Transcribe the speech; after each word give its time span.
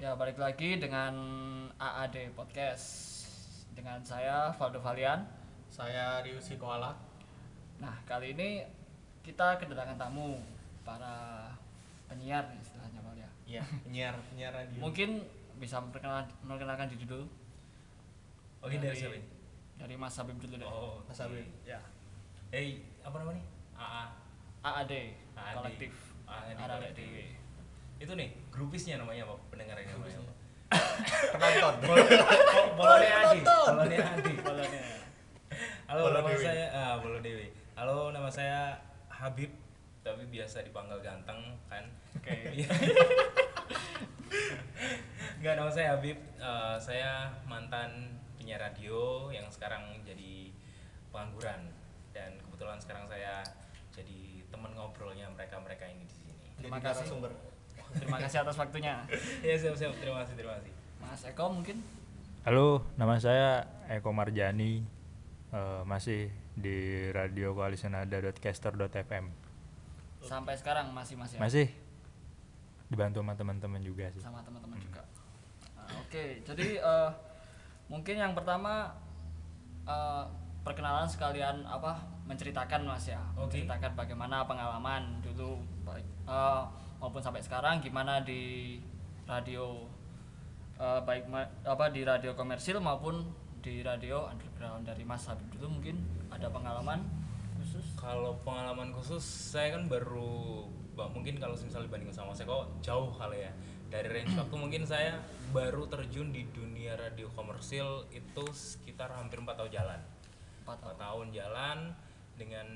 Ya, 0.00 0.16
balik 0.16 0.40
lagi 0.40 0.80
dengan 0.80 1.12
AAD 1.76 2.32
Podcast 2.32 3.20
dengan 3.76 4.00
saya 4.00 4.48
Valdo 4.56 4.80
Valian. 4.80 5.28
Saya 5.68 6.24
Ryusi 6.24 6.56
Koala. 6.56 6.96
Nah, 7.76 8.00
kali 8.08 8.32
ini 8.32 8.64
kita 9.20 9.60
kedatangan 9.60 10.00
tamu 10.00 10.40
para 10.88 11.52
penyiar 12.08 12.48
istilahnya 12.56 12.96
Val 13.04 13.12
ya. 13.12 13.28
Iya, 13.44 13.62
penyiar 13.84 14.16
penyiar 14.32 14.56
radio. 14.56 14.80
Mungkin 14.80 15.20
bisa 15.60 15.76
memperkenalkan, 15.84 16.32
memperkenalkan 16.48 16.88
diri 16.96 17.04
dulu. 17.04 17.28
Oke 18.64 18.80
dari 18.80 18.96
siapa 18.96 19.20
ini? 19.20 19.28
Dari 19.76 20.00
Mas 20.00 20.16
Habib 20.16 20.40
dulu 20.40 20.56
deh. 20.56 20.64
Oh, 20.64 21.04
Mas 21.04 21.20
Habib. 21.20 21.44
Ya. 21.68 21.84
Hey, 22.48 22.88
apa 23.04 23.20
namanya? 23.20 23.44
AA. 23.76 24.04
AAD, 24.64 24.92
AAD. 25.36 25.56
kolektif. 25.60 25.92
AAD 26.24 26.56
AAD. 26.56 26.72
kolektif. 26.88 27.39
Itu 28.00 28.12
nih, 28.16 28.32
grupisnya 28.48 28.96
namanya 28.96 29.28
apa? 29.28 29.36
Pendengar 29.48 29.76
ini 29.76 29.92
namanya 29.92 30.18
apa? 30.18 30.32
Penonton. 31.34 31.74
Bol- 31.84 32.08
Bolone 32.74 33.08
Adi. 33.10 33.40
Bolone 33.44 33.96
Adi. 33.98 34.32
Bolanya. 34.40 34.80
Halo, 35.84 36.00
Bolo 36.00 36.14
nama 36.16 36.28
Dewi. 36.30 36.40
saya 36.40 36.66
ah 36.70 36.94
Bolo 36.96 37.18
Dewi. 37.20 37.46
Halo, 37.74 37.98
nama 38.08 38.30
saya 38.30 38.78
Habib, 39.10 39.50
tapi 40.00 40.22
biasa 40.26 40.62
dipanggil 40.62 40.98
ganteng 41.00 41.40
kan. 41.66 41.84
Oke. 42.16 42.32
Iya. 42.54 42.68
Enggak, 45.36 45.54
nama 45.56 45.68
saya 45.68 45.88
Habib. 45.92 46.16
Eh, 46.38 46.76
saya 46.78 47.10
mantan 47.44 47.90
penyiar 48.38 48.62
radio 48.62 49.28
yang 49.28 49.50
sekarang 49.50 49.82
jadi 50.00 50.54
pengangguran 51.10 51.66
dan 52.10 52.38
kebetulan 52.38 52.78
sekarang 52.78 53.04
saya 53.04 53.42
jadi 53.90 54.46
teman 54.46 54.70
ngobrolnya 54.72 55.26
mereka-mereka 55.28 55.84
ini 55.84 56.06
di 56.06 56.14
sini. 56.14 56.32
Terima 56.54 56.78
Jadi 56.78 56.86
kasih. 56.86 57.02
narasumber. 57.04 57.32
Terima 57.96 58.18
kasih 58.18 58.42
atas 58.42 58.56
waktunya. 58.56 59.02
Ya, 59.46 59.54
siap, 59.56 59.74
siap. 59.74 59.92
Terima 59.98 60.22
kasih, 60.22 60.34
terima 60.36 60.54
kasih. 60.60 60.72
Mas 61.00 61.22
Eko 61.26 61.50
mungkin 61.50 61.82
Halo, 62.40 62.80
nama 62.96 63.20
saya 63.20 63.68
Eko 63.90 64.16
Marjani, 64.16 64.80
eh, 65.50 65.82
masih 65.84 66.32
di 66.56 67.08
radio 67.12 67.52
koalisi 67.52 67.88
nada.caster.fm. 67.88 69.26
sampai 70.20 70.52
sekarang 70.52 70.92
masih 70.92 71.16
masih 71.16 71.36
ya? 71.36 71.40
Masih 71.40 71.66
dibantu 72.88 73.24
sama 73.24 73.32
teman-teman 73.32 73.80
juga 73.80 74.08
sih. 74.12 74.20
sama 74.20 74.44
teman-teman 74.44 74.76
juga. 74.76 75.00
Nah, 75.76 75.88
Oke, 76.04 76.44
jadi 76.44 76.76
eh, 76.76 77.10
mungkin 77.88 78.16
yang 78.16 78.32
pertama 78.36 78.92
eh, 79.84 80.24
perkenalan 80.60 81.08
sekalian 81.08 81.64
apa 81.64 81.96
menceritakan 82.28 82.84
mas 82.84 83.08
ya, 83.08 83.20
Oke. 83.34 83.64
menceritakan 83.64 83.96
bagaimana 83.96 84.44
pengalaman 84.44 85.24
dulu 85.24 85.60
baik 85.84 86.04
eh, 86.28 86.62
maupun 87.00 87.24
sampai 87.24 87.40
sekarang 87.40 87.80
gimana 87.80 88.20
di 88.20 88.76
radio 89.24 89.88
eh, 90.76 91.00
baik 91.02 91.26
apa 91.64 91.88
di 91.90 92.04
radio 92.04 92.36
komersil 92.36 92.78
maupun 92.78 93.24
di 93.60 93.84
radio 93.84 94.24
underground 94.28 94.88
dari 94.88 95.04
Mas 95.04 95.28
Habib 95.28 95.48
dulu 95.52 95.80
mungkin 95.80 96.00
ada 96.32 96.48
pengalaman 96.48 97.04
khusus. 97.60 97.86
Kalau 98.00 98.40
pengalaman 98.40 98.90
khusus 98.96 99.20
saya 99.22 99.76
kan 99.76 99.84
baru 99.86 100.64
ba- 100.96 101.12
mungkin 101.12 101.36
kalau 101.36 101.52
misalnya 101.54 101.86
dibandingin 101.92 102.16
sama 102.16 102.32
saya 102.32 102.48
kok 102.48 102.66
jauh 102.80 103.12
kali 103.14 103.44
ya. 103.44 103.52
Dari 103.90 104.06
range 104.06 104.38
waktu 104.38 104.56
mungkin 104.56 104.82
saya 104.86 105.18
baru 105.50 105.84
terjun 105.90 106.30
di 106.30 106.46
dunia 106.54 106.94
radio 106.96 107.26
komersil 107.34 108.06
itu 108.14 108.44
sekitar 108.54 109.12
hampir 109.12 109.42
4 109.42 109.50
tahun 109.58 109.70
jalan. 109.70 110.00
Empat 110.64 110.78
tahun. 110.80 110.94
4 110.96 111.04
tahun 111.04 111.26
jalan 111.34 111.78
dengan 112.38 112.66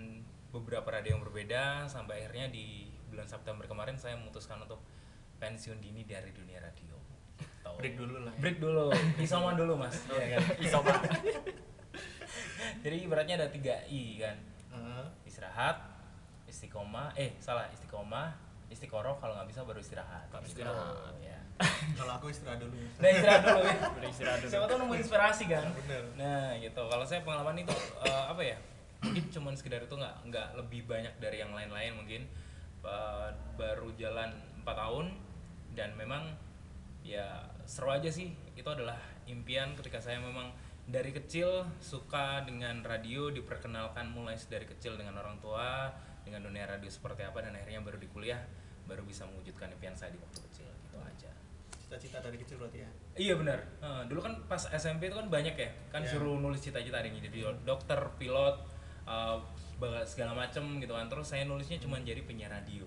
beberapa 0.52 0.86
radio 0.90 1.16
yang 1.16 1.22
berbeda 1.24 1.86
sampai 1.88 2.22
akhirnya 2.26 2.50
di 2.52 2.93
bulan 3.14 3.24
September 3.24 3.64
kemarin 3.64 3.94
saya 3.94 4.14
memutuskan 4.14 4.58
untuk 4.58 4.82
pensiun 5.36 5.78
dini 5.78 6.02
dari 6.02 6.30
dunia 6.30 6.58
radio. 6.58 6.98
Tahu. 7.64 7.78
Break 7.78 7.94
dulu 7.94 8.18
lah. 8.20 8.30
ya. 8.30 8.40
Break 8.40 8.58
dulu, 8.58 8.90
isoman 9.16 9.54
dulu 9.54 9.72
mas. 9.76 9.94
Iya 10.08 10.26
kan? 10.34 10.42
Isoman. 10.58 10.98
Jadi 12.84 12.96
ibaratnya 13.00 13.34
ada 13.38 13.48
3 13.48 13.60
I 13.86 14.02
kan 14.18 14.36
Heeh. 14.70 15.04
istirahat 15.24 15.76
istiqomah 16.44 17.14
eh 17.14 17.32
salah 17.38 17.70
istiqomah 17.70 18.34
istiqoroh 18.68 19.16
kalau 19.16 19.32
nggak 19.34 19.48
bisa 19.48 19.60
baru 19.62 19.78
istirahat 19.78 20.26
Baru 20.28 20.42
Gitu. 20.42 20.60
istirahat. 20.60 21.14
ya 21.18 21.38
Kalau 21.94 22.12
aku 22.14 22.28
istirahat 22.28 22.58
dulu. 22.58 22.74
nah 22.98 23.08
istirahat 23.08 23.42
dulu 23.42 23.60
ya 23.62 23.76
Beristirahat 23.94 24.38
dulu. 24.40 24.50
siapa 24.50 24.64
tahu 24.66 24.78
nemu 24.80 24.94
inspirasi 24.96 25.44
kan 25.46 25.64
Bener. 25.76 26.02
nah 26.14 26.52
gitu 26.56 26.82
kalau 26.82 27.04
saya 27.04 27.20
pengalaman 27.22 27.56
itu 27.58 27.74
eh, 28.02 28.24
apa 28.26 28.42
ya 28.42 28.56
mungkin 29.00 29.24
cuman 29.30 29.52
sekedar 29.54 29.80
itu 29.80 29.94
nggak 29.94 30.14
nggak 30.26 30.48
lebih 30.56 30.80
banyak 30.84 31.14
dari 31.16 31.36
yang 31.38 31.52
lain-lain 31.52 31.92
mungkin 31.94 32.22
Baru 33.56 33.88
jalan 33.96 34.30
4 34.60 34.68
tahun 34.68 35.06
dan 35.74 35.96
memang 35.98 36.36
ya 37.04 37.44
seru 37.68 37.92
aja 37.92 38.08
sih 38.08 38.32
itu 38.56 38.68
adalah 38.68 38.96
impian 39.28 39.76
ketika 39.76 40.00
saya 40.00 40.20
memang 40.20 40.52
dari 40.84 41.12
kecil 41.12 41.64
suka 41.80 42.44
dengan 42.44 42.84
radio 42.84 43.32
diperkenalkan 43.32 44.12
mulai 44.12 44.36
dari 44.48 44.68
kecil 44.68 45.00
dengan 45.00 45.16
orang 45.20 45.40
tua 45.40 45.88
dengan 46.24 46.44
dunia 46.44 46.64
radio 46.64 46.88
seperti 46.88 47.24
apa 47.24 47.44
dan 47.44 47.56
akhirnya 47.56 47.80
baru 47.84 48.00
di 48.00 48.08
kuliah 48.08 48.40
baru 48.84 49.04
bisa 49.04 49.24
mewujudkan 49.28 49.72
impian 49.72 49.96
saya 49.96 50.12
di 50.12 50.20
waktu 50.20 50.40
kecil 50.48 50.68
gitu 50.88 50.98
aja 51.00 51.32
Cita-cita 51.84 52.18
dari 52.24 52.40
kecil 52.40 52.56
berarti 52.56 52.80
ya. 52.80 52.90
Iya 53.12 53.34
benar. 53.36 53.60
Eh, 53.84 54.02
dulu 54.08 54.24
kan 54.24 54.32
pas 54.48 54.58
SMP 54.72 55.12
itu 55.12 55.16
kan 55.20 55.28
banyak 55.28 55.52
ya, 55.52 55.68
kan 55.92 56.00
Iya. 56.00 56.16
suruh 56.16 56.40
nulis 56.40 56.58
cita-cita 56.64 56.96
ada 56.96 57.06
yang 57.06 57.20
jadi 57.20 57.52
dokter, 57.60 58.00
pilot, 58.16 58.56
eh, 59.04 59.36
segala 60.04 60.32
macem 60.32 60.62
gitu 60.80 60.92
kan. 60.94 61.06
Terus 61.08 61.26
saya 61.26 61.44
nulisnya 61.44 61.76
cuma 61.80 62.00
jadi 62.00 62.22
penyiar 62.24 62.52
radio. 62.52 62.86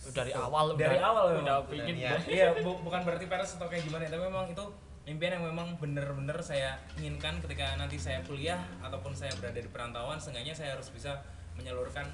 dari 0.00 0.32
awal 0.32 0.80
Dari 0.80 0.96
udah, 0.96 1.12
awal 1.12 1.24
udah 1.44 1.56
pingin 1.68 2.00
Udah 2.00 2.16
niat. 2.16 2.20
Iya, 2.24 2.48
bu- 2.64 2.80
bukan 2.80 3.04
berarti 3.04 3.28
peres 3.28 3.60
atau 3.60 3.68
kayak 3.68 3.84
gimana, 3.84 4.08
ya, 4.08 4.16
tapi 4.16 4.32
memang 4.32 4.48
itu 4.48 4.64
impian 5.04 5.36
yang 5.36 5.44
memang 5.44 5.76
bener-bener 5.76 6.40
saya 6.40 6.80
inginkan 6.96 7.36
ketika 7.44 7.76
nanti 7.76 8.00
saya 8.00 8.24
kuliah 8.24 8.56
ataupun 8.80 9.12
saya 9.12 9.28
berada 9.36 9.60
di 9.60 9.68
perantauan, 9.68 10.16
seenggaknya 10.16 10.56
saya 10.56 10.72
harus 10.72 10.88
bisa 10.88 11.20
menyalurkan 11.52 12.08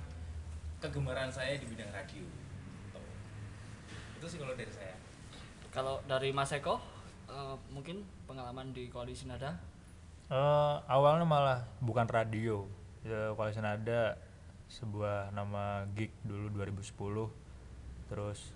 kegemaran 0.82 1.30
saya 1.30 1.54
di 1.62 1.66
bidang 1.70 1.86
radio. 1.94 2.26
Gitu. 2.26 3.00
Itu 4.18 4.26
sih 4.34 4.38
kalau 4.42 4.58
dari 4.58 4.72
saya. 4.74 4.94
Kalau 5.70 6.02
dari 6.10 6.34
Mas 6.34 6.50
Eko, 6.50 6.82
eh, 7.30 7.54
mungkin 7.70 8.02
pengalaman 8.26 8.74
di 8.74 8.90
koalisi 8.90 9.30
nada 9.30 9.54
Eh, 10.26 10.76
awalnya 10.90 11.22
malah 11.22 11.62
bukan 11.78 12.02
radio, 12.10 12.66
ya, 13.06 13.30
koalisi 13.38 13.62
nada 13.62 14.18
sebuah 14.66 15.30
nama 15.30 15.86
gig 15.94 16.10
dulu 16.26 16.50
2010, 16.50 17.30
terus 18.10 18.50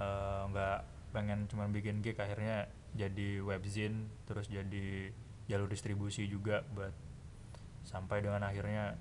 eh, 0.00 0.42
nggak 0.48 0.80
pengen 1.12 1.44
cuma 1.46 1.68
bikin 1.68 2.00
gig 2.00 2.16
akhirnya 2.16 2.64
jadi 2.96 3.44
webzine, 3.44 4.08
terus 4.24 4.48
jadi 4.48 5.12
jalur 5.44 5.68
distribusi 5.68 6.24
juga 6.24 6.64
buat 6.72 6.96
sampai 7.84 8.24
dengan 8.24 8.48
akhirnya 8.48 8.96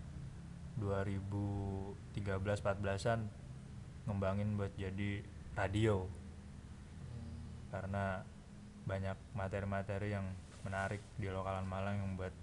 2013-14an 0.75 3.31
ngembangin 4.03 4.59
buat 4.59 4.75
jadi 4.75 5.23
radio. 5.55 6.03
Karena 7.71 8.19
banyak 8.83 9.15
materi-materi 9.33 10.11
yang 10.11 10.27
menarik 10.67 10.99
di 11.15 11.31
lokalan 11.31 11.63
Malang 11.63 12.03
yang 12.03 12.19
buat 12.19 12.35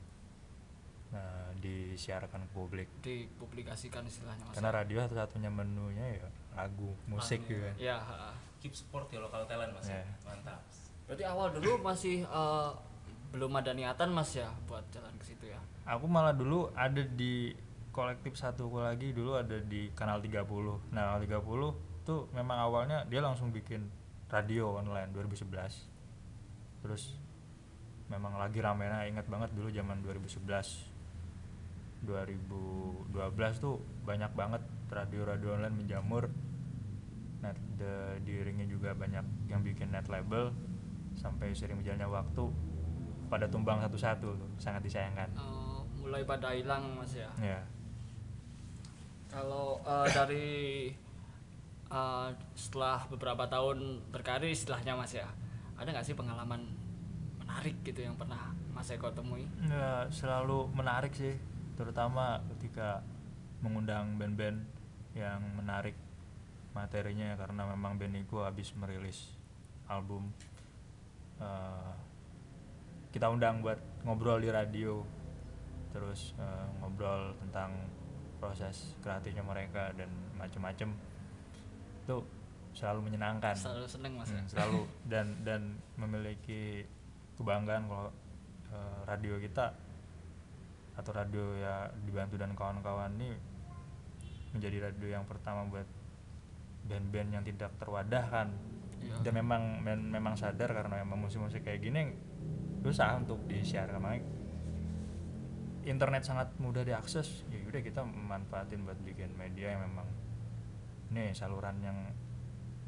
eh, 1.10 1.50
disiarkan 1.58 2.46
ke 2.46 2.50
publik 2.50 2.88
dipublikasikan 3.00 4.02
istilahnya 4.04 4.44
Mas. 4.46 4.54
karena 4.54 4.70
radio 4.72 4.98
satu-satunya 5.04 5.50
menunya 5.50 6.06
ya 6.16 6.28
lagu 6.54 6.94
musik 7.06 7.42
Lagu. 7.44 7.50
gitu 7.50 7.62
kan 7.62 7.74
Ya. 7.78 7.98
Keep 8.60 8.76
support 8.76 9.08
ya 9.08 9.18
lokal 9.18 9.48
talent 9.48 9.72
mas 9.72 9.88
ya. 9.88 9.96
Iya. 9.96 10.12
Mantap. 10.22 10.60
berarti 11.08 11.24
awal 11.24 11.48
dulu 11.50 11.80
masih 11.80 12.22
eh, 12.22 12.70
belum 13.30 13.50
ada 13.56 13.70
niatan 13.70 14.10
Mas 14.10 14.34
ya 14.34 14.50
buat 14.66 14.82
jalan 14.90 15.14
ke 15.16 15.24
situ 15.24 15.46
ya. 15.48 15.58
aku 15.86 16.04
malah 16.04 16.34
dulu 16.34 16.66
ada 16.74 16.98
di 17.00 17.54
kolektif 17.90 18.34
satu 18.34 18.66
lagi 18.74 19.10
dulu 19.10 19.34
ada 19.34 19.58
di 19.58 19.90
kanal 19.94 20.18
30 20.18 20.44
nah 20.90 21.14
kanal 21.14 21.18
30 21.40 22.04
tuh 22.04 22.26
memang 22.30 22.58
awalnya 22.58 23.06
dia 23.06 23.22
langsung 23.22 23.50
bikin 23.50 23.86
radio 24.28 24.78
online 24.78 25.10
2011 25.10 25.46
terus 26.82 27.14
memang 28.06 28.34
lagi 28.34 28.58
ramenya 28.58 29.06
ingat 29.06 29.26
banget 29.26 29.50
dulu 29.54 29.70
zaman 29.70 30.02
2011 30.02 30.89
2012 32.04 33.12
tuh 33.60 33.76
banyak 34.02 34.32
banget 34.32 34.62
radio-radio 34.88 35.54
online 35.54 35.76
menjamur 35.76 36.24
net 37.40 37.56
the, 37.76 38.20
diiringi 38.24 38.68
juga 38.68 38.92
banyak 38.92 39.22
yang 39.48 39.60
bikin 39.60 39.92
net 39.92 40.08
label 40.08 40.52
sampai 41.16 41.52
sering 41.52 41.80
berjalannya 41.80 42.08
waktu 42.08 42.44
pada 43.28 43.46
tumbang 43.46 43.80
satu-satu 43.84 44.28
tuh 44.34 44.50
sangat 44.58 44.82
disayangkan 44.82 45.28
Eh, 45.36 45.80
mulai 46.00 46.24
pada 46.24 46.50
hilang 46.52 46.96
Mas 46.96 47.14
ya. 47.14 47.30
ya 47.38 47.60
Kalau 49.30 49.78
eh, 49.86 50.08
dari 50.10 50.48
eh, 51.86 52.28
setelah 52.52 53.06
beberapa 53.06 53.46
tahun 53.46 54.02
berkarir 54.10 54.50
istilahnya 54.50 54.98
Mas 54.98 55.14
ya, 55.14 55.28
ada 55.78 55.86
nggak 55.86 56.06
sih 56.06 56.18
pengalaman 56.18 56.66
menarik 57.38 57.78
gitu 57.86 58.02
yang 58.02 58.18
pernah 58.18 58.50
Mas 58.74 58.90
Eko 58.90 59.10
temui? 59.14 59.46
Ya, 59.66 60.06
selalu 60.10 60.66
menarik 60.74 61.14
sih, 61.14 61.34
terutama 61.80 62.44
ketika 62.52 63.00
mengundang 63.64 64.20
band-band 64.20 64.60
yang 65.16 65.40
menarik 65.56 65.96
materinya 66.76 67.40
karena 67.40 67.64
memang 67.72 67.96
band 67.96 68.20
itu 68.20 68.36
habis 68.44 68.76
merilis 68.76 69.32
album 69.88 70.28
eh, 71.40 71.92
kita 73.10 73.32
undang 73.32 73.64
buat 73.64 73.80
ngobrol 74.04 74.44
di 74.44 74.52
radio 74.52 75.00
terus 75.90 76.36
eh, 76.36 76.66
ngobrol 76.84 77.32
tentang 77.48 77.72
proses 78.40 78.96
kreatifnya 79.04 79.44
mereka 79.44 79.92
dan 79.92 80.08
macem-macem. 80.40 80.88
Itu 82.08 82.24
selalu 82.72 83.12
menyenangkan. 83.12 83.52
Selalu 83.52 83.86
seneng 83.86 84.12
mas. 84.16 84.32
Hmm, 84.32 84.48
selalu. 84.48 84.80
Dan 85.04 85.44
dan 85.44 85.76
memiliki 86.00 86.88
kebanggaan 87.36 87.84
kalau 87.86 88.08
eh, 88.72 88.98
radio 89.04 89.36
kita 89.36 89.89
atau 91.00 91.10
radio 91.10 91.56
ya 91.56 91.74
dibantu 92.04 92.36
dan 92.36 92.52
kawan-kawan 92.52 93.16
ini 93.16 93.32
menjadi 94.52 94.90
radio 94.90 95.16
yang 95.16 95.24
pertama 95.24 95.64
buat 95.64 95.88
band-band 96.84 97.28
yang 97.32 97.44
tidak 97.44 97.72
terwadahkan. 97.80 98.52
Iya. 99.00 99.16
dan 99.24 99.32
memang 99.32 99.80
men- 99.80 100.12
memang 100.12 100.36
sadar 100.36 100.68
karena 100.76 101.00
memang 101.00 101.24
musik-musik 101.24 101.64
kayak 101.64 101.80
gini 101.80 102.12
susah 102.84 103.16
untuk 103.16 103.40
di 103.48 103.64
share 103.64 103.88
makanya 103.96 104.28
internet 105.88 106.20
sangat 106.20 106.52
mudah 106.60 106.84
diakses 106.84 107.48
ya 107.48 107.64
udah 107.64 107.80
kita 107.80 108.04
memanfaatin 108.04 108.84
buat 108.84 109.00
bikin 109.00 109.32
media 109.40 109.72
yang 109.72 109.88
memang 109.88 110.04
nih 111.16 111.32
saluran 111.32 111.80
yang 111.80 111.96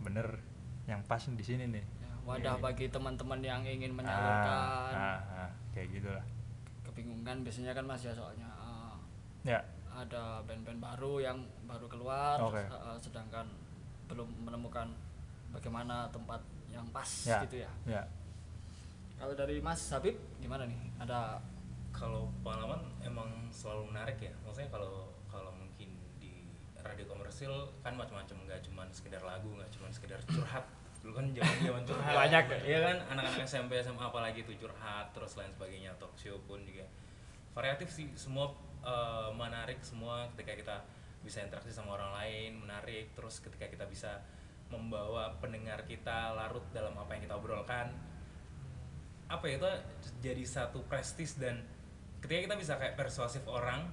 bener 0.05 0.37
yang 0.85 1.01
pas 1.07 1.23
di 1.23 1.41
sini 1.41 1.65
nih. 1.71 1.81
Ya, 1.81 2.13
wadah 2.29 2.55
Iya. 2.59 2.63
bagi 2.63 2.87
teman-teman 2.91 3.41
yang 3.41 3.63
ingin 3.65 3.95
menyalurkan. 3.95 4.53
Ah, 4.93 4.93
ah, 4.93 5.21
ah, 5.47 5.51
kayak 5.73 5.97
gitulah 5.97 6.25
kebingungan 7.23 7.47
biasanya 7.47 7.71
kan 7.71 7.85
mas 7.87 8.03
ya 8.03 8.11
soalnya 8.11 8.51
eh, 9.47 9.55
ya. 9.55 9.61
ada 9.95 10.43
band-band 10.43 10.83
baru 10.83 11.23
yang 11.23 11.39
baru 11.71 11.87
keluar 11.87 12.35
Oke. 12.43 12.59
eh, 12.67 12.99
sedangkan 12.99 13.47
belum 14.11 14.27
menemukan 14.43 14.91
bagaimana 15.55 16.11
tempat 16.11 16.43
yang 16.75 16.83
pas 16.91 17.07
ya. 17.23 17.39
gitu 17.47 17.63
ya. 17.63 17.71
Ya. 17.87 18.03
Kalau 19.23 19.39
dari 19.39 19.63
mas 19.63 19.79
Habib 19.95 20.19
gimana 20.43 20.67
nih? 20.67 20.75
Ada 20.99 21.39
kalau 21.95 22.27
pengalaman 22.43 22.83
emang 23.07 23.31
selalu 23.55 23.95
menarik 23.95 24.19
ya. 24.19 24.35
Maksudnya 24.43 24.67
kalau 24.75 25.15
kalau 25.31 25.55
mungkin 25.55 25.95
di 26.19 26.51
radio 26.83 27.07
komersil 27.07 27.71
kan 27.87 27.95
macam-macam 27.95 28.35
nggak 28.51 28.67
cuma 28.67 28.83
sekedar 28.91 29.23
lagu 29.23 29.47
nggak 29.55 29.71
cuma 29.71 29.87
sekedar 29.95 30.19
curhat. 30.27 30.67
Dulu 30.99 31.15
kan 31.15 31.31
zaman 31.31 31.57
zaman 31.63 31.83
curhat. 31.93 32.15
Banyak. 32.19 32.45
ya 32.67 32.79
kan? 32.83 32.97
Anak-anak 33.15 33.47
SMP 33.47 33.79
SMA 33.79 34.03
apalagi 34.03 34.43
itu 34.43 34.59
curhat 34.59 35.15
terus 35.15 35.39
lain 35.39 35.55
sebagainya 35.55 35.95
talk 36.03 36.11
show 36.19 36.35
pun 36.51 36.59
juga 36.67 36.83
variatif 37.53 37.89
sih 37.93 38.09
semua 38.17 38.53
eh, 38.83 39.31
menarik 39.37 39.81
semua 39.85 40.29
ketika 40.35 40.53
kita 40.57 40.77
bisa 41.23 41.39
interaksi 41.39 41.71
sama 41.71 41.95
orang 41.95 42.13
lain 42.19 42.51
menarik 42.59 43.15
terus 43.15 43.39
ketika 43.39 43.71
kita 43.71 43.87
bisa 43.87 44.19
membawa 44.73 45.37
pendengar 45.37 45.85
kita 45.85 46.33
larut 46.33 46.65
dalam 46.73 46.97
apa 46.97 47.13
yang 47.13 47.29
kita 47.29 47.37
obrolkan. 47.37 47.93
Apa 49.29 49.45
ya, 49.49 49.61
itu 49.61 49.69
jadi 50.25 50.45
satu 50.45 50.81
prestis 50.89 51.37
dan 51.37 51.61
ketika 52.25 52.49
kita 52.49 52.57
bisa 52.57 52.73
kayak 52.81 52.97
persuasif 52.97 53.45
orang 53.45 53.85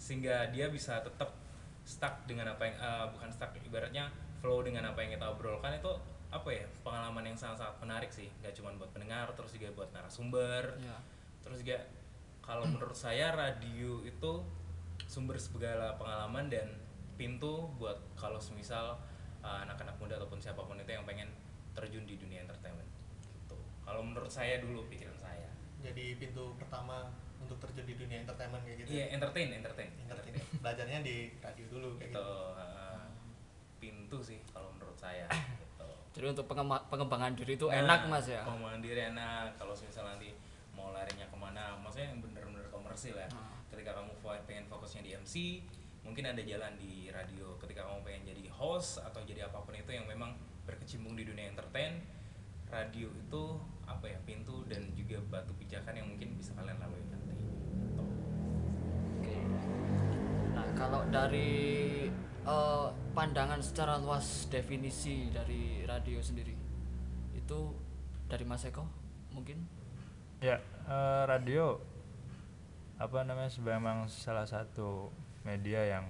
sehingga 0.00 0.48
dia 0.48 0.72
bisa 0.72 1.04
tetap 1.04 1.36
stuck 1.84 2.24
dengan 2.24 2.56
apa 2.56 2.64
yang 2.64 2.76
eh, 2.80 3.06
bukan 3.12 3.28
stuck 3.28 3.52
ibaratnya 3.60 4.08
flow 4.40 4.64
dengan 4.64 4.88
apa 4.88 5.04
yang 5.04 5.20
kita 5.20 5.28
obrolkan 5.28 5.76
itu 5.76 5.92
apa 6.32 6.50
ya 6.50 6.66
pengalaman 6.82 7.30
yang 7.30 7.36
sangat-sangat 7.36 7.76
menarik 7.84 8.10
sih. 8.10 8.32
Nggak 8.40 8.56
cuma 8.56 8.72
buat 8.80 8.90
pendengar 8.96 9.28
terus 9.36 9.52
juga 9.52 9.68
buat 9.76 9.92
narasumber 9.92 10.80
ya 10.80 10.96
terus 11.44 11.60
juga 11.60 11.76
kalau 12.44 12.68
menurut 12.68 12.92
saya 12.94 13.32
radio 13.32 14.04
itu 14.04 14.32
sumber 15.08 15.40
segala 15.40 15.96
pengalaman 15.96 16.52
dan 16.52 16.68
pintu 17.16 17.72
buat 17.80 17.96
kalau 18.14 18.36
semisal 18.36 19.00
uh, 19.40 19.58
anak-anak 19.64 19.96
muda 19.96 20.20
ataupun 20.20 20.36
siapa 20.36 20.60
pun 20.60 20.76
itu 20.76 20.90
yang 20.90 21.08
pengen 21.08 21.32
terjun 21.72 22.04
di 22.04 22.20
dunia 22.20 22.44
entertainment 22.44 22.86
gitu 23.24 23.56
kalau 23.80 24.04
menurut 24.04 24.28
saya 24.28 24.60
dulu 24.60 24.84
pikiran 24.86 25.16
saya 25.16 25.48
Jadi 25.84 26.16
pintu 26.16 26.56
pertama 26.56 27.12
untuk 27.36 27.60
terjun 27.60 27.84
di 27.84 27.92
dunia 27.92 28.24
entertainment 28.24 28.64
kayak 28.64 28.84
gitu. 28.84 28.88
iya 28.96 29.12
entertain 29.12 29.52
entertain 29.52 29.92
Entertain. 30.00 30.32
Belajarnya 30.64 30.98
di 31.04 31.28
radio 31.40 31.64
dulu 31.68 31.88
kayak 31.96 32.12
gitu 32.12 32.20
gitu. 32.20 32.56
uh, 32.56 33.04
pintu 33.76 34.18
sih 34.20 34.40
kalau 34.48 34.72
menurut 34.72 34.96
saya 34.96 35.28
gitu 35.32 35.84
jadi 36.16 36.26
untuk 36.32 36.46
pengembangan 36.88 37.32
diri 37.36 37.56
itu 37.56 37.68
Nah, 37.68 37.84
enak 37.84 38.00
mas 38.08 38.26
ya 38.26 38.40
pengembangan 38.44 38.80
diri 38.80 39.00
enak 39.12 39.52
kalau 39.56 39.76
misal 39.76 40.04
nanti 40.08 40.32
mau 40.72 40.90
larinya 40.90 41.28
ke 41.28 41.36
mana 41.36 41.76
maksudnya 41.78 42.10
komersil 42.94 43.18
ya 43.18 43.26
Ah. 43.34 43.58
ketika 43.74 43.90
kamu 43.90 44.14
pengen 44.46 44.70
fokusnya 44.70 45.02
di 45.02 45.10
MC 45.18 45.34
mungkin 46.06 46.30
ada 46.30 46.38
jalan 46.46 46.78
di 46.78 47.10
radio 47.10 47.58
ketika 47.58 47.82
kamu 47.82 48.06
pengen 48.06 48.22
jadi 48.30 48.46
host 48.54 49.02
atau 49.02 49.18
jadi 49.26 49.50
apa 49.50 49.66
pun 49.66 49.74
itu 49.74 49.90
yang 49.90 50.06
memang 50.06 50.38
berkecimpung 50.62 51.18
di 51.18 51.26
dunia 51.26 51.50
entertain 51.50 51.98
radio 52.70 53.10
itu 53.10 53.42
apa 53.82 54.06
ya 54.06 54.18
pintu 54.22 54.62
dan 54.70 54.94
juga 54.94 55.18
batu 55.26 55.50
pijakan 55.58 55.90
yang 55.90 56.06
mungkin 56.06 56.38
bisa 56.38 56.54
kalian 56.54 56.78
lalui 56.78 57.02
nanti 57.10 57.34
gitu. 57.34 58.04
Oke. 59.18 59.36
Nah, 60.54 60.70
kalau 60.78 61.02
dari 61.10 62.06
eh, 62.46 62.88
pandangan 63.10 63.58
secara 63.58 63.98
luas 63.98 64.46
definisi 64.46 65.34
dari 65.34 65.82
radio 65.82 66.22
sendiri 66.22 66.54
itu 67.34 67.58
dari 68.30 68.44
Mas 68.46 68.62
Eko 68.62 68.86
mungkin 69.34 69.66
ya 70.38 70.62
eh, 70.86 71.22
radio 71.26 71.93
apa 72.94 73.26
namanya 73.26 73.50
memang 73.58 74.06
salah 74.06 74.46
satu 74.46 75.10
media 75.42 75.98
yang 75.98 76.06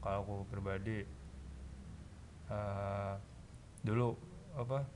kalau 0.00 0.24
aku 0.24 0.36
pribadi 0.48 1.04
eh, 2.48 3.14
dulu 3.84 4.16
apa 4.56 4.88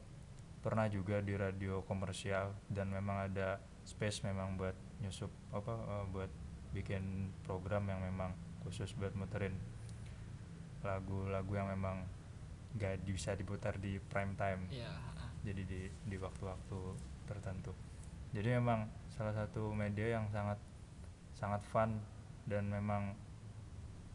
pernah 0.62 0.86
juga 0.88 1.20
di 1.20 1.34
radio 1.36 1.84
komersial 1.84 2.54
dan 2.70 2.88
memang 2.88 3.28
ada 3.30 3.60
space 3.82 4.24
memang 4.24 4.56
buat 4.56 4.74
nyusup 5.04 5.30
apa 5.52 5.74
eh, 5.76 6.04
buat 6.08 6.30
bikin 6.72 7.34
program 7.44 7.84
yang 7.92 8.00
memang 8.00 8.32
khusus 8.64 8.94
buat 8.96 9.12
muterin 9.12 9.52
lagu-lagu 10.82 11.52
yang 11.52 11.68
memang 11.68 12.02
gak 12.80 13.04
bisa 13.04 13.36
diputar 13.36 13.76
di 13.78 14.00
prime 14.00 14.34
time. 14.34 14.66
Ya 14.72 15.12
jadi 15.42 15.62
di 15.66 15.80
di 16.06 16.16
waktu-waktu 16.16 16.78
tertentu. 17.26 17.74
Jadi 18.32 18.48
memang 18.56 18.86
salah 19.22 19.46
satu 19.46 19.70
media 19.70 20.18
yang 20.18 20.26
sangat 20.34 20.58
sangat 21.38 21.62
fun 21.70 22.02
dan 22.50 22.66
memang 22.66 23.14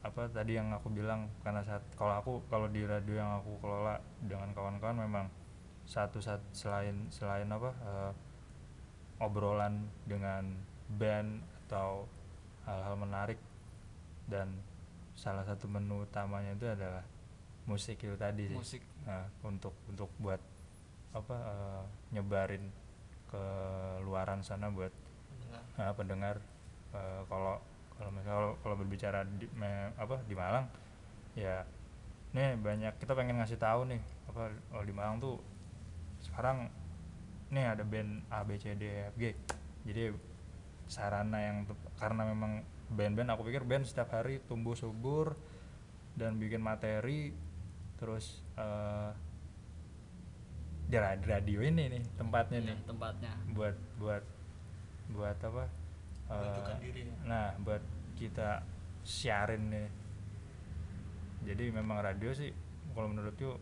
apa 0.03 0.27
tadi 0.27 0.59
yang 0.59 0.75
aku 0.75 0.91
bilang 0.91 1.31
karena 1.47 1.63
saat 1.63 1.79
kalau 1.95 2.19
aku 2.19 2.43
kalau 2.51 2.67
di 2.67 2.83
radio 2.83 3.23
yang 3.23 3.39
aku 3.39 3.55
kelola 3.63 4.03
dengan 4.19 4.51
kawan-kawan 4.51 4.99
memang 4.99 5.25
satu 5.87 6.19
saat 6.19 6.43
selain 6.51 7.07
selain 7.07 7.47
apa 7.47 7.71
eh, 7.71 8.11
obrolan 9.23 9.87
dengan 10.03 10.43
band 10.99 11.39
atau 11.65 12.03
hal-hal 12.67 12.99
menarik 12.99 13.39
dan 14.27 14.59
salah 15.15 15.47
satu 15.47 15.71
menu 15.71 16.03
utamanya 16.03 16.51
itu 16.51 16.67
adalah 16.67 17.07
musik 17.63 17.95
itu 18.03 18.19
tadi 18.19 18.51
sih. 18.51 18.59
Musik. 18.59 18.83
Nah, 19.07 19.23
untuk 19.47 19.71
untuk 19.87 20.11
buat 20.19 20.43
apa 21.15 21.35
eh, 21.47 21.83
nyebarin 22.11 22.67
ke 23.27 23.43
luaran 24.03 24.39
sana 24.43 24.71
buat 24.71 25.06
Mendengar. 25.47 25.79
eh, 25.79 25.93
pendengar 25.95 26.35
eh, 26.93 27.21
kalau 27.31 27.55
kalau 27.97 28.11
misalnya 28.13 28.53
kalau 28.61 28.75
berbicara 28.77 29.25
di 29.25 29.47
me- 29.57 29.93
apa 29.97 30.21
di 30.27 30.35
Malang 30.37 30.69
ya 31.33 31.65
nih 32.35 32.59
banyak 32.59 32.93
kita 33.01 33.17
pengen 33.17 33.41
ngasih 33.41 33.57
tahu 33.57 33.89
nih 33.89 34.01
apa 34.29 34.53
kalau 34.69 34.83
di 34.85 34.93
Malang 34.93 35.17
tuh 35.17 35.41
sekarang 36.21 36.69
nih 37.49 37.65
ada 37.73 37.81
band 37.87 38.21
A 38.29 38.43
B 38.43 38.59
C 38.59 38.75
D 38.75 38.83
E 38.85 39.09
F 39.09 39.15
G 39.17 39.23
jadi 39.87 40.11
sarana 40.85 41.39
yang 41.41 41.57
karena 41.97 42.27
memang 42.27 42.61
band-band 42.87 43.33
aku 43.33 43.47
pikir 43.51 43.63
band 43.67 43.83
setiap 43.83 44.11
hari 44.15 44.39
tumbuh 44.47 44.75
subur 44.75 45.35
dan 46.15 46.39
bikin 46.39 46.61
materi 46.63 47.33
terus 47.97 48.39
eh 48.55 49.11
di 50.87 50.95
ra- 50.95 51.19
di 51.19 51.27
radio 51.27 51.59
ini 51.59 51.83
nih 51.91 52.03
tempatnya 52.15 52.59
ya, 52.63 52.67
nih 52.71 52.77
tempatnya 52.87 53.31
buat 53.51 53.75
buat 53.99 54.23
buat 55.09 55.37
apa 55.39 55.65
Menunjukkan 56.27 56.77
diri 56.83 57.01
ya. 57.07 57.15
nah 57.23 57.45
buat 57.63 57.79
kita 58.19 58.59
siarin 59.01 59.71
nih. 59.71 59.87
Jadi 61.47 61.71
memang 61.71 62.03
radio 62.03 62.35
sih 62.35 62.51
kalau 62.91 63.07
menurutku 63.07 63.55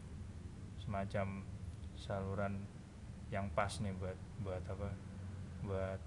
semacam 0.81 1.45
saluran 1.93 2.57
yang 3.29 3.45
pas 3.53 3.69
nih 3.77 3.93
buat 3.93 4.17
buat 4.41 4.63
apa 4.65 4.89
buat 5.61 6.01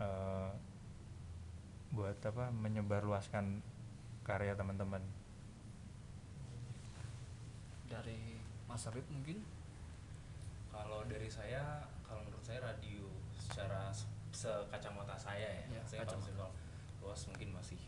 eh, 0.00 0.50
buat 1.92 2.18
apa 2.20 2.52
menyebarluaskan 2.52 3.64
karya 4.20 4.52
teman-teman. 4.52 5.00
Dari 7.88 8.36
Mas 8.68 8.84
Habib 8.84 9.06
mungkin? 9.08 9.40
Kalau 10.68 11.06
dari 11.08 11.30
saya, 11.30 11.86
kalau 12.04 12.20
menurut 12.26 12.44
saya 12.44 12.60
radio 12.60 13.08
secara 13.32 13.88
se- 13.88 14.10
sekacamata 14.36 15.16
saya 15.16 15.48
ya, 15.48 15.64
Ya, 15.72 15.82
saya 15.88 16.04
kalau 16.04 16.20
kacamata. 16.20 16.28
misal 16.28 16.48
luas 17.00 17.20
mungkin 17.32 17.48
masih 17.56 17.80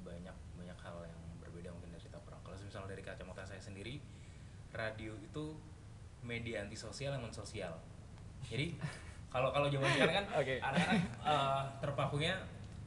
banyak 0.00 0.36
banyak 0.56 0.78
hal 0.80 0.96
yang 1.04 1.20
berbeda 1.44 1.68
mungkin 1.68 1.92
dari 1.92 2.08
kita 2.08 2.16
orang. 2.16 2.40
Kalau 2.40 2.56
misalnya 2.56 2.88
dari 2.96 3.04
kacamata 3.04 3.44
saya 3.44 3.60
sendiri, 3.60 4.00
radio 4.72 5.12
itu 5.20 5.44
media 6.24 6.64
antisosial 6.64 7.12
yang 7.18 7.24
mensosial 7.28 7.74
jadi 8.48 8.72
kalau 9.34 9.52
kalau 9.52 9.68
zaman 9.68 9.88
sekarang 9.92 10.16
kan 10.22 10.26
Oke. 10.40 10.56
anak-anak 10.62 11.02
eh, 11.24 11.62
terpakunya 11.82 12.34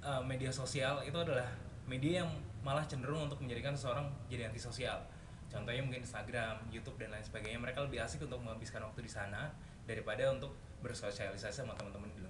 eh, 0.02 0.22
media 0.26 0.50
sosial 0.50 1.04
itu 1.06 1.16
adalah 1.16 1.46
media 1.86 2.26
yang 2.26 2.30
malah 2.66 2.82
cenderung 2.90 3.30
untuk 3.30 3.38
menjadikan 3.44 3.78
seseorang 3.78 4.10
jadi 4.26 4.50
antisosial 4.50 4.98
contohnya 5.46 5.80
mungkin 5.86 6.02
Instagram, 6.02 6.58
YouTube 6.74 6.98
dan 6.98 7.14
lain 7.14 7.24
sebagainya 7.24 7.62
mereka 7.62 7.86
lebih 7.86 8.02
asik 8.02 8.26
untuk 8.26 8.42
menghabiskan 8.42 8.82
waktu 8.82 9.06
di 9.06 9.12
sana 9.12 9.54
daripada 9.86 10.34
untuk 10.34 10.58
bersosialisasi 10.82 11.64
sama 11.64 11.78
teman-teman 11.78 12.10
di 12.18 12.25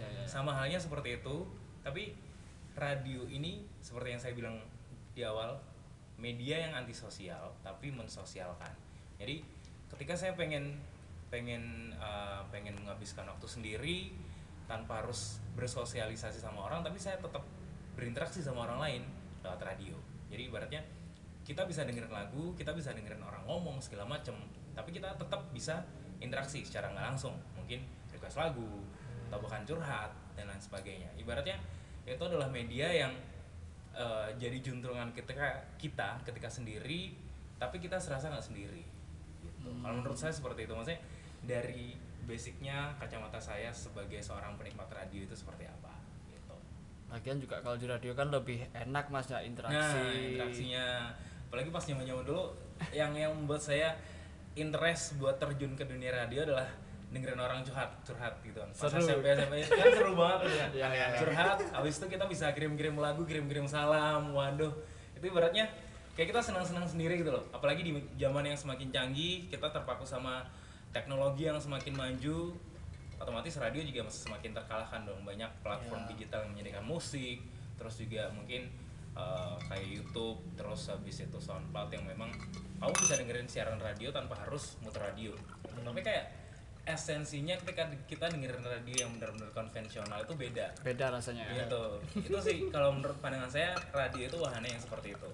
Ya, 0.00 0.08
ya, 0.08 0.24
sama 0.24 0.56
halnya 0.56 0.80
seperti 0.80 1.20
itu 1.20 1.44
tapi 1.84 2.16
radio 2.72 3.28
ini 3.28 3.68
seperti 3.84 4.16
yang 4.16 4.20
saya 4.20 4.32
bilang 4.32 4.56
di 5.12 5.20
awal 5.20 5.60
media 6.16 6.56
yang 6.64 6.72
antisosial 6.72 7.52
tapi 7.60 7.92
mensosialkan. 7.92 8.72
Jadi 9.20 9.44
ketika 9.92 10.16
saya 10.16 10.32
pengen 10.32 10.80
pengen 11.28 11.92
uh, 12.00 12.40
pengen 12.48 12.76
menghabiskan 12.80 13.28
waktu 13.28 13.46
sendiri 13.46 13.96
tanpa 14.64 15.04
harus 15.04 15.42
bersosialisasi 15.58 16.40
sama 16.40 16.64
orang 16.64 16.80
tapi 16.80 16.96
saya 16.96 17.20
tetap 17.20 17.44
berinteraksi 17.92 18.40
sama 18.40 18.64
orang 18.64 18.80
lain 18.80 19.02
lewat 19.44 19.60
radio. 19.60 19.96
Jadi 20.32 20.42
ibaratnya 20.48 20.82
kita 21.44 21.68
bisa 21.68 21.84
dengerin 21.84 22.12
lagu 22.12 22.56
kita 22.56 22.72
bisa 22.72 22.96
dengerin 22.96 23.20
orang 23.20 23.44
ngomong 23.44 23.82
segala 23.84 24.08
macem 24.08 24.36
tapi 24.72 24.94
kita 24.96 25.12
tetap 25.18 25.50
bisa 25.52 25.84
interaksi 26.20 26.64
secara 26.64 26.92
nggak 26.92 27.06
langsung. 27.12 27.36
Mungkin 27.56 27.84
request 28.12 28.40
lagu 28.40 28.84
bahkan 29.38 29.62
curhat 29.62 30.10
dan 30.34 30.50
lain 30.50 30.58
sebagainya. 30.58 31.06
Ibaratnya 31.14 31.60
itu 32.02 32.22
adalah 32.26 32.50
media 32.50 32.90
yang 32.90 33.12
eh, 33.94 34.28
jadi 34.40 34.58
juntrungan 34.58 35.14
ketika 35.14 35.62
kita 35.78 36.18
ketika 36.26 36.50
sendiri 36.50 37.14
tapi 37.60 37.76
kita 37.76 38.00
serasa 38.00 38.32
nggak 38.32 38.46
sendiri 38.46 38.82
gitu. 39.44 39.68
kalau 39.84 39.94
menurut 40.00 40.18
saya 40.18 40.34
seperti 40.34 40.66
itu. 40.66 40.72
Maksudnya 40.74 41.00
dari 41.44 41.94
basicnya 42.24 42.94
kacamata 42.96 43.40
saya 43.40 43.68
sebagai 43.74 44.20
seorang 44.22 44.54
penikmat 44.56 44.88
radio 44.92 45.24
itu 45.24 45.34
seperti 45.36 45.66
apa 45.66 45.92
gitu. 46.30 46.56
Lagian 47.12 47.38
juga 47.42 47.60
kalau 47.60 47.76
di 47.76 47.86
radio 47.86 48.12
kan 48.16 48.28
lebih 48.32 48.66
enak 48.72 49.12
mas 49.12 49.28
ya 49.28 49.44
interaksi. 49.44 49.76
Nah, 49.76 50.14
interaksinya. 50.14 50.86
Apalagi 51.50 51.70
pas 51.74 51.82
zaman-zaman 51.82 52.22
dulu 52.22 52.54
yang 52.94 53.12
yang 53.12 53.34
membuat 53.34 53.60
saya 53.60 53.98
interest 54.54 55.18
buat 55.18 55.38
terjun 55.38 55.74
ke 55.74 55.84
dunia 55.86 56.14
radio 56.14 56.46
adalah 56.46 56.70
dengerin 57.10 57.42
orang 57.42 57.66
curhat 57.66 57.90
curhat 58.06 58.38
gitu 58.46 58.58
kan. 58.62 58.70
Pas. 58.70 58.90
SMP 58.94 59.26
SMP 59.34 59.54
kan 59.82 59.86
seru 59.90 60.14
banget 60.14 60.38
kan. 60.46 60.70
Iya, 60.70 60.88
iya, 60.94 61.06
iya. 61.10 61.18
curhat 61.18 61.58
habis 61.74 61.98
itu 61.98 62.06
kita 62.06 62.24
bisa 62.30 62.46
kirim-kirim 62.54 62.94
lagu, 62.94 63.26
kirim-kirim 63.26 63.66
salam. 63.66 64.30
Waduh. 64.30 64.70
Itu 65.18 65.26
ibaratnya 65.26 65.66
kayak 66.14 66.30
kita 66.30 66.40
senang-senang 66.40 66.86
sendiri 66.86 67.18
gitu 67.18 67.34
loh. 67.34 67.42
Apalagi 67.50 67.82
di 67.82 67.92
zaman 68.14 68.46
yang 68.46 68.54
semakin 68.54 68.88
canggih, 68.94 69.50
kita 69.50 69.68
terpaku 69.74 70.06
sama 70.06 70.46
teknologi 70.94 71.46
yang 71.50 71.58
semakin 71.58 71.94
maju, 71.98 72.54
otomatis 73.18 73.54
radio 73.58 73.82
juga 73.82 74.06
masih 74.06 74.30
semakin 74.30 74.50
terkalahkan 74.54 75.00
dong. 75.06 75.20
Banyak 75.26 75.50
platform 75.66 76.06
Iya. 76.06 76.10
digital 76.14 76.38
yang 76.46 76.50
menyediakan 76.54 76.84
musik, 76.86 77.42
terus 77.74 77.94
juga 77.98 78.30
mungkin 78.30 78.70
uh, 79.18 79.58
kayak 79.66 79.86
YouTube, 79.86 80.38
terus 80.54 80.86
habis 80.86 81.26
itu 81.26 81.38
SoundCloud 81.42 81.90
yang 81.90 82.06
memang 82.06 82.30
kamu 82.78 82.94
bisa 83.02 83.14
dengerin 83.18 83.48
siaran 83.50 83.76
radio 83.82 84.08
tanpa 84.14 84.38
harus 84.40 84.78
muter 84.80 85.02
radio. 85.04 85.34
Tapi 85.62 86.00
kayak 86.00 86.39
esensinya 86.84 87.54
ketika 87.60 87.86
kita 88.08 88.26
dengerin 88.32 88.64
radio 88.64 88.96
yang 89.06 89.10
benar-benar 89.16 89.50
konvensional 89.52 90.18
itu 90.24 90.34
beda. 90.34 90.66
Beda 90.80 91.12
rasanya. 91.12 91.44
ya. 91.52 91.64
Gitu. 91.64 91.82
Itu 92.26 92.38
sih 92.40 92.56
kalau 92.72 92.96
menurut 92.96 93.16
pandangan 93.20 93.50
saya 93.50 93.76
radio 93.92 94.26
itu 94.26 94.36
wahana 94.40 94.66
yang 94.66 94.80
seperti 94.80 95.12
itu. 95.14 95.30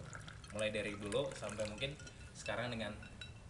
Mulai 0.53 0.71
dari 0.73 0.93
dulu 0.97 1.29
sampai 1.37 1.65
mungkin 1.69 1.95
sekarang 2.37 2.69
dengan 2.73 2.93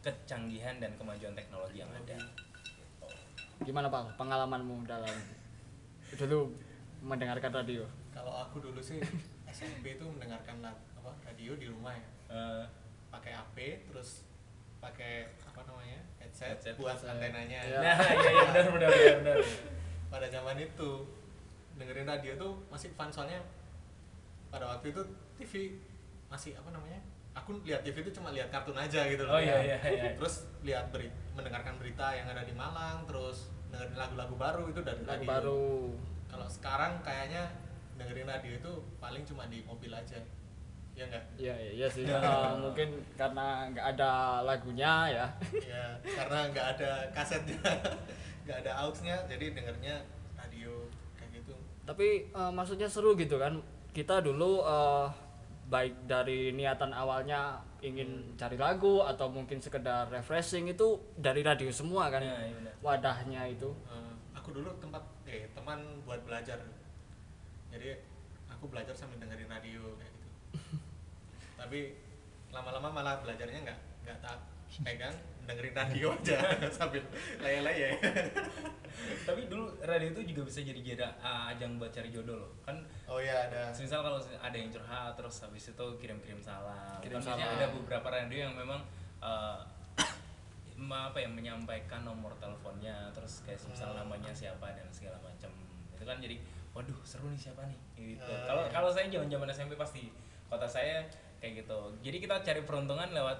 kecanggihan 0.02 0.78
dan 0.78 0.94
kemajuan 0.94 1.34
teknologi 1.34 1.82
yang 1.82 1.90
ada. 1.90 2.14
Gitu. 2.14 3.08
Gimana 3.66 3.88
pak 3.88 4.14
pengalamanmu 4.20 4.84
dalam 4.86 5.16
dulu 6.14 6.52
mendengarkan 7.02 7.50
radio? 7.50 7.82
Kalau 8.14 8.32
aku 8.46 8.62
dulu 8.62 8.78
sih 8.78 9.00
SMP 9.50 9.96
itu 9.98 10.04
mendengarkan 10.06 10.62
apa 10.62 11.10
radio 11.26 11.56
di 11.56 11.66
rumah 11.66 11.92
ya. 11.96 12.06
Eh, 12.30 12.64
Pakai 13.06 13.32
AP 13.32 13.56
terus 13.88 14.28
pakai 14.76 15.24
apa 15.42 15.64
namanya? 15.64 16.04
Headset, 16.38 16.48
Headset. 16.60 16.74
buat 16.76 16.92
Headset. 16.92 17.12
antenanya. 17.12 17.60
Iya. 17.62 17.78
nah, 17.80 17.96
iya 18.12 18.30
iya 18.30 18.42
benar 18.46 18.64
benar 18.68 18.88
benar. 18.90 19.16
benar. 19.20 19.38
Pada 20.06 20.26
zaman 20.28 20.56
itu 20.56 20.90
dengerin 21.76 22.06
radio 22.06 22.32
tuh 22.36 22.52
masih 22.68 22.88
fun 22.92 23.08
soalnya 23.08 23.40
pada 24.48 24.64
waktu 24.66 24.90
itu 24.90 25.02
TV 25.36 25.52
masih 26.26 26.56
apa 26.56 26.68
namanya? 26.70 27.00
Aku 27.36 27.60
lihat 27.62 27.84
TV 27.84 28.00
itu 28.00 28.12
cuma 28.12 28.32
lihat 28.32 28.48
kartun 28.48 28.72
aja 28.72 29.04
gitu 29.04 29.22
loh. 29.22 29.36
Oh 29.36 29.40
iya 29.40 29.60
iya 29.60 29.78
iya. 29.84 30.04
Terus 30.16 30.48
lihat 30.64 30.88
beri, 30.88 31.12
mendengarkan 31.36 31.76
berita 31.76 32.12
yang 32.12 32.24
ada 32.26 32.40
di 32.40 32.52
Malang, 32.52 33.04
terus 33.04 33.52
dengerin 33.68 33.92
lagu-lagu 33.92 34.34
baru 34.34 34.64
itu 34.68 34.80
dari 34.80 35.04
Lagu 35.04 35.20
radio. 35.20 35.28
baru. 35.28 35.66
Kalau 36.32 36.48
sekarang 36.48 36.96
kayaknya 37.04 37.44
dengerin 37.96 38.24
radio 38.24 38.52
itu 38.56 38.72
paling 38.96 39.20
cuma 39.28 39.44
di 39.48 39.60
mobil 39.68 39.92
aja. 39.92 40.16
Ya 40.96 41.04
enggak? 41.04 41.24
Iya 41.36 41.54
iya, 41.60 41.72
iya 41.84 41.88
sih. 41.92 42.04
Eh, 42.10 42.52
mungkin 42.56 42.88
karena 43.20 43.68
nggak 43.70 43.86
ada 43.96 44.40
lagunya 44.40 44.92
ya. 45.12 45.26
ya 45.60 45.84
karena 46.02 46.38
nggak 46.50 46.66
ada 46.76 46.90
kasetnya, 47.12 47.60
nggak 48.48 48.58
ada 48.64 48.72
auxnya, 48.88 49.16
jadi 49.28 49.52
dengernya 49.52 50.00
radio 50.40 50.88
kayak 51.20 51.30
gitu. 51.44 51.54
Tapi 51.84 52.32
eh, 52.32 52.52
maksudnya 52.56 52.88
seru 52.88 53.12
gitu 53.14 53.36
kan. 53.36 53.60
Kita 53.92 54.24
dulu 54.24 54.64
eh, 54.64 55.06
baik 55.66 56.06
dari 56.06 56.54
niatan 56.54 56.94
awalnya 56.94 57.58
ingin 57.82 58.34
cari 58.38 58.54
lagu 58.56 59.02
atau 59.02 59.26
mungkin 59.28 59.58
sekedar 59.58 60.06
refreshing 60.08 60.70
itu 60.70 60.96
dari 61.18 61.42
radio 61.42 61.68
semua 61.68 62.08
kan. 62.08 62.22
Iya 62.22 62.54
benar. 62.56 62.72
Wadahnya 62.80 63.42
itu. 63.50 63.68
Eh, 63.90 64.12
aku 64.32 64.56
dulu 64.56 64.70
tempat 64.80 65.02
eh 65.26 65.50
teman 65.52 65.82
buat 66.06 66.22
belajar. 66.22 66.56
Jadi 67.68 67.98
aku 68.46 68.70
belajar 68.70 68.94
sambil 68.94 69.18
dengerin 69.20 69.50
radio 69.50 69.82
kayak 69.98 70.12
gitu. 70.14 70.26
Tapi 71.56 71.78
lama-lama 72.48 72.88
malah 72.92 73.20
belajarnya 73.20 73.60
nggak 73.62 73.78
nggak 74.02 74.18
tak 74.20 74.36
pegang 74.82 75.14
dengerin 75.46 75.72
radio 75.72 76.10
aja 76.12 76.38
sambil 76.76 77.02
leye-leye. 77.38 77.94
Tapi 79.22 79.46
dulu 79.46 79.64
radio 79.80 80.10
itu 80.10 80.22
juga 80.26 80.42
bisa 80.44 80.58
jadi 80.60 80.80
jeda 80.80 81.06
ajang 81.22 81.76
buat 81.76 81.90
cari 81.90 82.10
jodoh 82.10 82.36
loh. 82.36 82.50
Kan 82.60 82.82
Oh 83.06 83.18
iya 83.18 83.46
ada. 83.46 83.70
misal 83.72 84.00
kalau 84.00 84.18
ada 84.18 84.52
yang 84.52 84.68
curhat 84.68 85.14
terus 85.14 85.38
habis 85.40 85.64
itu 85.66 85.86
kirim-kirim 85.96 86.40
salam. 86.40 86.98
Kirim 86.98 87.16
kan 87.16 87.22
biasanya 87.22 87.46
salam. 87.46 87.58
ada 87.58 87.66
beberapa 87.72 88.08
radio 88.10 88.38
yang 88.42 88.54
memang 88.54 88.80
eh, 89.18 89.58
ma- 90.80 91.08
apa 91.08 91.18
ya 91.18 91.28
menyampaikan 91.28 92.02
nomor 92.02 92.34
teleponnya 92.36 93.08
terus 93.10 93.40
kayak 93.42 93.58
misal 93.64 93.90
Hmm. 93.90 94.02
namanya 94.02 94.32
siapa 94.32 94.66
dan 94.68 94.88
segala 94.90 95.16
macam. 95.20 95.50
Itu 95.94 96.02
kan 96.02 96.18
jadi 96.18 96.36
waduh 96.74 96.98
seru 97.02 97.30
nih 97.30 97.40
siapa 97.40 97.62
nih 97.64 97.78
gitu. 98.18 98.26
Ah, 98.26 98.44
Kalau 98.44 98.62
iya. 98.62 98.70
kalau 98.70 98.90
saya 98.90 99.06
zaman-zaman 99.08 99.48
SMP 99.48 99.72
pasti 99.74 100.10
kota 100.46 100.66
saya 100.66 101.06
kayak 101.38 101.62
gitu. 101.62 101.78
Jadi 102.00 102.16
kita 102.18 102.34
cari 102.40 102.60
peruntungan 102.62 103.08
lewat 103.08 103.38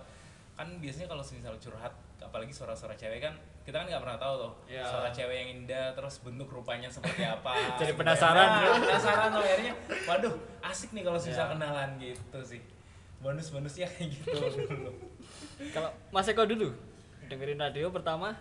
kan 0.53 0.69
biasanya 0.77 1.07
kalau 1.07 1.21
misal 1.21 1.53
curhat 1.57 1.93
apalagi 2.17 2.49
suara-suara 2.49 2.97
cewek 2.97 3.21
kan 3.21 3.37
kita 3.61 3.77
kan 3.77 3.85
nggak 3.85 4.01
pernah 4.01 4.17
tahu 4.17 4.35
tuh 4.41 4.53
Iya. 4.67 4.89
suara 4.89 5.11
cewek 5.11 5.37
yang 5.37 5.49
indah 5.55 5.93
terus 5.93 6.25
bentuk 6.25 6.49
rupanya 6.49 6.89
seperti 6.89 7.29
apa 7.29 7.53
Jadi 7.77 7.93
penasaran. 7.93 8.49
Nah, 8.65 8.81
penasaran 8.89 9.31
loh 9.37 9.45
akhirnya 9.45 9.73
waduh 10.09 10.33
asik 10.65 10.97
nih 10.97 11.05
kalau 11.05 11.21
bisa 11.21 11.37
Iya. 11.37 11.53
kenalan 11.53 11.91
gitu 12.01 12.39
sih 12.41 12.63
bonus-bonusnya 13.21 13.85
kayak 13.87 14.09
gitu 14.13 14.33
dulu 14.65 14.91
Kalau 15.73 15.93
Mas 16.09 16.25
Eko 16.27 16.49
dulu 16.49 16.73
dengerin 17.29 17.61
radio 17.61 17.93
pertama 17.93 18.33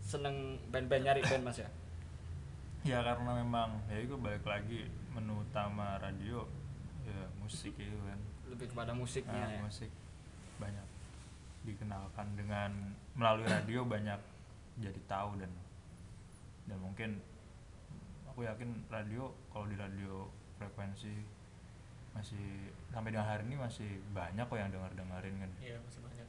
seneng 0.00 0.56
band-band 0.72 1.04
nyari 1.04 1.20
band 1.20 1.44
Mas 1.44 1.60
ya. 1.60 1.68
ya 2.86 3.04
karena 3.04 3.36
memang 3.36 3.84
ya 3.84 4.00
itu 4.00 4.16
balik 4.16 4.48
lagi 4.48 4.88
menu 5.12 5.44
utama 5.44 6.00
radio 6.00 6.48
ya 7.04 7.20
musik 7.36 7.76
itu 7.76 7.98
kan 8.00 8.16
Lebih 8.48 8.66
kepada 8.68 8.92
musiknya 8.92 9.36
Nah, 9.38 9.52
ya. 9.52 9.60
musik 9.60 9.90
banyak 10.56 10.86
dikenalkan 11.62 12.26
dengan 12.34 12.70
melalui 13.12 13.44
radio 13.44 13.84
banyak 13.84 14.16
jadi 14.76 15.00
tahu 15.04 15.36
dan 15.36 15.50
dan 16.64 16.78
mungkin 16.78 17.18
aku 18.26 18.42
yakin 18.42 18.84
radio 18.88 19.28
kalau 19.48 19.66
di 19.66 19.74
radio 19.74 20.26
frekuensi 20.54 21.12
masih 22.10 22.44
sampai 22.88 23.10
dengan 23.10 23.26
hari 23.26 23.44
ini 23.44 23.54
masih 23.54 23.86
banyak 24.10 24.42
kok 24.42 24.56
yang 24.56 24.70
dengar 24.70 24.90
dengerin 24.90 25.34
kan 25.38 25.50
Iya 25.60 25.76
masih 25.78 26.00
banyak. 26.00 26.28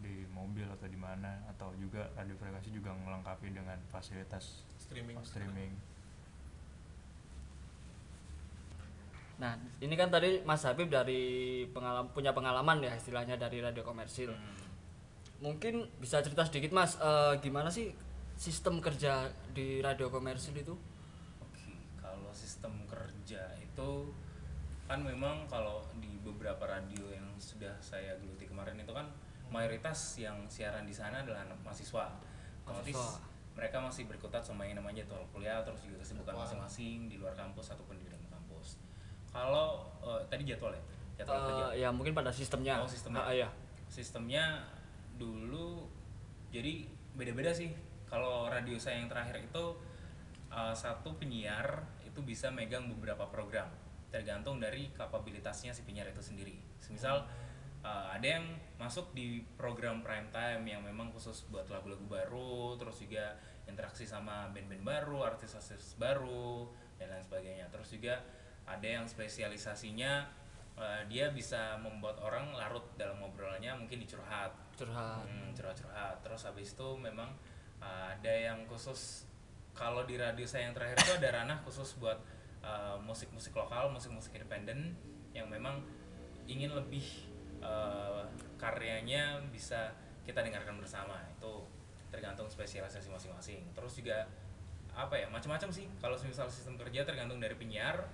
di 0.00 0.24
mobil 0.26 0.64
atau 0.66 0.86
di 0.86 0.96
mana 0.96 1.44
atau 1.46 1.70
juga 1.76 2.08
radio 2.12 2.32
frekuensi 2.34 2.70
juga 2.70 2.90
melengkapi 2.90 3.50
dengan 3.50 3.76
fasilitas 3.86 4.64
Streaming. 4.78 5.16
streaming 5.20 5.72
Nah, 9.40 9.56
ini 9.80 9.96
kan 9.96 10.12
tadi 10.12 10.44
Mas 10.44 10.68
Habib 10.68 10.92
dari 10.92 11.64
pengalaman 11.72 12.12
punya 12.12 12.36
pengalaman 12.36 12.84
ya 12.84 12.92
istilahnya 12.92 13.40
dari 13.40 13.64
radio 13.64 13.80
komersil. 13.80 14.36
Mungkin 15.40 15.88
bisa 15.96 16.20
cerita 16.20 16.44
sedikit 16.44 16.76
Mas, 16.76 17.00
eh, 17.00 17.40
gimana 17.40 17.72
sih 17.72 17.88
sistem 18.36 18.84
kerja 18.84 19.32
di 19.56 19.80
radio 19.80 20.12
komersil 20.12 20.52
itu? 20.60 20.76
Oke, 21.40 21.72
kalau 21.96 22.28
sistem 22.36 22.84
kerja 22.84 23.56
itu 23.56 24.12
kan 24.84 25.00
memang 25.00 25.48
kalau 25.48 25.88
di 25.96 26.20
beberapa 26.20 26.68
radio 26.68 27.08
yang 27.08 27.32
sudah 27.40 27.72
saya 27.80 28.20
geluti 28.20 28.44
kemarin 28.44 28.76
itu 28.76 28.92
kan 28.92 29.08
mayoritas 29.48 30.20
yang 30.20 30.36
siaran 30.52 30.84
di 30.84 30.92
sana 30.92 31.24
adalah 31.24 31.48
anak 31.48 31.56
mahasiswa. 31.64 32.12
Otomatis 32.68 33.24
mereka 33.56 33.80
masih 33.80 34.04
berkutat 34.04 34.44
sama 34.44 34.68
yang 34.68 34.78
namanya 34.78 35.02
jadwal 35.02 35.24
kuliah 35.32 35.64
terus 35.64 35.80
juga 35.80 36.04
kesibukan 36.04 36.36
masing-masing 36.36 37.08
di 37.08 37.16
luar 37.16 37.32
kampus 37.32 37.72
ataupun 37.72 37.96
di 37.96 38.09
kalau 39.30 39.86
eh, 40.02 40.22
tadi 40.26 40.42
jadwal 40.46 40.74
ya? 40.74 40.82
Jadwal 41.22 41.38
kerja. 41.46 41.64
Eh, 41.74 41.86
ya 41.86 41.88
mungkin 41.94 42.12
pada 42.14 42.30
sistemnya. 42.34 42.82
Oh, 42.82 42.90
sistemnya. 42.90 43.26
Iya. 43.30 43.48
sistemnya 43.90 44.62
dulu 45.18 45.90
jadi 46.54 46.86
beda-beda 47.18 47.50
sih. 47.50 47.74
Kalau 48.06 48.46
radio 48.46 48.78
saya 48.78 49.02
yang 49.02 49.10
terakhir 49.10 49.42
itu 49.42 49.64
uh, 50.50 50.74
satu 50.74 51.14
penyiar 51.18 51.86
itu 52.06 52.22
bisa 52.22 52.50
megang 52.50 52.90
beberapa 52.90 53.26
program 53.30 53.70
tergantung 54.10 54.58
dari 54.58 54.90
kapabilitasnya 54.94 55.70
si 55.70 55.86
penyiar 55.86 56.10
itu 56.10 56.22
sendiri. 56.22 56.58
Misal 56.90 57.22
uh, 57.86 58.06
ada 58.10 58.26
yang 58.26 58.46
masuk 58.76 59.14
di 59.14 59.46
program 59.54 60.02
prime 60.02 60.26
time 60.34 60.66
yang 60.66 60.82
memang 60.82 61.14
khusus 61.14 61.46
buat 61.48 61.70
lagu-lagu 61.70 62.02
baru 62.10 62.74
terus 62.76 62.98
juga 62.98 63.38
interaksi 63.70 64.02
sama 64.02 64.50
band-band 64.50 64.82
baru 64.82 65.22
artis-artis 65.22 65.94
baru 65.94 66.66
dan 66.98 67.14
lain 67.14 67.22
sebagainya. 67.22 67.70
Terus 67.70 67.88
juga 67.94 68.18
ada 68.70 68.86
yang 68.86 69.04
spesialisasinya 69.10 70.30
uh, 70.78 71.02
dia 71.10 71.28
bisa 71.34 71.76
membuat 71.82 72.22
orang 72.22 72.54
larut 72.54 72.86
dalam 72.94 73.18
obrolannya 73.20 73.74
mungkin 73.74 73.98
dicurhat 74.00 74.54
curhat 74.78 75.26
Hmm, 75.28 75.52
curhat-curhat. 75.52 76.24
Terus 76.24 76.42
habis 76.48 76.72
itu 76.72 76.88
memang 76.96 77.28
uh, 77.84 78.16
ada 78.16 78.32
yang 78.32 78.64
khusus 78.64 79.28
kalau 79.76 80.08
di 80.08 80.16
radio 80.16 80.48
saya 80.48 80.68
yang 80.70 80.74
terakhir 80.74 80.96
itu 81.04 81.12
ada 81.20 81.28
ranah 81.42 81.58
khusus 81.62 82.00
buat 82.00 82.16
uh, 82.64 82.96
musik-musik 83.04 83.52
lokal, 83.52 83.92
musik-musik 83.92 84.32
independen 84.32 84.96
yang 85.36 85.46
memang 85.46 85.84
ingin 86.48 86.72
lebih 86.74 87.04
uh, 87.62 88.24
karyanya 88.56 89.38
bisa 89.52 89.92
kita 90.24 90.40
dengarkan 90.40 90.80
bersama. 90.80 91.20
Itu 91.36 91.68
tergantung 92.10 92.48
spesialisasi 92.50 93.12
masing-masing. 93.12 93.62
Terus 93.76 94.00
juga 94.00 94.26
apa 94.90 95.14
ya 95.14 95.30
macam-macam 95.30 95.70
sih 95.70 95.86
kalau 96.02 96.18
misal 96.26 96.50
sistem 96.50 96.74
kerja 96.74 97.06
tergantung 97.06 97.38
dari 97.38 97.54
penyiar 97.54 98.10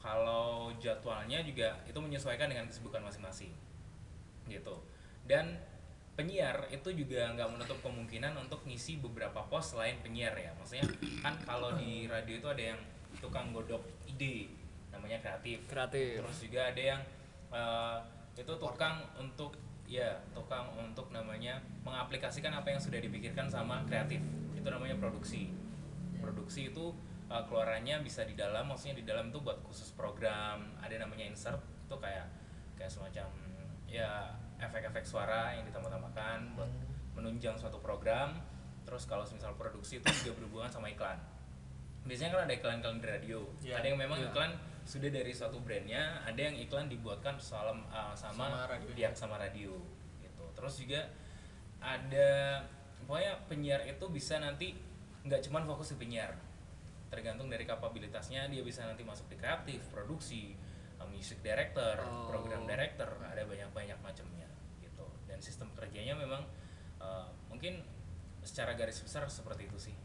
kalau 0.00 0.70
jadwalnya 0.78 1.42
juga 1.42 1.76
itu 1.88 1.98
menyesuaikan 1.98 2.50
dengan 2.52 2.68
kesibukan 2.68 3.02
masing-masing 3.02 3.50
gitu. 4.46 4.78
Dan 5.26 5.58
penyiar 6.16 6.64
itu 6.72 6.88
juga 6.96 7.28
nggak 7.36 7.48
menutup 7.52 7.78
kemungkinan 7.84 8.32
untuk 8.40 8.64
ngisi 8.64 8.96
beberapa 9.02 9.44
pos 9.50 9.76
selain 9.76 10.00
penyiar 10.00 10.32
ya. 10.38 10.54
Maksudnya 10.56 10.86
kan 11.20 11.36
kalau 11.44 11.76
di 11.76 12.08
radio 12.08 12.34
itu 12.40 12.48
ada 12.48 12.62
yang 12.74 12.80
tukang 13.20 13.52
godok 13.52 13.84
ide 14.08 14.48
namanya 14.88 15.20
kreatif. 15.20 15.60
Kreatif. 15.68 16.24
Terus 16.24 16.38
juga 16.48 16.60
ada 16.72 16.82
yang 16.82 17.00
eh, 17.52 17.96
itu 18.36 18.52
tukang 18.56 19.04
untuk 19.20 19.56
ya 19.86 20.18
tukang 20.34 20.66
untuk 20.74 21.14
namanya 21.14 21.62
mengaplikasikan 21.86 22.50
apa 22.50 22.74
yang 22.74 22.80
sudah 22.80 22.98
dipikirkan 22.98 23.46
sama 23.46 23.84
kreatif. 23.84 24.24
Itu 24.56 24.66
namanya 24.72 24.96
produksi. 24.96 25.52
Produksi 26.16 26.72
itu 26.72 26.96
eh, 27.26 27.42
keluarannya 27.46 28.00
bisa 28.00 28.22
di 28.22 28.34
dalam 28.34 28.66
maksudnya 28.66 28.96
di 28.96 29.04
dalam 29.04 29.28
itu 29.28 29.38
buat 29.38 29.58
khusus 29.62 29.90
program 29.92 30.74
ada 30.78 30.94
namanya 30.96 31.26
insert 31.26 31.58
itu 31.82 31.96
kayak 31.96 32.26
kayak 32.74 32.90
semacam 32.90 33.28
ya 33.86 34.30
efek-efek 34.58 35.02
suara 35.02 35.54
yang 35.54 35.64
ditambah-tambahkan 35.66 36.38
buat 36.54 36.70
menunjang 37.14 37.56
suatu 37.56 37.78
program 37.78 38.36
terus 38.84 39.04
kalau 39.04 39.26
misal 39.26 39.52
produksi 39.54 39.98
itu 39.98 40.06
juga 40.22 40.38
berhubungan 40.38 40.70
sama 40.70 40.86
iklan 40.86 41.18
biasanya 42.06 42.38
kan 42.38 42.42
ada 42.46 42.54
iklan-iklan 42.54 42.96
di 43.02 43.06
radio 43.08 43.40
Iya. 43.60 43.82
ada 43.82 43.86
yang 43.88 43.98
memang 43.98 44.18
Iya. 44.22 44.30
iklan 44.30 44.50
sudah 44.86 45.10
dari 45.10 45.32
suatu 45.34 45.58
brandnya 45.58 46.22
ada 46.22 46.38
yang 46.38 46.54
iklan 46.54 46.86
dibuatkan 46.86 47.34
soal 47.42 47.74
uh, 47.90 48.14
sama, 48.14 48.46
Sama 48.46 48.70
radio. 48.70 48.88
pihak 48.94 49.14
sama 49.18 49.34
radio 49.36 49.74
gitu 50.22 50.44
terus 50.54 50.78
juga 50.78 51.02
ada 51.82 52.62
pokoknya 53.02 53.32
penyiar 53.46 53.82
itu 53.84 54.06
bisa 54.08 54.38
nanti 54.38 54.78
nggak 55.22 55.42
cuman 55.42 55.66
fokus 55.66 55.90
di 55.90 55.98
penyiar 55.98 56.32
tergantung 57.06 57.46
dari 57.46 57.62
kapabilitasnya 57.62 58.50
dia 58.50 58.62
bisa 58.66 58.82
nanti 58.82 59.06
masuk 59.06 59.30
di 59.30 59.36
kreatif 59.38 59.86
produksi 59.94 60.58
uh, 60.98 61.06
music 61.06 61.38
director 61.42 62.02
Oh. 62.02 62.26
program 62.26 62.66
director 62.66 63.06
ada 63.22 63.42
banyak 63.46 63.70
banyak 63.70 63.98
macamnya 64.02 64.48
gitu. 64.82 65.06
Dan 65.30 65.38
sistem 65.38 65.70
kerjanya 65.74 66.18
memang 66.18 66.42
uh, 66.98 67.30
mungkin 67.50 67.82
secara 68.46 68.74
garis 68.78 68.98
besar 69.02 69.26
seperti 69.26 69.66
itu 69.66 69.78
sih 69.90 69.96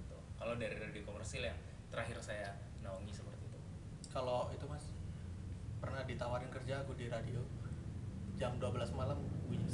gitu. 0.00 0.16
Kalau 0.36 0.56
dari 0.56 0.76
radio 0.76 1.00
komersil 1.04 1.44
yang 1.44 1.58
terakhir 1.88 2.20
saya 2.20 2.52
naungi 2.84 3.12
seperti 3.12 3.44
itu. 3.48 3.58
Kalau 4.12 4.48
itu 4.52 4.64
mas 4.68 4.84
pernah 5.80 6.02
ditawarin 6.04 6.48
kerja 6.48 6.84
aku 6.84 6.96
di 6.96 7.08
radio 7.12 7.40
jam 8.36 8.52
12 8.56 8.72
malam 8.92 9.16
bunyi 9.44 9.64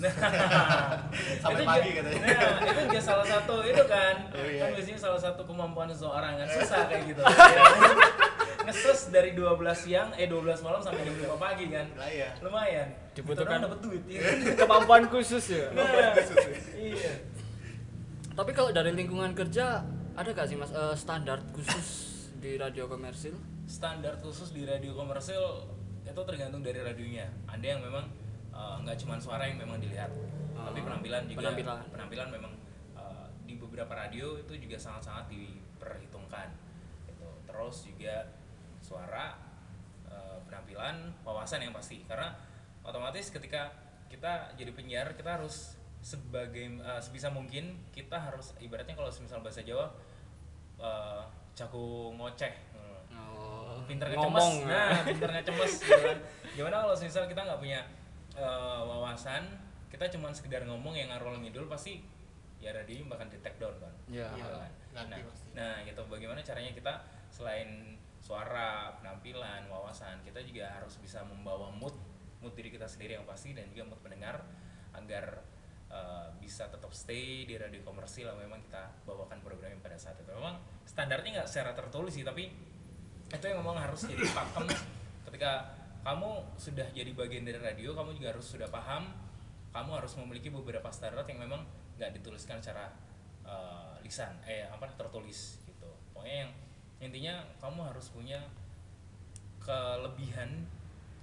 sampai 1.42 1.60
Itu 1.60 1.68
pagi 1.68 1.88
juga- 1.90 1.96
katanya 2.00 2.20
Nah, 2.22 2.64
itu 2.66 2.80
juga 2.86 3.00
salah 3.02 3.26
satu 3.26 3.54
itu 3.62 3.84
kan. 3.84 4.14
Oh, 4.30 4.40
iya. 4.42 4.60
Kan 4.60 4.68
biasanya 4.72 4.96
salah 4.98 5.20
satu 5.20 5.42
kemampuan 5.44 5.88
seseorang 5.88 6.32
kan 6.34 6.48
susah 6.48 6.80
kayak 6.88 7.02
gitu. 7.06 7.20
Ya. 7.20 7.64
Ngesus 8.60 9.00
dari 9.08 9.32
12 9.32 9.44
siang 9.74 10.08
eh 10.14 10.24
12 10.24 10.40
malam 10.62 10.80
sampai 10.80 11.02
jam 11.02 11.12
5 11.12 11.36
pagi 11.36 11.68
kan. 11.68 11.84
lah 11.94 12.08
ya 12.08 12.28
Lumayan. 12.40 12.88
Dibutuhkan- 13.12 13.60
dapat 13.60 13.80
duit 13.80 14.02
ya. 14.06 14.20
kemampuan 14.60 15.04
khusus 15.06 15.44
ya 15.50 15.68
Nah, 15.72 16.16
iya. 16.74 17.12
tapi 18.32 18.50
kalau 18.50 18.70
dari 18.70 18.94
lingkungan 18.94 19.32
kerja 19.34 19.84
ada 20.12 20.28
gak 20.30 20.48
sih 20.48 20.56
mas 20.56 20.70
eh, 20.70 20.94
standar 20.94 21.44
khusus 21.50 21.86
di 22.34 22.56
radio 22.56 22.84
komersil 22.86 23.36
Standar 23.62 24.16
khusus 24.18 24.50
di 24.50 24.64
radio 24.64 24.92
komersil 24.92 25.38
itu 26.04 26.20
tergantung 26.26 26.62
dari 26.62 26.80
radionya. 26.80 27.26
Ada 27.46 27.66
yang 27.76 27.80
memang 27.84 28.04
eh, 28.50 28.76
nggak 28.84 28.96
cuma 29.00 29.14
suara 29.16 29.46
yang 29.46 29.58
memang 29.60 29.78
dilihat, 29.78 30.10
tapi 30.54 30.78
Ah, 30.80 30.84
penampilan 30.84 31.22
juga 31.30 31.40
penampilan. 31.48 31.78
penampilan 31.92 32.28
memang 32.30 32.52
eh, 32.96 33.26
di 33.46 33.54
beberapa 33.56 33.92
radio 33.94 34.36
itu 34.36 34.52
juga 34.58 34.76
sangat-sangat 34.76 35.30
diperhitungkan. 35.30 36.48
Gitu. 37.08 37.28
Terus 37.46 37.76
juga 37.86 38.14
suara, 38.80 39.38
eh, 40.08 40.38
penampilan, 40.48 41.14
wawasan 41.22 41.62
yang 41.62 41.72
pasti. 41.72 42.02
Karena 42.08 42.34
otomatis 42.82 43.28
ketika 43.30 43.70
kita 44.10 44.50
jadi 44.58 44.74
penyiar 44.74 45.14
kita 45.14 45.38
harus 45.38 45.78
sebagai 46.00 46.80
eh, 46.80 47.00
sebisa 47.00 47.28
mungkin 47.30 47.76
kita 47.92 48.16
harus 48.18 48.56
ibaratnya 48.58 48.96
kalau 48.96 49.12
misal 49.12 49.44
bahasa 49.44 49.60
Jawa 49.62 49.92
eh, 50.80 51.22
jago 51.54 52.10
ngoceh. 52.16 52.69
Hmm 53.90 53.98
oh, 53.98 54.06
pinter 54.06 54.08
ngomong 54.14 54.52
ngecemes 54.62 54.70
nah 54.70 55.02
pinter 55.02 55.28
ngecemes 55.34 55.72
gitu 55.82 55.98
kan. 55.98 56.18
gimana 56.54 56.74
kalau 56.86 56.94
misal 56.94 57.24
kita 57.26 57.40
nggak 57.42 57.58
punya 57.58 57.80
eh, 58.38 58.80
wawasan 58.86 59.42
kita 59.90 60.06
cuma 60.14 60.30
sekedar 60.30 60.62
ngomong 60.62 60.94
yang 60.94 61.10
ngarol 61.10 61.34
ngidul 61.42 61.66
pasti 61.66 61.98
ya 62.62 62.70
radio 62.70 63.02
bakal 63.10 63.26
di 63.26 63.40
take 63.42 63.58
down 63.58 63.74
kan 63.82 63.90
ya 64.06 64.30
Iya. 64.30 64.38
Gitu 64.38 64.54
kan. 64.54 64.70
ganti 64.94 65.18
nah, 65.18 65.34
nah 65.58 65.74
gitu 65.82 66.02
bagaimana 66.06 66.38
caranya 66.44 66.70
kita 66.70 66.92
selain 67.32 67.98
suara 68.20 68.94
penampilan 69.00 69.66
wawasan 69.66 70.20
kita 70.22 70.38
juga 70.44 70.70
harus 70.70 70.94
bisa 71.00 71.24
membawa 71.26 71.72
mood 71.72 71.96
mood 72.38 72.52
diri 72.54 72.70
kita 72.70 72.84
sendiri 72.86 73.16
yang 73.18 73.26
pasti 73.26 73.56
dan 73.56 73.66
juga 73.72 73.90
mood 73.90 74.00
pendengar 74.04 74.44
agar 74.94 75.40
eh, 75.90 76.28
bisa 76.38 76.68
tetap 76.68 76.92
stay 76.92 77.48
di 77.48 77.56
radio 77.56 77.80
komersil 77.82 78.28
yang 78.28 78.38
memang 78.38 78.60
kita 78.62 78.92
bawakan 79.02 79.40
programnya 79.42 79.80
pada 79.80 79.96
saat 79.98 80.20
itu 80.20 80.30
memang 80.30 80.60
standarnya 80.84 81.40
nggak 81.42 81.48
secara 81.48 81.72
tertulis 81.74 82.12
sih 82.14 82.22
tapi 82.22 82.52
itu 83.30 83.44
yang 83.46 83.58
memang 83.62 83.78
harus 83.78 84.00
jadi 84.06 84.26
pakem. 84.34 84.66
Ketika 85.30 85.52
kamu 86.02 86.30
sudah 86.58 86.86
jadi 86.90 87.10
bagian 87.14 87.46
dari 87.46 87.60
radio 87.60 87.94
kamu 87.94 88.16
juga 88.18 88.34
harus 88.34 88.46
sudah 88.50 88.66
paham 88.72 89.06
kamu 89.70 90.02
harus 90.02 90.18
memiliki 90.18 90.50
beberapa 90.50 90.90
standar 90.90 91.22
yang 91.30 91.46
memang 91.46 91.62
nggak 91.94 92.10
dituliskan 92.18 92.58
secara 92.58 92.90
eh, 93.46 93.94
lisan 94.02 94.34
eh 94.48 94.66
apa 94.66 94.90
tertulis 94.98 95.62
gitu. 95.68 95.90
Pokoknya 96.10 96.48
yang 96.48 96.52
intinya 97.00 97.34
kamu 97.62 97.94
harus 97.94 98.10
punya 98.12 98.40
kelebihan 99.60 100.66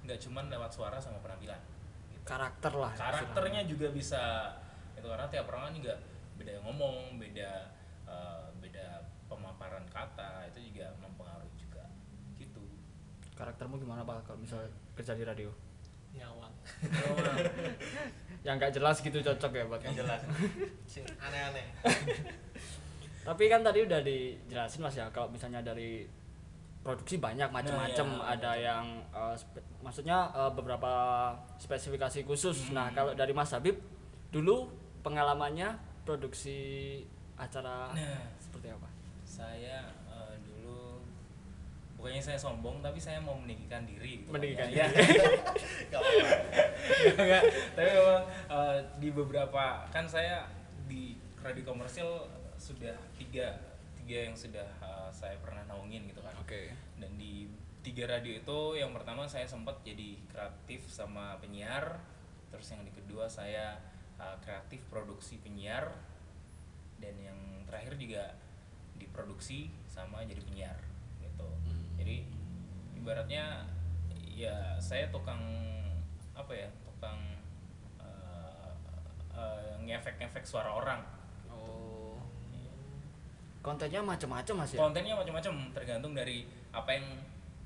nggak 0.08 0.20
cuman 0.24 0.48
lewat 0.48 0.72
suara 0.72 0.98
sama 1.04 1.20
penampilan 1.20 1.60
gitu. 2.14 2.24
karakter 2.24 2.74
lah 2.74 2.94
karakternya 2.96 3.68
juga 3.68 3.92
bisa 3.92 4.56
itu 4.96 5.04
karena 5.04 5.28
tiap 5.28 5.52
orang 5.52 5.70
kan 5.70 5.76
juga 5.84 5.94
beda 6.40 6.52
yang 6.56 6.64
ngomong 6.64 7.20
beda 7.20 7.52
eh, 8.08 8.46
beda 8.64 9.04
pemaparan 9.28 9.84
kata 9.92 10.48
itu 10.54 10.72
juga 10.72 10.96
mempengaruhi 11.04 11.52
juga 11.60 11.84
gitu 12.40 12.64
karaktermu 13.38 13.78
gimana 13.78 14.02
pak 14.02 14.26
kalau 14.26 14.42
misal 14.42 14.60
kerja 14.98 15.14
di 15.14 15.22
radio? 15.22 15.54
Nyawang. 16.18 16.54
Yang 18.46 18.56
nggak 18.58 18.74
jelas 18.74 18.96
gitu 19.00 19.18
cocok 19.22 19.52
ya 19.54 19.64
buat 19.70 19.78
Gak 19.78 19.94
kamu 19.94 20.00
jelas. 20.02 20.22
Aneh-aneh. 21.22 21.66
Tapi 23.28 23.44
kan 23.46 23.62
tadi 23.62 23.84
udah 23.84 24.00
dijelasin 24.02 24.82
mas 24.82 24.96
ya 24.96 25.06
kalau 25.12 25.28
misalnya 25.30 25.60
dari 25.62 26.08
produksi 26.80 27.20
banyak 27.20 27.52
macam-macam 27.52 28.08
Nah, 28.08 28.24
iya. 28.24 28.34
ada 28.40 28.52
yang 28.56 28.86
eh, 29.12 29.36
spe- 29.36 29.68
maksudnya 29.84 30.32
eh, 30.32 30.52
beberapa 30.56 30.92
spesifikasi 31.60 32.24
khusus. 32.24 32.72
Hmm. 32.72 32.80
nah 32.80 32.88
kalau 32.96 33.12
dari 33.12 33.36
mas 33.36 33.52
Habib 33.52 33.76
dulu 34.32 34.72
pengalamannya 35.04 35.76
produksi 36.08 37.04
acara 37.36 37.92
nah. 37.92 38.24
seperti 38.40 38.72
apa? 38.72 38.88
Saya 39.28 39.84
bukannya 41.98 42.22
saya 42.22 42.38
sombong 42.38 42.78
tapi 42.80 43.02
saya 43.02 43.18
mau 43.18 43.34
meninggikan 43.34 43.82
diri 43.84 44.22
gitu 44.22 44.30
kan. 44.30 44.38
Meninggikan 44.38 44.70
ya, 44.70 44.86
diri. 44.94 45.18
Enggak, 47.18 47.44
tapi 47.74 47.90
memang 47.90 48.24
eh, 48.30 48.78
di 49.02 49.10
beberapa 49.10 49.90
kan 49.90 50.06
saya 50.06 50.46
di 50.86 51.18
radio 51.42 51.74
komersil 51.74 52.30
sudah 52.62 52.94
tiga 53.18 53.58
tiga 53.98 54.30
yang 54.30 54.38
sudah 54.38 54.70
eh, 54.82 55.10
saya 55.10 55.36
pernah 55.42 55.66
naungin 55.66 56.06
gitu 56.06 56.22
kan 56.22 56.38
Oke. 56.38 56.70
dan 57.02 57.12
di 57.18 57.50
tiga 57.82 58.08
radio 58.08 58.36
itu 58.36 58.60
yang 58.76 58.92
pertama 58.92 59.24
saya 59.26 59.48
sempat 59.48 59.80
jadi 59.82 60.20
kreatif 60.28 60.86
sama 60.92 61.40
penyiar 61.40 62.04
terus 62.52 62.68
yang 62.72 62.84
di 62.84 62.92
kedua 62.92 63.32
saya 63.32 63.80
uh, 64.20 64.36
kreatif 64.44 64.84
produksi 64.92 65.40
penyiar 65.40 65.88
dan 67.00 67.16
yang 67.16 67.40
terakhir 67.70 67.96
juga 67.96 68.36
diproduksi 68.98 69.72
sama 69.88 70.26
jadi 70.26 70.42
penyiar 70.44 70.87
jadi 71.98 72.24
ibaratnya 72.96 73.66
ya 74.38 74.78
saya 74.78 75.10
tukang 75.10 75.42
apa 76.38 76.54
ya 76.54 76.70
tukang 76.86 77.18
uh, 77.98 78.72
uh, 79.34 79.74
ngefek-ngefek 79.82 80.46
suara 80.46 80.70
orang. 80.70 81.02
Oh. 81.50 82.22
Kontennya 83.66 84.06
macam-macam 84.06 84.64
Mas 84.64 84.72
ya? 84.72 84.80
kontennya 84.80 85.18
macam-macam 85.18 85.74
tergantung 85.74 86.14
dari 86.14 86.46
apa 86.70 86.94
yang 86.94 87.06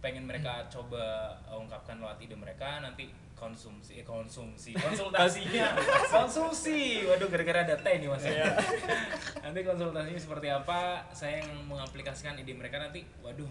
pengen 0.01 0.25
mereka 0.25 0.65
coba 0.65 1.37
ungkapkan 1.53 2.01
lewat 2.01 2.17
ide 2.23 2.33
mereka 2.33 2.81
nanti 2.81 3.13
konsumsi 3.41 4.01
eh, 4.01 4.05
konsumsi 4.05 4.77
konsultasinya. 4.85 5.73
Konsumsi. 6.15 7.05
Waduh 7.09 7.25
gara-gara 7.25 7.65
ada 7.65 7.75
teh 7.77 7.97
nih 7.97 8.05
mas 8.05 8.21
ya. 8.21 8.53
Nanti 9.45 9.59
konsultasinya 9.65 10.21
seperti 10.21 10.47
apa 10.53 11.09
saya 11.09 11.41
yang 11.41 11.49
mengaplikasikan 11.65 12.37
ide 12.37 12.53
mereka 12.53 12.77
nanti 12.77 13.01
waduh 13.25 13.49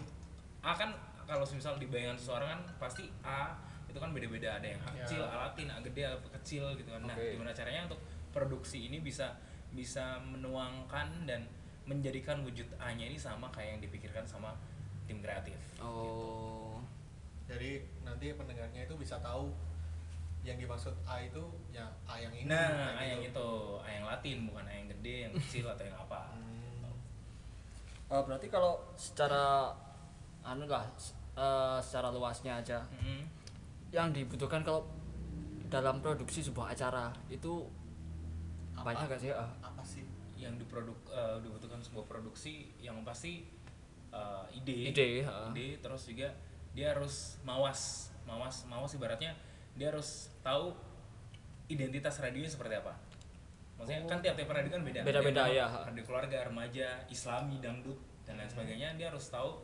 A 0.61 0.73
kan 0.75 0.91
kalau 1.25 1.47
misal 1.47 1.79
di 1.79 1.87
bayangan 1.87 2.19
seseorang 2.19 2.49
kan 2.53 2.63
pasti 2.79 3.09
A 3.23 3.55
itu 3.87 3.99
kan 3.99 4.15
beda-beda 4.15 4.61
ada 4.61 4.67
yang 4.67 4.81
A 4.83 4.91
Ya. 4.93 5.03
kecil 5.03 5.23
A 5.23 5.49
latin 5.49 5.67
A 5.71 5.79
gede 5.81 6.03
A 6.05 6.13
kecil 6.39 6.65
gitu 6.77 6.91
kan 6.91 7.03
nah 7.03 7.17
gimana 7.17 7.51
caranya 7.51 7.89
untuk 7.89 8.01
produksi 8.31 8.87
ini 8.87 9.01
bisa 9.01 9.35
bisa 9.71 10.19
menuangkan 10.23 11.27
dan 11.27 11.47
menjadikan 11.87 12.43
wujud 12.47 12.67
A-nya 12.79 13.11
ini 13.11 13.19
sama 13.19 13.51
kayak 13.51 13.79
yang 13.79 13.81
dipikirkan 13.83 14.23
sama 14.23 14.55
tim 15.11 15.19
kreatif. 15.19 15.59
Oh. 15.83 16.79
Jadi 17.51 17.83
nanti 18.07 18.31
pendengarnya 18.31 18.87
itu 18.87 18.95
bisa 18.95 19.19
tahu 19.19 19.51
yang 20.47 20.55
dimaksud 20.55 20.95
A 21.03 21.19
itu 21.19 21.43
ya 21.75 21.83
A 22.07 22.15
yang 22.23 22.31
ini. 22.31 22.47
Nah, 22.47 22.95
A 22.95 23.03
yang 23.03 23.19
gitu. 23.19 23.43
itu, 23.43 23.51
A 23.83 23.89
yang 23.91 24.07
latin 24.07 24.39
bukan 24.47 24.65
A 24.67 24.73
yang 24.75 24.87
gede, 24.87 25.15
yang 25.27 25.33
kecil 25.35 25.67
atau 25.75 25.83
yang 25.83 25.99
apa. 25.99 26.31
Hmm. 26.31 26.95
Eh, 28.07 28.23
berarti 28.23 28.47
kalau 28.47 28.79
secara 28.95 29.75
anu 30.51 30.67
lah 30.67 30.83
eh, 31.37 31.79
secara 31.79 32.11
luasnya 32.11 32.59
aja 32.59 32.83
Mhm. 32.91 33.23
yang 33.91 34.11
dibutuhkan 34.11 34.61
kalau 34.61 34.83
dalam 35.67 36.03
produksi 36.03 36.43
sebuah 36.43 36.75
acara 36.75 37.15
itu 37.31 37.63
Apa? 38.75 38.91
banyak 38.91 39.07
gak 39.09 39.21
sih? 39.21 39.31
Ah, 39.31 39.47
Apa 39.63 39.83
sih? 39.83 40.03
Yang 40.35 40.67
diproduk 40.67 40.99
eh, 41.09 41.39
dibutuhkan 41.39 41.79
sebuah 41.79 42.05
produksi 42.05 42.75
yang 42.77 43.01
pasti 43.03 43.47
eh, 44.11 44.45
ide, 44.53 44.91
Ide, 44.91 45.09
ha. 45.23 45.55
ide, 45.55 45.79
terus 45.79 46.11
juga 46.11 46.27
dia 46.75 46.91
harus 46.91 47.39
mawas, 47.43 48.11
mawas, 48.27 48.67
mawas 48.67 48.91
ibaratnya 48.95 49.31
dia 49.75 49.95
harus 49.95 50.35
tahu 50.43 50.75
identitas 51.71 52.19
radionya 52.19 52.51
seperti 52.51 52.75
apa. 52.75 52.91
Maksudnya 53.79 54.03
kan 54.05 54.19
tiap-tiap 54.19 54.51
radio 54.51 54.71
kan 54.75 54.83
beda. 54.83 55.01
Oh. 55.01 55.07
Beda-beda, 55.07 55.43
ya. 55.47 55.67
Radio 55.87 56.03
keluarga, 56.05 56.39
remaja, 56.43 57.01
islami, 57.07 57.63
dangdut 57.63 57.97
dan 58.27 58.37
lain 58.37 58.51
sebagainya. 58.51 58.99
Dia 58.99 59.09
harus 59.09 59.31
tahu 59.31 59.63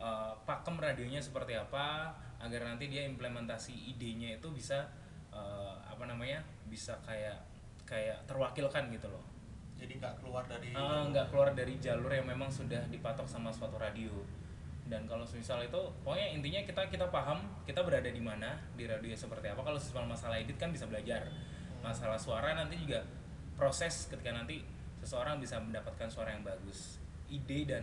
uh, 0.00 0.32
pakem 0.44 0.76
radionya 0.76 1.20
seperti 1.20 1.56
apa 1.56 2.12
agar 2.40 2.60
nanti 2.68 2.92
dia 2.92 3.04
implementasi 3.08 3.72
idenya 3.96 4.36
itu 4.36 4.48
bisa 4.52 4.88
uh, 5.32 5.76
apa 5.86 6.04
namanya? 6.08 6.42
bisa 6.66 6.98
kayak 7.06 7.38
kayak 7.86 8.18
terwakilkan 8.26 8.90
gitu 8.90 9.06
loh. 9.06 9.22
Jadi 9.76 10.00
nggak 10.00 10.24
keluar 10.24 10.44
dari 10.48 10.72
nggak 10.74 11.26
keluar 11.30 11.52
dari 11.52 11.76
jalur 11.78 12.10
yang 12.10 12.26
memang 12.26 12.48
sudah 12.48 12.80
dipatok 12.88 13.28
sama 13.28 13.52
suatu 13.52 13.76
radio 13.76 14.10
dan 14.86 15.02
kalau 15.10 15.26
misal 15.26 15.58
itu 15.66 15.82
pokoknya 16.06 16.38
intinya 16.38 16.60
kita 16.62 16.82
kita 16.86 17.06
paham 17.10 17.42
kita 17.66 17.82
berada 17.82 18.06
di 18.06 18.22
mana 18.22 18.54
di 18.78 18.86
radio 18.86 19.10
seperti 19.18 19.50
apa 19.50 19.58
kalau 19.66 19.78
soal 19.82 20.06
masalah 20.06 20.38
edit 20.38 20.54
kan 20.54 20.70
bisa 20.70 20.86
belajar 20.86 21.26
masalah 21.82 22.14
suara 22.14 22.54
nanti 22.54 22.78
juga 22.78 23.02
proses 23.58 24.06
ketika 24.06 24.30
nanti 24.30 24.62
seseorang 25.02 25.42
bisa 25.42 25.58
mendapatkan 25.58 26.06
suara 26.06 26.30
yang 26.30 26.46
bagus 26.46 27.02
ide 27.26 27.66
dan 27.66 27.82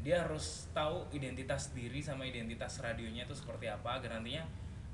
dia 0.00 0.24
harus 0.24 0.72
tahu 0.72 1.04
identitas 1.12 1.76
diri 1.76 2.00
sama 2.00 2.24
identitas 2.24 2.80
radionya 2.80 3.28
itu 3.28 3.36
seperti 3.36 3.68
apa 3.68 4.00
agar 4.00 4.16
nantinya 4.16 4.48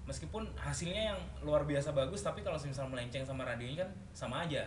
meskipun 0.06 0.50
hasilnya 0.58 1.14
yang 1.14 1.20
luar 1.46 1.62
biasa 1.62 1.94
bagus 1.94 2.26
tapi 2.26 2.42
kalau 2.42 2.58
misal 2.58 2.90
melenceng 2.90 3.22
sama 3.22 3.46
radionya 3.46 3.86
kan 3.86 3.90
sama 4.10 4.36
aja 4.46 4.66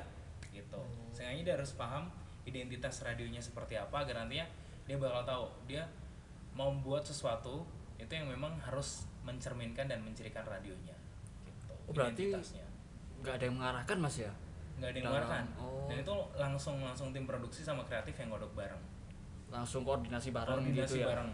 gitu. 0.56 0.80
Seenggaknya 1.12 1.44
dia 1.44 1.56
harus 1.60 1.76
paham 1.76 2.08
identitas 2.48 3.04
radionya 3.04 3.44
seperti 3.44 3.76
apa 3.76 4.08
agar 4.08 4.24
nantinya 4.24 4.48
dia 4.88 4.96
bakal 4.96 5.22
tahu 5.28 5.46
dia 5.68 5.84
mau 6.56 6.72
membuat 6.72 7.04
sesuatu 7.04 7.68
itu 8.00 8.12
yang 8.12 8.32
memang 8.32 8.56
harus 8.64 9.08
mencerminkan 9.28 9.92
dan 9.92 10.00
mencirikan 10.00 10.48
radionya 10.48 10.96
gitu. 11.44 11.74
Oh, 11.88 11.92
berarti- 11.92 12.32
identitasnya. 12.32 12.66
nggak 13.20 13.34
ada 13.36 13.44
yang 13.44 13.56
mengarahkan 13.60 13.98
Mas 14.00 14.16
ya? 14.24 14.32
nggak 14.80 14.90
ada 14.96 14.98
yang 15.04 15.08
mengarahkan. 15.12 15.46
Oh. 15.60 15.84
dan 15.92 16.00
itu 16.00 16.16
langsung 16.40 16.80
langsung 16.80 17.12
tim 17.12 17.28
produksi 17.28 17.68
sama 17.68 17.84
kreatif 17.84 18.16
yang 18.16 18.32
ngodok 18.32 18.56
bareng 18.56 18.80
Langsung 19.50 19.82
koordinasi 19.82 20.30
bareng 20.30 20.60
koordinasi 20.60 20.86
gitu 20.88 20.96
ya. 21.00 21.08
bareng. 21.10 21.30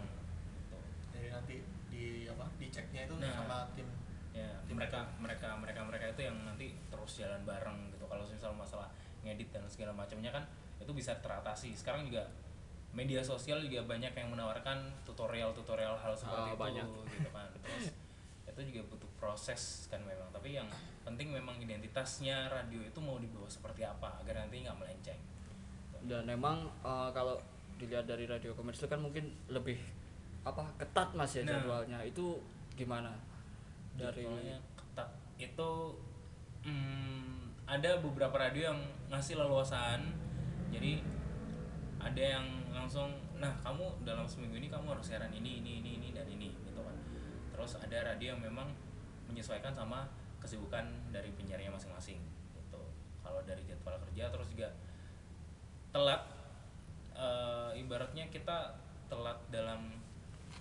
Jadi 1.10 1.26
nanti 1.28 1.54
di 1.86 2.04
apa? 2.26 2.44
Diceknya 2.56 3.00
itu 3.04 3.14
Nah. 3.16 3.32
sama 3.34 3.58
tim 3.72 3.88
ya 4.32 4.44
mereka 4.68 5.00
mereka 5.16 5.48
mereka 5.54 5.80
mereka 5.82 6.04
itu 6.10 6.20
yang 6.22 6.36
nanti 6.44 6.76
terus 6.86 7.12
jalan 7.16 7.40
bareng 7.42 7.88
gitu 7.88 8.04
kalau 8.04 8.20
misal 8.22 8.52
masalah 8.52 8.84
ngedit 9.22 9.48
dan 9.48 9.64
segala 9.64 9.96
macamnya 9.96 10.28
kan 10.28 10.44
itu 10.76 10.92
bisa 10.92 11.16
teratasi 11.18 11.72
sekarang 11.72 12.04
juga 12.04 12.20
media 12.92 13.24
sosial 13.24 13.60
juga 13.60 13.80
banyak 13.86 14.12
yang 14.12 14.28
menawarkan 14.28 14.76
tutorial-tutorial 15.04 15.96
hal 15.96 16.12
seperti 16.12 16.36
Ah, 16.42 16.52
itu 16.52 16.60
banyak. 16.60 16.84
gitu 17.10 17.30
kan 17.30 17.48
terus 17.56 17.96
itu 18.46 18.60
juga 18.68 18.80
butuh 18.86 19.10
proses 19.16 19.62
kan 19.86 20.00
memang 20.00 20.28
tapi 20.28 20.52
yang 20.52 20.68
penting 21.02 21.32
memang 21.32 21.56
identitasnya 21.56 22.48
radio 22.48 22.80
itu 22.82 23.00
mau 23.00 23.16
dibawa 23.16 23.48
seperti 23.48 23.82
apa 23.82 24.20
agar 24.20 24.44
nanti 24.44 24.60
nggak 24.60 24.76
melenceng 24.76 25.20
Dan 26.02 26.28
memang 26.28 26.68
eh, 26.82 27.08
kalau 27.10 27.40
dilihat 27.76 28.08
dari 28.08 28.24
radio 28.24 28.56
komersil 28.56 28.88
kan 28.88 29.00
mungkin 29.00 29.28
lebih 29.52 29.76
apa 30.46 30.64
ketat 30.80 31.12
Mas 31.12 31.36
ya 31.36 31.42
Nah. 31.44 31.60
jadwalnya. 31.60 31.98
Itu 32.06 32.40
gimana? 32.76 33.12
Dari 33.96 34.24
Jadwalnya 34.24 34.58
ketat 34.76 35.08
itu 35.36 35.70
hmm, 36.64 37.52
ada 37.66 37.98
beberapa 38.00 38.36
radio 38.36 38.72
yang 38.72 38.80
ngasih 39.10 39.36
leluasan 39.40 40.14
jadi 40.70 41.02
ada 42.00 42.22
yang 42.38 42.46
langsung 42.70 43.10
nah 43.36 43.52
kamu 43.60 44.06
dalam 44.06 44.24
seminggu 44.24 44.56
ini 44.56 44.68
kamu 44.70 44.96
harus 44.96 45.12
siaran 45.12 45.32
ini 45.34 45.60
ini 45.60 45.82
ini 45.82 45.90
ini 46.00 46.08
dan 46.14 46.24
ini 46.30 46.54
gitu 46.64 46.80
kan 46.80 46.96
terus 47.52 47.76
ada 47.80 48.14
radio 48.14 48.36
yang 48.36 48.40
memang 48.40 48.70
menyesuaikan 49.26 49.74
sama 49.74 50.06
kesibukan 50.40 50.86
dari 51.10 51.32
penyiarnya 51.34 51.72
masing-masing 51.72 52.22
gitu 52.54 52.82
kalau 53.20 53.42
dari 53.44 53.64
jadwal 53.66 53.98
kerja 54.08 54.30
terus 54.30 54.48
juga 54.52 54.68
telat 55.90 56.22
eh, 57.16 57.80
ibaratnya 57.80 58.28
kita 58.28 58.76
telat 59.08 59.38
dalam 59.48 59.96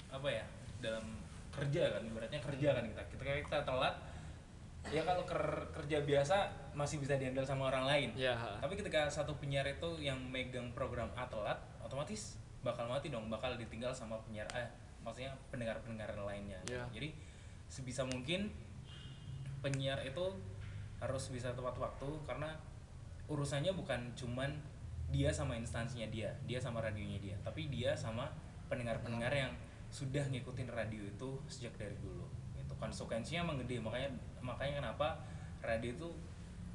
apa 0.09 0.27
ya 0.31 0.45
dalam 0.79 1.19
kerja 1.51 1.91
kan 1.91 2.01
ibaratnya 2.03 2.39
kerja 2.39 2.69
kan 2.75 2.83
kita. 2.87 3.01
Kita 3.11 3.21
kita 3.43 3.59
telat 3.67 3.95
ya 4.93 5.01
kalau 5.01 5.25
ker- 5.25 5.67
kerja 5.73 6.05
biasa 6.05 6.37
masih 6.77 7.01
bisa 7.01 7.17
dihandle 7.19 7.45
sama 7.45 7.69
orang 7.73 7.85
lain. 7.85 8.09
Ya. 8.15 8.35
Tapi 8.63 8.79
ketika 8.79 9.07
satu 9.09 9.35
penyiar 9.37 9.65
itu 9.65 9.99
yang 9.99 10.19
megang 10.29 10.71
program 10.77 11.09
A 11.17 11.25
telat 11.27 11.57
otomatis 11.81 12.37
bakal 12.65 12.89
mati 12.89 13.13
dong 13.13 13.29
bakal 13.29 13.53
ditinggal 13.53 13.93
sama 13.93 14.17
penyiar 14.25 14.49
A 14.57 14.65
maksudnya 15.05 15.37
pendengar-pendengar 15.53 16.17
lainnya. 16.17 16.57
Ya. 16.65 16.81
jadi 16.89 17.13
sebisa 17.69 18.01
mungkin 18.09 18.49
penyiar 19.61 20.01
itu 20.01 20.25
harus 20.97 21.29
bisa 21.29 21.53
tepat 21.53 21.77
waktu 21.77 22.09
karena 22.25 22.57
urusannya 23.29 23.73
bukan 23.73 24.13
cuman 24.17 24.49
dia 25.15 25.31
sama 25.31 25.55
instansinya 25.55 26.03
dia 26.11 26.27
dia 26.43 26.59
sama 26.59 26.83
radionya 26.83 27.15
dia 27.23 27.35
tapi 27.39 27.71
dia 27.71 27.95
sama 27.95 28.27
pendengar-pendengar 28.67 29.31
yang 29.31 29.55
sudah 29.87 30.27
ngikutin 30.27 30.67
radio 30.67 30.99
itu 31.07 31.29
sejak 31.47 31.71
dari 31.79 31.95
dulu 32.03 32.27
itu 32.59 32.73
konsekuensinya 32.75 33.47
emang 33.47 33.57
gede 33.63 33.79
makanya 33.79 34.11
makanya 34.43 34.83
kenapa 34.83 35.23
radio 35.63 35.95
itu 35.95 36.09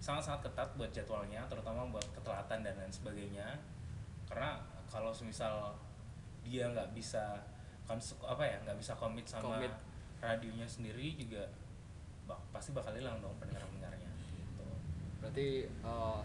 sangat-sangat 0.00 0.48
ketat 0.48 0.68
buat 0.80 0.88
jadwalnya 0.88 1.44
terutama 1.52 1.84
buat 1.92 2.06
ketelatan 2.16 2.64
dan 2.64 2.72
lain 2.80 2.88
sebagainya 2.88 3.60
karena 4.24 4.56
kalau 4.88 5.12
semisal 5.12 5.76
dia 6.40 6.64
nggak 6.72 6.96
bisa 6.96 7.36
konse- 7.84 8.16
apa 8.24 8.40
ya 8.40 8.56
nggak 8.64 8.78
bisa 8.80 8.96
komit 8.96 9.28
sama 9.28 9.60
Komit. 9.60 9.72
radionya 10.24 10.64
sendiri 10.64 11.20
juga 11.20 11.44
bak- 12.24 12.40
pasti 12.48 12.72
bakal 12.72 12.96
hilang 12.96 13.20
dong 13.20 13.36
pendengar-pendengarnya 13.36 14.08
gitu. 14.32 14.64
berarti 15.20 15.68
eh, 15.68 16.20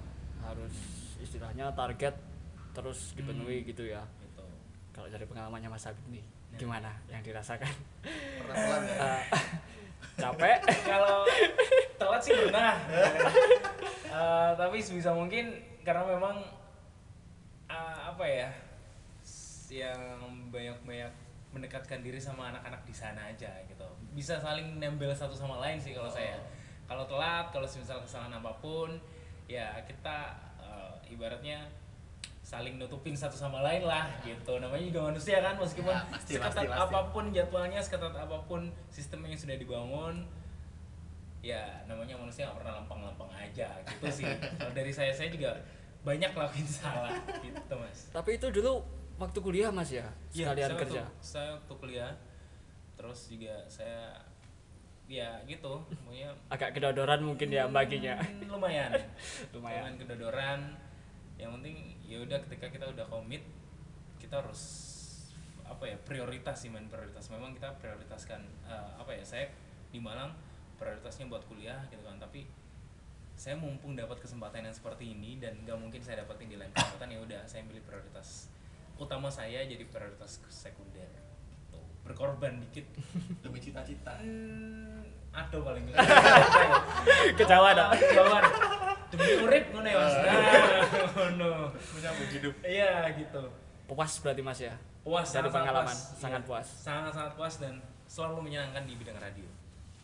harus 0.45 0.75
istilahnya 1.17 1.71
target 1.71 2.13
terus 2.71 3.13
dipenuhi 3.13 3.61
Hmm. 3.61 3.67
gitu 3.67 3.83
ya. 3.85 4.03
gitu 4.21 4.43
Kalau 4.91 5.07
dari 5.07 5.23
pengalamannya 5.23 5.67
Mas 5.67 5.83
Habib 5.83 6.05
nih. 6.09 6.23
gimana 6.55 6.87
yang 7.07 7.19
dirasakan? 7.19 7.67
Pernah 8.39 8.55
ya. 8.55 8.95
Eh, 8.95 9.23
capek? 10.15 10.59
Kalau 10.87 11.27
telat 11.95 12.21
sih 12.21 12.31
pernah. 12.31 12.79
Eh, 14.07 14.51
tapi 14.55 14.79
sebisa 14.79 15.11
mungkin 15.11 15.51
karena 15.83 16.07
memang 16.07 16.39
eh, 17.67 17.97
apa 18.05 18.23
ya 18.23 18.49
yang 19.67 19.99
banyak-banyak 20.47 21.11
mendekatkan 21.51 21.99
diri 21.99 22.15
sama 22.15 22.51
anak-anak 22.51 22.83
di 22.83 22.95
sana 22.95 23.27
aja 23.27 23.51
gitu. 23.67 23.87
Bisa 24.11 24.39
saling 24.39 24.79
nempel 24.79 25.11
satu 25.11 25.35
sama 25.35 25.59
lain 25.59 25.75
sih 25.75 25.91
kalau 25.91 26.07
saya. 26.07 26.39
Kalau 26.85 27.03
telat 27.03 27.51
kalau 27.51 27.65
misal 27.65 27.99
kesalahan 27.99 28.31
apa 28.33 28.55
pun 28.61 28.95
ya 29.45 29.77
kita 29.85 30.17
eh, 30.57 31.13
ibaratnya 31.13 31.69
saling 32.45 32.77
nutupin 32.77 33.17
satu 33.17 33.33
sama 33.33 33.65
lain 33.65 33.89
lah 33.89 34.05
gitu. 34.21 34.61
Namanya 34.61 34.85
juga 34.85 34.99
manusia 35.09 35.41
kan 35.41 35.57
meskipun 35.57 35.89
Ya, 35.89 36.05
pasti, 36.13 36.33
seketat 36.37 36.53
pasti, 36.53 36.67
pasti. 36.69 36.83
apa 36.93 36.99
pun 37.09 37.25
jadwalnya 37.33 37.79
seketat 37.81 38.13
apa 38.13 38.37
pun 38.45 38.61
sistem 38.93 39.25
yang 39.25 39.33
sudah 39.33 39.57
dibangun 39.57 40.15
ya 41.41 41.61
namanya 41.85 42.17
manusia 42.17 42.49
nggak 42.49 42.57
pernah 42.57 42.73
lempeng-lempeng 42.81 43.31
aja 43.33 43.69
gitu 43.85 44.07
sih. 44.09 44.25
Kalau 44.61 44.73
dari 44.73 44.93
saya 44.93 45.09
saya 45.09 45.29
juga 45.33 45.57
banyak 46.05 46.31
lakuin 46.37 46.69
salah 46.69 47.17
gitu 47.41 47.73
mas. 47.81 48.13
Tapi 48.13 48.37
itu 48.37 48.47
dulu 48.53 48.85
waktu 49.17 49.39
kuliah 49.41 49.69
mas 49.73 49.89
ya? 49.89 50.05
Iya, 50.29 50.53
sekalian 50.53 50.69
saya 50.69 50.81
kerja? 50.85 51.01
waktu, 51.01 51.21
saya 51.21 51.49
waktu 51.57 51.73
kuliah 51.81 52.11
terus 52.95 53.19
juga 53.27 53.55
saya 53.65 54.21
ya 55.05 55.41
gitu. 55.45 55.85
Pokoknya 55.85 56.33
agak 56.49 56.73
kedodoran 56.77 57.21
mungkin 57.21 57.49
ya 57.53 57.69
baginya. 57.69 58.17
Hmm, 58.19 58.49
lumayan. 58.49 58.91
Lumayan. 59.53 59.91
lumayan 59.91 59.93
kedodoran. 60.01 60.59
Yang 61.35 61.51
penting 61.59 61.75
ya 62.05 62.17
udah 62.21 62.39
ketika 62.49 62.67
kita 62.71 62.85
udah 62.89 63.05
komit 63.09 63.43
kita 64.17 64.41
harus 64.41 64.61
apa 65.65 65.89
ya 65.89 65.97
prioritas 66.01 66.65
sih 66.65 66.69
main 66.73 66.89
prioritas. 66.89 67.29
Memang 67.29 67.53
kita 67.53 67.73
prioritaskan 67.77 68.41
eh, 68.65 68.89
apa 68.97 69.11
ya 69.13 69.23
saya 69.25 69.45
di 69.89 70.01
Malang 70.01 70.33
prioritasnya 70.75 71.29
buat 71.29 71.45
kuliah 71.45 71.85
gitu 71.93 72.01
kan. 72.05 72.17
Tapi 72.17 72.45
saya 73.35 73.59
mumpung 73.59 73.99
dapat 73.99 74.23
kesempatan 74.23 74.63
yang 74.63 74.75
seperti 74.75 75.11
ini 75.11 75.37
dan 75.43 75.59
nggak 75.67 75.75
mungkin 75.75 75.99
saya 75.99 76.23
dapetin 76.23 76.47
di 76.47 76.55
lain 76.55 76.71
kesempatan 76.71 77.11
ya 77.11 77.19
udah 77.19 77.41
saya 77.43 77.67
milih 77.67 77.83
prioritas 77.83 78.47
utama 78.95 79.27
saya 79.27 79.67
jadi 79.67 79.83
prioritas 79.91 80.39
sekunder. 80.47 81.24
Berkorban 82.05 82.61
dikit 82.61 82.85
demi 83.43 83.57
cita-cita 83.57 84.13
Hmm, 84.15 85.01
aduh 85.31 85.59
paling 85.59 85.83
Kecewa 87.33 87.69
dah. 87.71 87.89
Kecewa. 87.91 88.39
Demi 89.05 89.31
urip 89.39 89.63
ngono 89.69 89.85
ya, 89.85 89.97
Mas. 89.97 90.15
Nah, 90.15 90.33
ngono. 91.11 91.51
menyambung 91.91 92.29
hidup 92.31 92.53
Iya, 92.61 93.09
gitu. 93.13 93.43
puas 93.85 94.11
berarti 94.17 94.41
mas 94.41 94.57
ya 94.59 94.73
Puas 95.01 95.29
Dari 95.29 95.45
pengalaman, 95.47 95.85
puas. 95.87 96.17
sangat 96.17 96.41
Iya, 96.41 96.47
puas. 96.47 96.67
Sangat-sangat 96.81 97.33
puas 97.33 97.53
dan 97.59 97.73
selalu 98.05 98.37
menyenangkan 98.43 98.83
di 98.83 98.93
bidang 98.95 99.17
radio. 99.17 99.45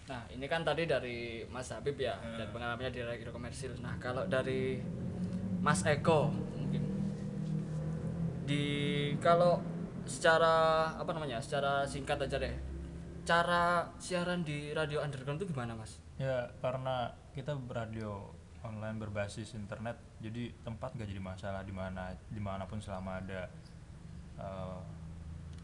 nah 0.03 0.21
ini 0.27 0.43
kan 0.45 0.61
tadi 0.61 0.83
dari 0.83 1.17
mas 1.47 1.69
Habib 1.69 1.95
ya 1.95 2.13
Hmm. 2.15 2.35
dan 2.35 2.47
pengalamannya 2.49 2.91
di 2.91 3.01
radio 3.01 3.29
komersil 3.29 3.71
nah 3.79 3.95
kalau 3.95 4.25
dari 4.25 4.81
mas 5.59 5.81
Eko 5.83 6.27
mungkin 6.27 6.83
di 8.43 8.63
kalau 9.17 9.61
secara 10.11 10.53
apa 10.99 11.11
namanya 11.15 11.39
secara 11.39 11.87
singkat 11.87 12.19
aja 12.27 12.35
deh. 12.35 12.51
Cara 13.23 13.87
siaran 13.95 14.43
di 14.43 14.75
radio 14.75 14.99
underground 14.99 15.39
itu 15.39 15.55
gimana 15.55 15.71
mas? 15.77 15.95
Ya 16.19 16.51
karena 16.59 17.15
kita 17.31 17.55
radio 17.71 18.27
online 18.61 18.99
berbasis 18.99 19.55
internet 19.55 19.97
jadi 20.21 20.51
tempat 20.61 20.93
gak 20.93 21.09
jadi 21.09 21.21
masalah 21.23 21.63
di 21.63 21.73
mana 21.73 22.13
di 22.29 22.41
mana 22.43 22.67
pun 22.67 22.77
selama 22.77 23.23
ada 23.23 23.47
eh, 24.37 24.79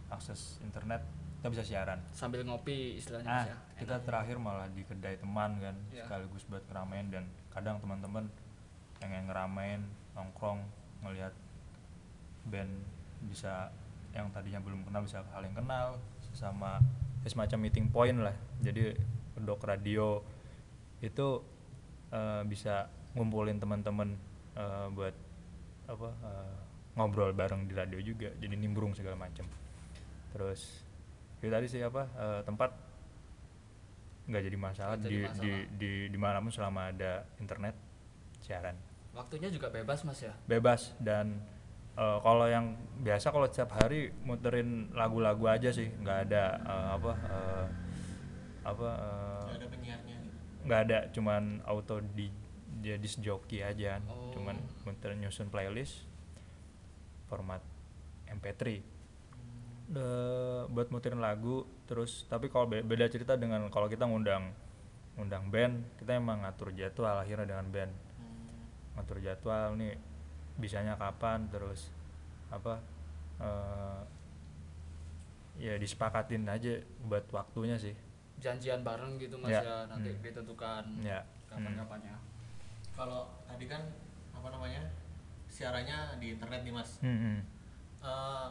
akses 0.09 0.63
internet 0.63 1.03
kita 1.37 1.47
bisa 1.53 1.63
siaran. 1.67 1.99
Sambil 2.15 2.41
ngopi 2.47 2.97
istilahnya 2.97 3.29
ah 3.29 3.45
ya? 3.45 3.57
kita 3.77 4.01
terakhir 4.01 4.41
malah 4.41 4.65
di 4.73 4.81
kedai 4.81 5.21
teman 5.21 5.61
kan 5.61 5.75
Iya. 5.93 6.07
sekaligus 6.07 6.43
buat 6.49 6.63
ngeramein 6.65 7.13
dan 7.13 7.23
kadang 7.53 7.77
teman-teman 7.77 8.25
pengen 8.97 9.29
ngeramein 9.29 9.85
nongkrong 10.17 10.65
ngelihat 11.05 11.29
band 12.49 12.73
bisa 13.29 13.69
yang 14.15 14.29
tadinya 14.31 14.59
belum 14.63 14.87
kenal 14.87 15.01
bisa 15.03 15.23
saling 15.31 15.53
kenal 15.53 15.99
sama 16.33 16.79
ya 17.25 17.29
semacam 17.29 17.57
meeting 17.67 17.87
point 17.89 18.17
lah. 18.21 18.35
Jadi 18.61 18.93
dok 19.37 19.61
radio 19.65 20.21
itu 21.01 21.27
eh, 22.13 22.41
bisa 22.45 22.89
ngumpulin 23.17 23.57
teman-teman 23.57 24.13
eh, 24.57 24.87
buat 24.93 25.15
apa 25.87 26.09
eh, 26.13 26.55
ngobrol 26.97 27.33
bareng 27.33 27.65
di 27.69 27.73
radio 27.73 27.99
juga. 28.01 28.29
Jadi 28.37 28.55
nimbrung 28.57 28.93
segala 28.93 29.17
macam. 29.17 29.45
Terus 30.33 30.85
itu 31.37 31.49
tadi 31.49 31.67
sih 31.69 31.81
apa 31.81 32.03
eh, 32.17 32.41
tempat 32.45 32.71
nggak 34.27 34.43
jadi 34.43 34.57
masalah 34.59 34.95
jadi 34.99 35.07
di, 35.07 35.17
masalah. 35.23 35.39
di 35.39 35.51
di 35.79 35.91
di 36.11 36.17
mana 36.19 36.43
pun 36.43 36.51
selama 36.51 36.91
ada 36.91 37.23
internet 37.39 37.75
siaran. 38.43 38.75
Waktunya 39.15 39.49
juga 39.49 39.71
bebas 39.73 40.05
mas 40.05 40.19
ya? 40.21 40.35
Bebas 40.45 40.93
dan 41.01 41.41
eh, 41.97 42.19
kalau 42.21 42.45
yang 42.47 42.77
biasa 43.01 43.29
kalau 43.33 43.45
setiap 43.49 43.73
hari 43.77 44.13
muterin 44.23 44.93
lagu-lagu 44.93 45.49
aja 45.49 45.69
sih. 45.73 45.89
Nggak 45.89 46.17
ada 46.29 46.43
eh, 46.61 46.87
apa 46.95 47.11
eh, 47.17 47.65
apa 48.63 48.89
eh, 48.93 49.43
nggak 49.43 49.57
ada 49.57 49.67
penyiarnya 49.67 50.17
nggak 50.63 50.79
ada. 50.89 50.99
Cuman 51.11 51.43
auto 51.65 51.99
di 52.01 52.29
dia 52.77 52.95
disc 53.01 53.17
jockey 53.19 53.65
aja. 53.65 53.97
Oh. 54.05 54.29
cuman 54.37 54.53
muter 54.85 55.17
nyusun 55.17 55.49
playlist 55.49 56.05
format 57.25 57.59
MP3 58.29 58.97
Eh, 59.87 60.61
buat 60.67 60.91
muterin 60.91 61.23
lagu 61.23 61.63
terus 61.87 62.27
tapi 62.27 62.51
kalau 62.51 62.67
be- 62.67 62.83
beda 62.83 63.07
cerita 63.07 63.39
dengan 63.39 63.71
kalau 63.71 63.87
kita 63.87 64.03
ngundang 64.03 64.51
ngundang 65.15 65.47
band 65.47 65.79
kita 65.95 66.19
emang 66.19 66.43
ngatur 66.43 66.75
jadwal 66.75 67.15
akhirnya 67.15 67.47
dengan 67.47 67.67
band. 67.71 67.93
Ngatur 68.99 69.17
jadwal 69.23 69.79
nih 69.79 69.95
bisanya 70.57 70.97
kapan 70.97 71.45
terus 71.47 71.89
apa 72.49 72.81
eh, 73.37 74.01
ya 75.57 75.73
disepakatin 75.75 76.45
aja 76.45 76.77
buat 77.05 77.25
waktunya 77.29 77.77
sih 77.77 77.93
janjian 78.37 78.81
bareng 78.81 79.17
gitu 79.17 79.37
mas 79.37 79.49
Ya. 79.49 79.61
ya, 79.61 79.77
nanti 79.87 80.09
Hmm. 80.09 80.21
ditentukan 80.21 80.83
Ya. 81.01 81.21
kapan-kapannya 81.47 82.13
kalau 82.93 83.25
tadi 83.45 83.65
kan 83.65 83.81
apa 84.31 84.47
namanya 84.49 84.81
siarannya 85.47 86.17
di 86.17 86.33
internet 86.33 86.61
nih 86.61 86.73
mas 86.73 87.01
Hmm, 87.01 87.17
hmm. 87.17 87.39
Eh, 87.97 88.49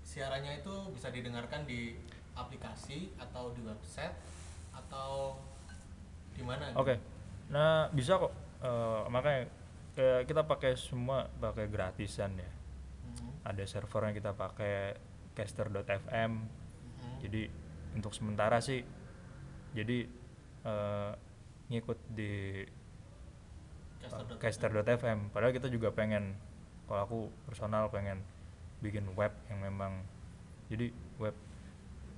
siarannya 0.00 0.60
itu 0.60 0.74
bisa 0.90 1.12
didengarkan 1.12 1.64
di 1.64 2.00
aplikasi 2.32 3.12
atau 3.16 3.52
di 3.52 3.60
website 3.60 4.16
atau 4.72 5.36
di 6.32 6.40
mana 6.40 6.72
gitu? 6.72 6.80
Oke, 6.80 6.96
nah 7.46 7.86
bisa 7.92 8.16
kok. 8.16 8.32
Eh, 8.58 9.02
makanya 9.06 9.44
kayak 9.94 10.26
kita 10.26 10.42
pakai 10.42 10.74
semua 10.74 11.30
pakai 11.38 11.70
gratisan 11.70 12.34
ya. 12.38 12.50
Hmm, 12.50 13.30
Ada 13.46 13.64
servernya 13.66 14.12
kita 14.14 14.34
pakai 14.34 14.98
caster.fm. 15.34 16.32
hmm. 16.34 17.18
Jadi 17.22 17.42
untuk 17.94 18.10
sementara 18.10 18.58
sih, 18.58 18.82
jadi 19.74 20.06
eh, 20.66 21.12
ngikut 21.70 21.98
di 22.12 22.62
Caster.fm. 24.04 24.36
caster.fm. 24.36 25.18
Padahal 25.32 25.54
kita 25.56 25.72
juga 25.72 25.88
pengen, 25.88 26.36
kalau 26.84 27.00
aku 27.00 27.18
personal 27.48 27.88
pengen 27.88 28.20
bikin 28.84 29.08
web 29.16 29.32
yang 29.48 29.64
memang, 29.64 30.04
jadi 30.68 30.92
web 31.16 31.32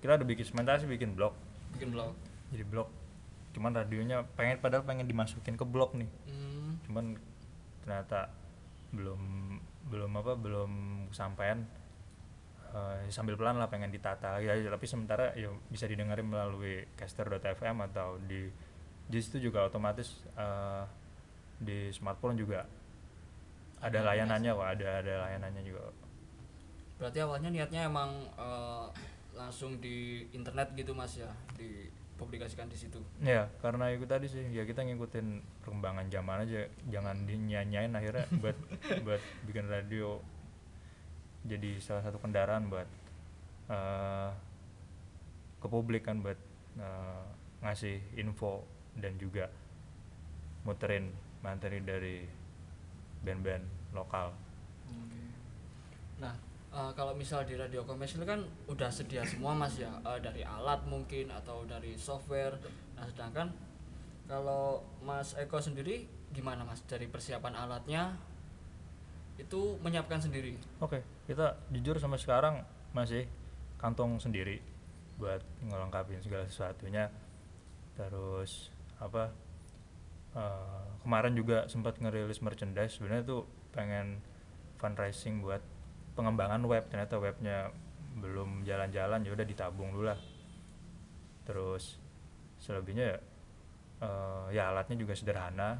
kita 0.03 0.19
udah 0.19 0.27
bikin 0.27 0.47
sementara 0.47 0.83
sih 0.83 0.91
bikin 0.91 1.15
blog, 1.15 1.33
bikin 1.79 1.95
blog 1.95 2.11
jadi 2.51 2.65
blog. 2.67 2.89
Cuman 3.55 3.73
radionya 3.73 4.27
pengen 4.35 4.59
padahal 4.61 4.83
pengen 4.83 5.07
dimasukin 5.07 5.55
ke 5.55 5.65
blog 5.65 5.95
nih. 5.95 6.11
hmm. 6.27 6.85
cuman 6.87 7.17
ternyata 7.87 8.27
belum 8.91 9.21
belum 9.87 10.11
apa 10.19 10.35
belum 10.35 10.71
kesampaian. 11.15 11.63
Eh, 12.75 13.07
sambil 13.15 13.39
pelan 13.39 13.63
lah 13.63 13.71
pengen 13.71 13.95
ditata 13.95 14.37
lagi. 14.37 14.51
Aja. 14.51 14.75
tapi 14.75 14.91
sementara 14.91 15.31
ya 15.39 15.55
bisa 15.71 15.87
didengarin 15.87 16.27
melalui 16.27 16.83
caster.fm 16.99 17.87
atau 17.87 18.19
di 18.27 18.51
di 19.07 19.19
situ 19.23 19.39
juga 19.49 19.71
otomatis 19.71 20.27
eh, 20.35 20.85
di 21.63 21.95
smartphone 21.95 22.35
juga 22.35 22.67
ada 23.79 24.03
Ada 24.03 24.09
layanannya 24.13 24.53
wah 24.53 24.75
ada 24.75 24.99
ada 24.99 25.15
layanannya 25.31 25.63
juga. 25.63 25.95
Berarti 26.99 27.19
awalnya 27.23 27.55
niatnya 27.55 27.87
emang 27.87 28.11
eh, 28.35 28.87
langsung 29.39 29.79
di 29.79 30.27
internet 30.35 30.75
gitu 30.75 30.91
mas 30.91 31.15
ya 31.15 31.31
dipublikasikan 32.17 32.65
di 32.73 32.81
situ. 32.81 32.97
Ya 33.21 33.53
karena 33.61 33.93
itu 33.93 34.09
tadi 34.09 34.25
sih 34.25 34.41
ya 34.49 34.65
kita 34.65 34.81
ngikutin 34.89 35.61
perkembangan 35.61 36.09
zaman 36.09 36.49
aja 36.49 36.65
jangan 36.89 37.29
dinyanyain 37.29 37.93
akhirnya 37.93 38.25
buat 38.43 38.57
buat 39.05 39.23
bikin 39.45 39.69
radio 39.69 40.17
jadi 41.45 41.77
salah 41.79 42.01
satu 42.01 42.17
kendaraan 42.17 42.73
buat 42.73 42.89
eh, 43.69 44.31
ke 45.61 45.67
publik 45.69 46.09
kan 46.09 46.25
buat 46.25 46.41
eh, 46.81 47.25
ngasih 47.61 48.01
info 48.17 48.65
dan 48.97 49.21
juga 49.21 49.53
muterin 50.65 51.13
materi 51.45 51.85
dari 51.85 52.25
band-band 53.21 53.93
lokal. 53.93 54.33
Nah 56.17 56.46
eh, 56.77 56.93
kalau 56.93 57.17
misal 57.17 57.49
di 57.49 57.57
radio 57.57 57.81
komersil 57.89 58.29
kan 58.29 58.45
udah 58.69 58.93
sedia 58.93 59.25
semua 59.25 59.57
mas 59.57 59.81
ya 59.81 59.89
Eh, 60.05 60.21
dari 60.21 60.45
alat 60.45 60.85
mungkin 60.85 61.33
atau 61.33 61.65
dari 61.65 61.97
software 61.97 62.61
nah 62.95 63.09
sedangkan 63.09 63.49
kalau 64.29 64.85
mas 65.01 65.33
Eko 65.41 65.57
sendiri 65.57 66.05
gimana 66.37 66.61
mas 66.69 66.85
dari 66.85 67.09
persiapan 67.09 67.57
alatnya 67.57 68.13
itu 69.37 69.77
menyiapkan 69.85 70.21
sendiri 70.21 70.57
Oke, 70.81 71.05
kita 71.29 71.57
jujur 71.73 71.97
sampai 72.01 72.21
sekarang 72.21 72.55
masih 72.97 73.29
kantong 73.77 74.17
sendiri 74.17 74.65
buat 75.21 75.41
ngelengkapin 75.65 76.21
segala 76.21 76.45
sesuatunya. 76.49 77.13
Terus 77.97 78.73
apa? 79.01 79.33
eh, 80.37 80.85
kemarin 81.01 81.33
juga 81.33 81.65
sempat 81.65 81.97
ngerilis 81.97 82.45
merchandise. 82.45 83.01
Sebenarnya 83.01 83.25
tuh 83.25 83.49
pengen 83.73 84.21
fundraising 84.77 85.41
buat 85.41 85.65
pengembangan 86.17 86.65
web. 86.65 86.85
Ternyata 86.89 87.21
webnya 87.21 87.69
belum 88.17 88.65
jalan-jalan, 88.65 89.21
ya 89.23 89.31
udah 89.31 89.45
ditabung 89.45 89.93
dulu 89.93 90.09
lah. 90.09 90.21
Terus 91.45 92.01
selebihnya 92.59 93.15
ya, 93.15 93.19
eh, 94.01 94.47
ya 94.57 94.63
alatnya 94.73 94.97
juga 94.97 95.13
sederhana, 95.13 95.77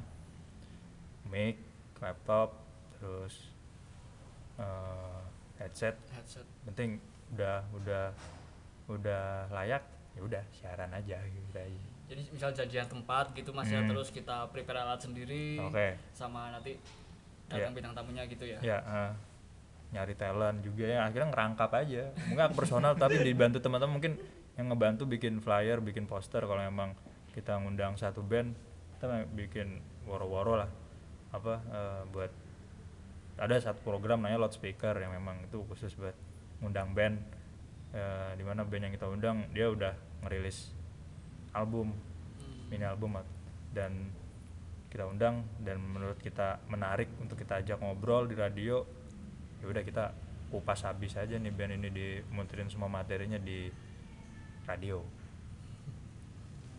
mic, 1.27 1.57
laptop, 1.99 2.53
terus 2.95 3.51
eh, 4.57 5.21
headset 5.57 5.97
headset 6.13 6.45
penting 6.65 7.01
udah 7.33 7.65
udah 7.75 8.05
udah 8.89 9.25
layak 9.51 9.83
ya 10.15 10.21
udah 10.23 10.43
siaran 10.53 10.89
aja 10.93 11.17
gitu 11.21 11.49
aja 11.53 11.81
jadi 12.07 12.23
misal 12.31 12.51
janjian 12.55 12.87
tempat 12.87 13.35
gitu 13.35 13.51
mas 13.51 13.67
ya 13.67 13.83
Hmm. 13.83 13.91
terus 13.91 14.09
kita 14.09 14.49
prepare 14.49 14.81
alat 14.81 15.01
sendiri 15.03 15.59
oke 15.59 15.97
sama 16.15 16.55
nanti 16.55 16.79
datang 17.49 17.73
Ya. 17.73 17.77
bintang 17.77 17.93
tamunya 17.93 18.25
gitu 18.25 18.45
ya 18.47 18.59
ya 18.63 18.79
eh, 18.81 19.13
nyari 19.95 20.15
talent 20.19 20.63
juga 20.67 20.85
ya 20.87 21.07
akhirnya 21.07 21.31
ngerangkap 21.31 21.71
aja. 21.75 22.03
Nggak 22.33 22.59
personal 22.59 22.93
tapi 23.03 23.23
dibantu 23.23 23.63
teman-teman. 23.63 23.99
Mungkin 23.99 24.13
yang 24.57 24.67
ngebantu 24.73 25.05
bikin 25.07 25.39
flyer 25.39 25.79
bikin 25.85 26.09
poster. 26.09 26.43
Kalau 26.43 26.63
emang 26.63 26.97
kita 27.37 27.61
ngundang 27.61 27.95
satu 28.01 28.25
band 28.25 28.57
kita 28.97 29.29
bikin 29.37 29.81
woro-woro 30.09 30.59
lah. 30.65 30.71
Apa 31.31 31.55
eh, 31.61 32.03
buat 32.11 32.33
ada 33.37 33.57
satu 33.61 33.85
program 33.85 34.25
namanya 34.25 34.49
loudspeaker 34.49 34.97
yang 34.97 35.13
memang 35.13 35.45
itu 35.45 35.61
khusus 35.69 35.93
buat 35.95 36.17
ngundang 36.65 36.97
band. 36.97 37.17
Eh, 37.93 38.31
di 38.37 38.45
mana 38.45 38.65
band 38.65 38.89
yang 38.89 38.95
kita 38.97 39.07
undang 39.07 39.49
dia 39.53 39.69
udah 39.69 39.95
ngerilis 40.25 40.73
album 41.53 41.93
Hmm. 42.37 42.69
mini 42.69 42.85
album. 42.85 43.17
Dan 43.73 43.93
kita 44.89 45.05
undang 45.05 45.45
dan 45.61 45.77
menurut 45.77 46.17
kita 46.17 46.57
menarik 46.73 47.13
untuk 47.21 47.37
kita 47.37 47.61
ajak 47.61 47.85
ngobrol 47.85 48.25
di 48.25 48.33
radio 48.33 48.81
ya 49.59 49.67
udah 49.67 49.83
kita 49.83 50.05
kupas 50.47 50.85
habis 50.85 51.15
aja 51.15 51.35
nih 51.35 51.51
band 51.51 51.75
ini 51.75 51.89
dimuterin 51.91 52.67
semua 52.67 52.87
materinya 52.87 53.37
di 53.37 53.67
radio 54.65 55.03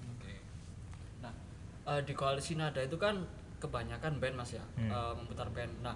Oke. 0.09 0.33
Nah, 1.19 1.33
eh, 1.87 2.01
di 2.01 2.13
koalisi 2.13 2.55
nada 2.55 2.79
itu 2.79 2.95
kan 2.95 3.23
kebanyakan 3.57 4.17
band 4.17 4.35
mas 4.35 4.53
ya, 4.53 4.63
Hmm. 4.75 4.87
eh, 4.87 5.13
memutar 5.15 5.49
band. 5.49 5.73
Nah, 5.81 5.95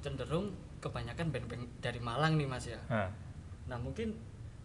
cenderung 0.00 0.52
kebanyakan 0.80 1.28
band-band 1.28 1.64
dari 1.78 2.00
Malang 2.00 2.40
nih 2.40 2.48
mas 2.48 2.64
ya. 2.64 2.80
nah 2.88 3.12
Nah 3.68 3.76
mungkin 3.76 4.16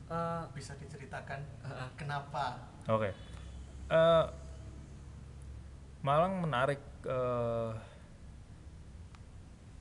eh, 0.08 0.44
bisa 0.52 0.72
diceritakan 0.76 1.44
eh, 1.62 1.90
kenapa 1.96 2.56
oke 2.88 3.12
Eh, 3.86 4.26
Malang 6.02 6.40
menarik 6.40 6.80
eh 7.04 7.72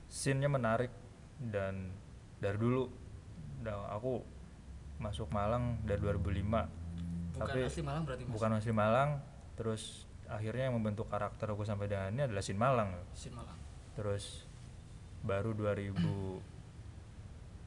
scene-nya 0.05 0.45
menarik 0.47 0.91
dan 1.39 1.91
dari 2.39 2.57
dulu 2.57 2.87
dah 3.61 3.91
aku 3.91 4.21
masuk 4.97 5.27
Malang 5.29 5.83
dari 5.83 5.99
2005 5.99 6.15
bukan 7.35 7.43
tapi 7.43 7.59
asli 7.63 7.83
Malang 7.83 8.03
berarti 8.07 8.23
mas. 8.23 8.31
bukan 8.31 8.51
asli 8.55 8.71
Malang 8.71 9.09
terus 9.55 10.07
akhirnya 10.25 10.71
yang 10.71 10.75
membentuk 10.79 11.07
karakter 11.07 11.51
aku 11.51 11.63
sampai 11.63 11.85
dengan 11.85 12.09
ini 12.09 12.23
adalah 12.25 12.41
Sin 12.41 12.55
Malang 12.55 12.95
Sin 13.11 13.35
Malang. 13.35 13.57
terus 13.93 14.47
baru 15.21 15.51
2000 15.51 15.91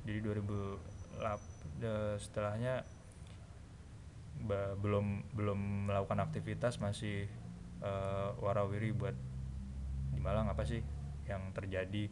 jadi 0.06 0.18
2008 0.24 1.84
eh, 1.84 2.16
setelahnya 2.16 2.74
ba- 4.40 4.74
belum 4.78 5.34
belum 5.34 5.58
melakukan 5.90 6.22
aktivitas 6.22 6.80
masih 6.80 7.28
eh, 7.82 8.28
warawiri 8.40 8.94
buat 8.94 9.14
di 10.08 10.20
Malang 10.22 10.48
apa 10.48 10.64
sih 10.64 10.80
yang 11.28 11.52
terjadi 11.52 12.08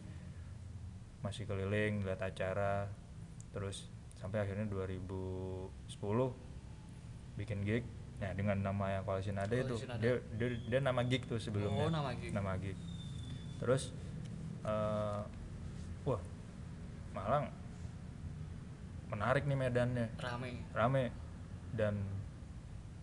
masih 1.20 1.48
keliling 1.48 2.04
lihat 2.04 2.20
acara. 2.20 2.90
Terus 3.52 3.88
sampai 4.16 4.42
akhirnya 4.42 4.66
2010 4.68 5.86
bikin 7.36 7.60
gig. 7.62 7.84
Nah 8.16 8.32
dengan 8.32 8.56
nama 8.64 8.96
yang 8.96 9.04
koalisi 9.04 9.28
nada 9.28 9.52
itu 9.52 9.76
Nada. 9.84 10.00
dia, 10.00 10.16
dia 10.40 10.48
dia 10.56 10.80
nama 10.80 11.04
gig 11.04 11.28
tuh 11.28 11.36
sebelumnya. 11.36 11.86
Oh, 11.86 11.92
nama 11.92 12.10
gig. 12.16 12.32
nama 12.32 12.56
gig. 12.56 12.76
Terus 13.60 13.92
eh, 14.64 15.20
wah 16.08 16.22
Malang 17.16 17.48
menarik 19.08 19.48
nih 19.48 19.56
medannya. 19.56 20.06
Rame. 20.20 20.50
rame. 20.76 21.04
Dan 21.72 22.04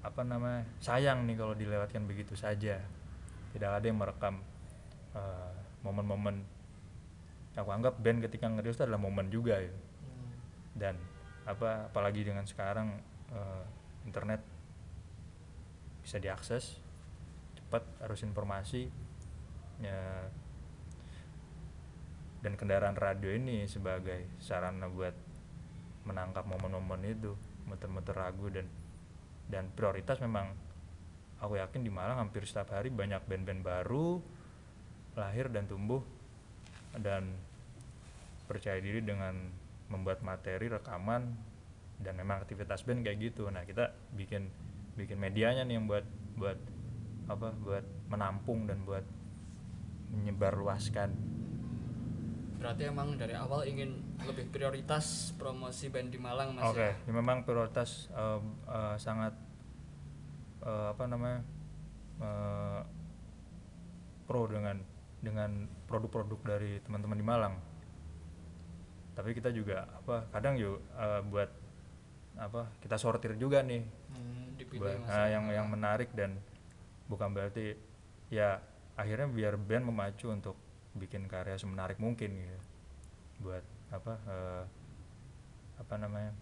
apa 0.06 0.22
namanya 0.22 0.68
sayang 0.78 1.26
nih 1.26 1.36
kalau 1.38 1.58
dilewatkan 1.58 2.06
begitu 2.06 2.38
saja. 2.38 2.78
Tidak 3.54 3.70
ada 3.70 3.86
yang 3.86 3.98
merekam 3.98 4.38
eh, 5.18 5.54
momen-momen 5.82 6.46
aku 7.54 7.70
anggap 7.70 8.02
band 8.02 8.26
ketika 8.26 8.50
ngerilis 8.50 8.78
itu 8.78 8.84
adalah 8.86 9.02
momen 9.02 9.30
juga 9.30 9.62
ya. 9.62 9.74
Dan 10.74 10.98
apa 11.44 11.92
apalagi 11.92 12.26
dengan 12.26 12.48
sekarang 12.48 12.98
eh, 13.34 13.64
internet 14.10 14.42
bisa 16.04 16.18
diakses 16.20 16.82
cepat 17.58 17.84
harus 18.04 18.22
informasi 18.26 18.90
ya. 19.82 20.30
Dan 22.44 22.60
kendaraan 22.60 23.00
radio 23.00 23.32
ini 23.32 23.64
sebagai 23.72 24.28
sarana 24.44 24.92
buat 24.92 25.16
menangkap 26.04 26.44
momen-momen 26.44 27.08
itu 27.08 27.32
muter-muter 27.64 28.20
lagu 28.20 28.52
dan 28.52 28.68
dan 29.48 29.72
prioritas 29.72 30.20
memang 30.20 30.52
aku 31.40 31.60
yakin 31.60 31.84
di 31.84 31.92
Malang 31.92 32.20
hampir 32.20 32.44
setiap 32.44 32.76
hari 32.76 32.92
banyak 32.92 33.24
band-band 33.28 33.64
baru 33.64 34.20
lahir 35.16 35.48
dan 35.52 35.68
tumbuh 35.68 36.04
dan 36.98 37.36
percaya 38.46 38.80
diri 38.80 39.04
dengan 39.04 39.52
membuat 39.92 40.24
materi 40.26 40.68
rekaman 40.72 41.36
dan 42.02 42.14
memang 42.18 42.44
aktivitas 42.44 42.84
band 42.84 43.06
kayak 43.06 43.32
gitu 43.32 43.48
nah 43.48 43.64
kita 43.64 43.96
bikin 44.16 44.52
bikin 45.00 45.18
medianya 45.18 45.64
nih 45.66 45.80
yang 45.80 45.86
buat 45.88 46.06
buat 46.36 46.60
apa 47.32 47.56
buat 47.64 47.86
menampung 48.12 48.68
dan 48.68 48.84
buat 48.84 49.06
menyebarluaskan 50.14 51.34
Berarti 52.64 52.88
emang 52.88 53.20
dari 53.20 53.36
awal 53.36 53.68
ingin 53.68 54.00
lebih 54.24 54.48
prioritas 54.48 55.36
promosi 55.36 55.92
band 55.92 56.16
di 56.16 56.20
Malang 56.22 56.56
mas 56.56 56.64
Oke, 56.72 56.80
ya. 56.80 56.96
ya 56.96 57.12
memang 57.12 57.44
prioritas 57.44 58.08
eh, 58.16 58.40
eh, 58.72 58.96
sangat 58.96 59.36
eh, 60.64 60.88
apa 60.96 61.04
namanya 61.04 61.44
eh, 62.24 62.82
pro 64.24 64.48
dengan 64.48 64.80
dengan 65.20 65.68
produk-produk 65.92 66.40
dari 66.56 66.80
teman-teman 66.88 67.20
di 67.20 67.26
Malang. 67.28 67.56
Tapi 69.14 69.30
kita 69.38 69.54
juga 69.54 69.86
apa 69.94 70.26
kadang 70.34 70.58
yuk 70.58 70.82
eh, 70.98 71.22
buat 71.30 71.50
apa 72.38 72.70
kita 72.82 72.98
sortir 72.98 73.38
juga 73.38 73.62
nih. 73.62 73.84
Hmm, 74.14 74.58
buat 74.78 74.98
ah, 75.06 75.30
ya. 75.30 75.38
yang 75.38 75.46
yang 75.54 75.68
menarik 75.70 76.10
dan 76.18 76.38
bukan 77.06 77.30
berarti 77.30 77.78
ya 78.34 78.58
akhirnya 78.98 79.30
biar 79.30 79.54
band 79.58 79.90
memacu 79.90 80.34
untuk 80.34 80.58
bikin 80.98 81.30
karya 81.30 81.58
semenarik 81.58 82.02
mungkin 82.02 82.34
gitu. 82.34 82.58
Buat 83.46 83.64
apa 83.94 84.14
eh, 84.26 84.64
apa 85.78 85.96
namanya 85.98 86.34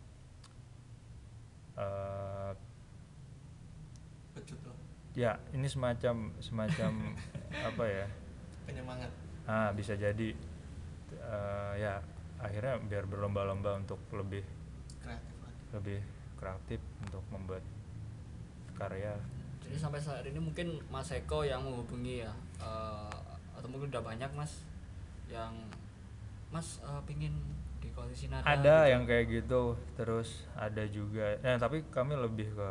loh. 4.68 4.78
ya 5.12 5.36
ini 5.52 5.68
semacam 5.68 6.32
semacam 6.40 6.92
apa 7.70 7.84
ya 7.84 8.06
penyemangat. 8.64 9.12
ah 9.50 9.70
bisa 9.76 9.94
jadi 9.98 10.30
eh, 11.12 11.74
ya 11.80 12.00
akhirnya 12.42 12.82
biar 12.82 13.06
berlomba-lomba 13.06 13.78
untuk 13.78 14.02
lebih 14.12 14.42
kreatif 15.00 15.36
lagi 15.46 15.62
lebih 15.78 16.00
kreatif 16.36 16.82
untuk 17.06 17.24
membuat 17.30 17.64
karya 18.76 19.14
Jadi 19.62 19.78
sampai 19.78 20.02
saat 20.04 20.26
ini 20.28 20.42
mungkin 20.42 20.82
Mas 20.92 21.14
Eko 21.16 21.48
yang 21.48 21.64
menghubungi 21.64 22.28
ya, 22.28 22.34
eh, 22.60 23.14
atau 23.56 23.68
mungkin 23.72 23.88
udah 23.94 24.04
banyak 24.04 24.28
Mas 24.36 24.66
yang 25.32 25.54
Mas 26.52 26.82
eh, 26.84 27.02
pingin 27.08 27.32
di 27.82 27.90
koalisi 27.96 28.30
nada. 28.30 28.46
ada 28.46 28.86
gitu. 28.86 28.92
yang 28.94 29.04
kayak 29.10 29.26
gitu 29.32 29.62
terus 29.98 30.46
ada 30.54 30.84
juga 30.86 31.34
nah 31.42 31.58
tapi 31.58 31.82
kami 31.90 32.14
lebih 32.14 32.54
ke 32.54 32.70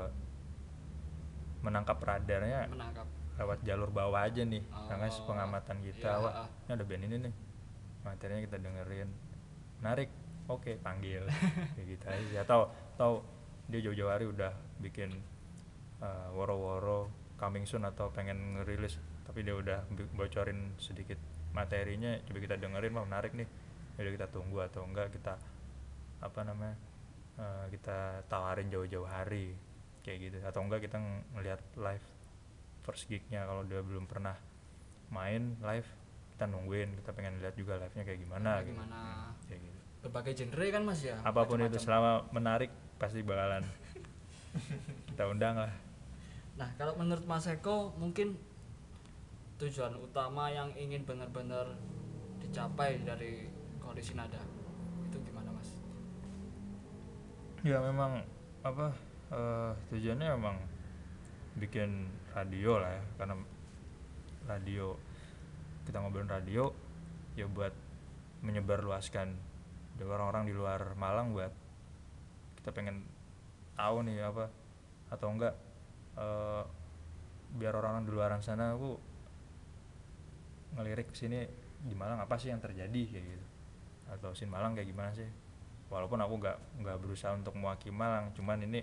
menangkap 1.61 1.99
radarnya 1.99 2.71
menangkap. 2.71 3.07
lewat 3.37 3.59
jalur 3.67 3.91
bawah 3.91 4.23
aja 4.23 4.47
nih 4.47 4.63
karena 4.87 5.07
Oh, 5.11 5.25
pengamatan 5.27 5.79
kita 5.83 6.11
iya, 6.15 6.23
wah 6.23 6.33
ah. 6.45 6.49
ini 6.69 6.71
ada 6.79 6.85
band 6.87 7.05
ini 7.11 7.17
nih 7.27 7.35
materinya 8.07 8.41
kita 8.47 8.57
dengerin 8.63 9.09
menarik. 9.81 10.09
Oke 10.47 10.77
panggil. 10.77 11.25
Kayak 11.75 11.87
gitu 11.87 12.05
aja 12.07 12.39
atau 12.43 12.61
atau 12.97 13.11
dia 13.71 13.81
jauh-jauh 13.81 14.11
hari 14.11 14.27
udah 14.27 14.51
bikin 14.83 15.15
uh, 16.03 16.29
woro-woro 16.35 17.07
coming 17.39 17.65
soon 17.65 17.87
atau 17.87 18.11
pengen 18.11 18.59
ngerilis 18.59 18.99
tapi 19.23 19.47
dia 19.47 19.55
udah 19.55 19.87
bocorin 20.13 20.75
sedikit 20.77 21.17
materinya. 21.55 22.19
Coba 22.27 22.39
kita 22.43 22.57
dengerin 22.59 22.93
mah 22.93 23.07
menarik 23.07 23.33
nih. 23.33 23.47
Jadi 23.95 24.09
kita 24.19 24.27
tunggu 24.27 24.59
atau 24.61 24.83
enggak 24.83 25.15
kita 25.15 25.39
apa 26.21 26.41
namanya 26.43 26.75
uh, 27.39 27.65
kita 27.71 28.27
tawarin 28.27 28.67
jauh-jauh 28.69 29.07
hari. 29.07 29.55
Kayak 30.03 30.19
gitu. 30.19 30.37
Atau 30.43 30.67
enggak 30.67 30.83
kita 30.83 30.99
ng- 30.99 31.39
ngelihat 31.39 31.63
live 31.79 32.07
first 32.83 33.07
gignya. 33.07 33.47
Kalau 33.47 33.63
dia 33.63 33.79
belum 33.81 34.11
pernah 34.11 34.35
main 35.15 35.55
live 35.63 35.87
kita 36.35 36.51
nungguin. 36.51 36.99
Kita 36.99 37.15
pengen 37.15 37.39
lihat 37.39 37.55
juga 37.55 37.79
live 37.79 37.95
nya 37.95 38.03
kayak 38.03 38.19
gimana 38.19 38.51
Kayak 38.59 38.67
gitu. 38.67 38.73
gimana. 38.75 38.99
Hmm, 38.99 39.31
kayak 39.47 39.61
gitu 39.63 39.70
berbagai 40.01 40.33
genre 40.45 40.67
kan 40.73 40.83
mas 40.85 41.01
ya 41.05 41.17
apa 41.21 41.45
pun 41.45 41.61
itu 41.61 41.69
macam-macam. 41.69 41.85
selama 41.85 42.13
menarik 42.33 42.71
pasti 42.97 43.21
bakalan 43.21 43.65
kita 45.13 45.25
undang 45.29 45.57
lah 45.61 45.73
Nah, 46.61 46.69
kalau 46.77 46.93
menurut 47.01 47.25
Mas 47.25 47.49
Eko 47.49 47.89
mungkin 47.97 48.37
tujuan 49.57 49.97
utama 49.97 50.53
yang 50.53 50.69
ingin 50.77 51.09
benar-benar 51.09 51.73
dicapai 52.37 53.01
dari 53.01 53.49
kondisi 53.81 54.13
nada 54.13 54.45
itu 55.09 55.17
gimana 55.25 55.49
Mas? 55.57 55.81
ya 57.65 57.81
memang 57.81 58.21
apa 58.61 58.93
eh, 59.33 59.73
tujuannya 59.89 60.29
memang 60.37 60.57
bikin 61.57 62.13
radio 62.37 62.77
lah 62.77 62.93
ya 62.93 63.05
karena 63.17 63.35
radio 64.45 64.97
kita 65.89 65.97
ngobrolin 65.97 66.29
radio 66.29 66.69
ya 67.41 67.49
buat 67.49 67.73
menyebarluaskan 68.45 69.33
dari 70.01 70.09
orang-orang 70.09 70.49
di 70.49 70.57
luar 70.57 70.97
Malang 70.97 71.37
buat 71.37 71.53
kita 72.57 72.73
pengen 72.73 73.05
tahu 73.77 74.01
nih 74.09 74.25
apa 74.25 74.49
atau 75.13 75.29
enggak 75.29 75.53
eh, 76.17 76.65
biar 77.61 77.77
orang-orang 77.77 78.09
di 78.09 78.13
luar 78.17 78.33
sana 78.41 78.73
aku 78.73 78.97
ngelirik 80.81 81.13
sini 81.13 81.45
di 81.85 81.93
Malang 81.93 82.25
apa 82.25 82.41
sih 82.41 82.49
yang 82.49 82.65
terjadi 82.65 83.03
kayak 83.13 83.25
gitu 83.29 83.47
atau 84.09 84.33
sin 84.33 84.49
Malang 84.49 84.73
kayak 84.73 84.89
gimana 84.89 85.13
sih 85.13 85.29
walaupun 85.93 86.17
aku 86.25 86.41
nggak 86.41 86.57
nggak 86.81 86.97
berusaha 86.97 87.37
untuk 87.37 87.53
mewakili 87.61 87.93
Malang 87.93 88.33
cuman 88.33 88.65
ini 88.65 88.81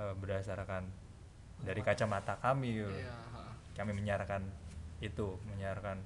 eh, 0.00 0.14
berdasarkan 0.16 0.88
dari 1.60 1.80
kacamata 1.84 2.40
kami 2.40 2.80
gitu. 2.80 2.96
Iya, 2.96 3.12
ha. 3.12 3.52
kami 3.76 3.92
menyiarkan 3.92 4.40
itu 5.04 5.36
menyiarkan 5.52 6.00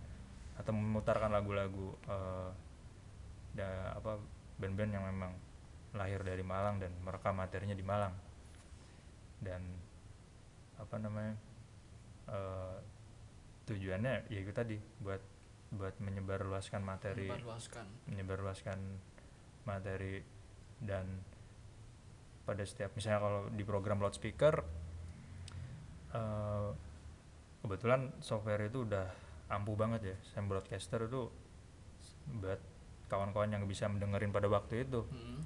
atau 0.58 0.74
memutarkan 0.74 1.30
lagu-lagu 1.30 1.94
da- 3.54 3.94
apa 3.98 4.18
band-band 4.60 4.92
yang 4.92 5.04
memang 5.08 5.32
lahir 5.96 6.22
dari 6.22 6.44
Malang 6.44 6.78
dan 6.78 6.92
merekam 7.02 7.34
materinya 7.34 7.74
di 7.74 7.82
Malang 7.82 8.14
dan 9.40 9.62
apa 10.78 10.96
namanya 11.00 11.34
eh, 12.28 12.76
tujuannya 13.66 14.30
ya 14.30 14.38
itu 14.38 14.52
tadi 14.52 14.76
buat 15.00 15.20
buat 15.70 15.94
menyebarluaskan 16.02 16.82
materi 16.82 17.26
Menyebarluaskan. 17.30 17.86
menyebarluaskan 18.10 18.78
materi 19.64 20.20
dan 20.82 21.06
pada 22.44 22.64
setiap 22.66 22.90
misalnya 22.98 23.20
kalau 23.22 23.40
di 23.50 23.62
program 23.64 23.98
loudspeaker 24.02 24.54
eh, 26.14 26.70
kebetulan 27.64 28.12
software 28.20 28.66
itu 28.68 28.84
udah 28.84 29.06
ampuh 29.50 29.74
banget 29.74 30.14
ya 30.14 30.16
Sam 30.32 30.46
Broadcaster 30.46 31.06
itu 31.10 31.28
buat 32.40 32.60
kawan-kawan 33.10 33.50
yang 33.50 33.66
bisa 33.66 33.84
mendengerin 33.84 34.30
pada 34.30 34.46
waktu 34.46 34.86
itu 34.86 35.02
Mm. 35.04 35.42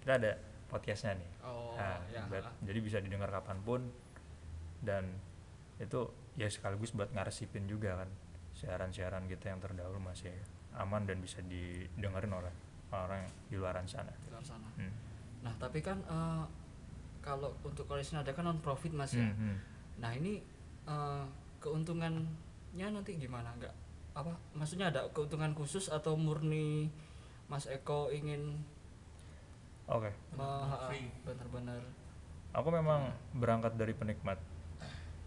kita 0.00 0.12
ada 0.16 0.32
podcastnya 0.66 1.18
nih 1.18 1.30
Oh, 1.42 1.74
Nah, 1.74 1.98
ya. 2.08 2.22
buat- 2.26 2.54
jadi 2.62 2.78
bisa 2.78 2.98
didengar 2.98 3.28
kapan 3.28 3.58
pun 3.60 3.80
dan 4.80 5.10
itu 5.76 6.06
ya 6.32 6.46
sekaligus 6.46 6.92
buat 6.92 7.10
ngarsipin 7.10 7.66
juga 7.66 7.98
kan 7.98 8.10
siaran-siaran 8.52 9.26
kita 9.26 9.50
yang 9.50 9.58
terdahulu 9.58 9.98
masih 9.98 10.32
aman 10.74 11.04
dan 11.04 11.18
bisa 11.18 11.42
didengerin 11.42 12.32
oleh 12.32 12.52
orang 12.88 13.24
di 13.46 13.56
luaran 13.56 13.84
sana. 13.84 14.12
Di 14.14 14.28
luar 14.28 14.44
sana. 14.44 14.68
Hmm. 14.76 14.92
Nah, 15.42 15.52
tapi 15.58 15.80
kan 15.80 15.98
eh, 16.00 16.44
kalau 17.20 17.56
untuk 17.62 17.84
kondisi 17.84 18.12
nada 18.12 18.30
kan 18.30 18.44
non 18.44 18.60
profit 18.60 18.92
Mas 18.92 19.12
ya. 19.12 19.24
Hmm, 19.24 19.34
hmm. 19.34 19.56
Nah, 19.98 20.12
ini 20.12 20.40
eh, 20.84 21.24
keuntungannya 21.58 22.26
nanti 22.88 23.16
gimana 23.16 23.52
enggak? 23.52 23.72
Apa? 24.12 24.36
Maksudnya 24.52 24.92
ada 24.92 25.08
keuntungan 25.10 25.56
khusus 25.56 25.88
atau 25.88 26.16
murni 26.16 26.92
Mas 27.48 27.64
Eko 27.68 28.12
ingin 28.12 28.60
Oke, 29.90 30.14
Free. 30.88 31.10
benar-benar 31.26 31.82
aku 32.52 32.68
memang 32.68 33.12
berangkat 33.32 33.74
dari 33.76 33.96
penikmat 33.96 34.38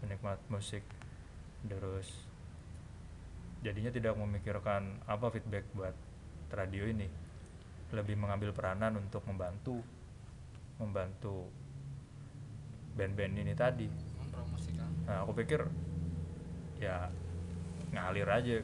penikmat 0.00 0.38
musik. 0.48 0.82
Terus 1.66 2.06
jadinya 3.60 3.90
tidak 3.90 4.14
memikirkan 4.14 5.02
apa 5.10 5.26
feedback 5.34 5.66
buat 5.74 5.94
radio 6.54 6.86
ini. 6.86 7.10
Lebih 7.90 8.18
mengambil 8.18 8.50
peranan 8.54 8.98
untuk 8.98 9.22
membantu 9.26 9.82
membantu 10.78 11.50
band-band 12.94 13.34
ini 13.42 13.54
tadi. 13.54 13.88
Mempromosikan. 14.22 14.90
Nah, 15.06 15.26
aku 15.26 15.32
pikir 15.42 15.66
ya 16.78 17.10
ngalir 17.90 18.28
aja. 18.30 18.56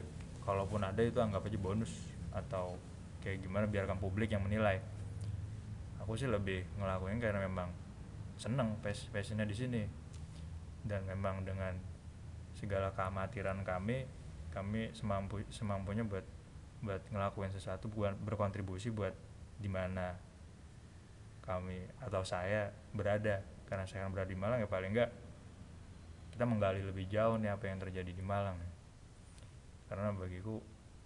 Kalaupun 0.43 0.83
ada 0.83 0.99
itu 0.99 1.19
anggap 1.23 1.47
aja 1.47 1.59
bonus 1.59 1.91
atau 2.35 2.75
kayak 3.23 3.39
gimana 3.39 3.65
biarkan 3.67 3.97
publik 3.99 4.35
yang 4.35 4.43
menilai. 4.43 4.83
Aku 6.03 6.19
sih 6.19 6.27
lebih 6.27 6.67
ngelakuin 6.75 7.23
karena 7.23 7.39
memang 7.47 7.71
seneng 8.35 8.75
pas 8.83 8.95
passionnya 9.11 9.47
di 9.47 9.55
sini. 9.55 9.83
Dan 10.83 11.07
memang 11.07 11.47
dengan 11.47 11.79
segala 12.59 12.91
keamatiran 12.91 13.63
kami 13.63 14.03
kami 14.51 14.93
semampu 14.93 15.41
semampunya 15.49 16.05
buat 16.05 16.27
buat 16.83 17.01
ngelakuin 17.09 17.49
sesuatu 17.55 17.87
buat 17.89 18.13
berkontribusi 18.19 18.91
buat 18.91 19.15
di 19.57 19.71
mana 19.71 20.19
kami 21.47 21.87
atau 22.03 22.27
saya 22.27 22.75
berada. 22.91 23.39
Karena 23.63 23.87
saya 23.87 24.05
kan 24.05 24.11
berada 24.11 24.29
di 24.29 24.37
Malang 24.37 24.59
ya 24.59 24.67
paling 24.67 24.91
enggak 24.91 25.11
kita 26.35 26.49
menggali 26.49 26.81
lebih 26.81 27.05
jauh 27.07 27.37
nih 27.37 27.53
apa 27.53 27.69
yang 27.69 27.77
terjadi 27.77 28.09
di 28.09 28.23
Malang 28.25 28.57
karena 29.93 30.09
bagiku 30.09 30.57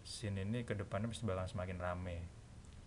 scene 0.08 0.48
ini 0.48 0.64
ke 0.64 0.72
depannya 0.72 1.12
pasti 1.12 1.28
bakal 1.28 1.44
semakin 1.44 1.76
rame. 1.76 2.24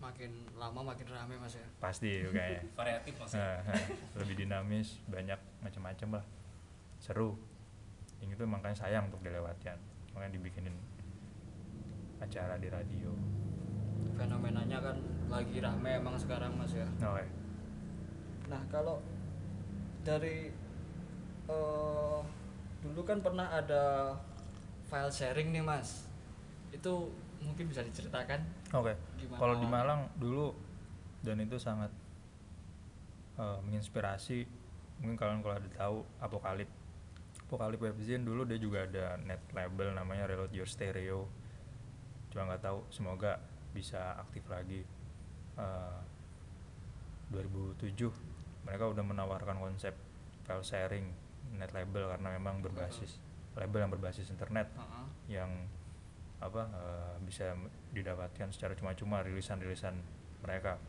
Makin 0.01 0.57
lama 0.57 0.81
makin 0.81 1.05
rame 1.13 1.37
Mas 1.37 1.53
ya. 1.53 1.67
pasti 1.77 2.25
itu 2.25 2.33
kayaknya. 2.33 2.65
Variatif 2.81 3.13
maksudnya 3.21 3.61
Nah, 3.61 3.85
lebih 4.17 4.33
dinamis 4.41 4.97
banyak 5.05 5.37
macam-macam 5.61 6.17
lah. 6.17 6.25
Seru. 6.97 7.37
Yang 8.17 8.41
itu 8.41 8.43
makanya 8.49 8.81
sayang 8.81 9.13
untuk 9.13 9.21
dilewatkan 9.21 9.77
makanya 10.17 10.41
dibikinin 10.41 10.73
acara 12.17 12.57
di 12.57 12.73
radio. 12.73 13.13
Fenomenanya 14.17 14.81
kan 14.81 14.97
lagi 15.29 15.61
rame 15.61 16.01
emang 16.01 16.17
sekarang 16.17 16.57
Mas 16.57 16.73
ya. 16.73 16.89
oke 16.97 17.25
Nah, 18.49 18.61
kalau 18.73 19.05
dari 20.01 20.49
eh 21.45 22.19
dulu 22.81 23.01
kan 23.05 23.21
pernah 23.21 23.53
ada 23.53 24.17
file 24.91 25.11
sharing 25.11 25.55
nih, 25.55 25.63
Mas. 25.63 26.11
Itu 26.75 27.15
mungkin 27.41 27.65
bisa 27.71 27.81
diceritakan? 27.81 28.45
oke 28.71 28.93
Gimana? 29.17 29.39
kalau 29.41 29.55
di 29.57 29.67
Malang 29.67 30.01
dulu 30.15 30.53
dan 31.25 31.41
itu 31.41 31.57
sangat 31.57 31.89
eh, 33.35 33.59
menginspirasi 33.65 34.45
mungkin 35.01 35.17
kalian 35.17 35.41
kalau 35.41 35.55
ada 35.57 35.69
tahu 35.73 35.97
Apokalip 36.21 36.69
Apokalip 37.49 37.81
Webzine 37.81 38.21
dulu 38.21 38.45
dia 38.45 38.61
juga 38.61 38.85
ada 38.85 39.17
net 39.19 39.41
label 39.51 39.97
namanya 39.97 40.29
Reload 40.29 40.53
Your 40.53 40.69
Stereo 40.69 41.27
cuma 42.31 42.47
nggak 42.47 42.63
tahu 42.63 42.85
semoga 42.93 43.41
bisa 43.73 44.15
aktif 44.21 44.45
lagi 44.47 44.85
Eh, 45.51 45.99
2007 47.31 48.07
mereka 48.63 48.87
udah 48.87 49.03
menawarkan 49.03 49.59
konsep 49.59 49.91
file 50.47 50.63
sharing 50.63 51.11
net 51.59 51.75
label 51.75 52.07
karena 52.07 52.39
memang 52.39 52.63
berbasis 52.63 53.19
label 53.55 53.79
yang 53.83 53.91
berbasis 53.91 54.31
internet 54.31 54.71
Heeh. 54.75 55.05
yang 55.39 55.51
apa 56.41 56.65
eh, 56.65 57.15
bisa 57.21 57.53
didapatkan 57.93 58.49
secara 58.49 58.73
cuma-cuma 58.73 59.21
rilisan-rilisan 59.21 59.93
mereka. 60.41 60.81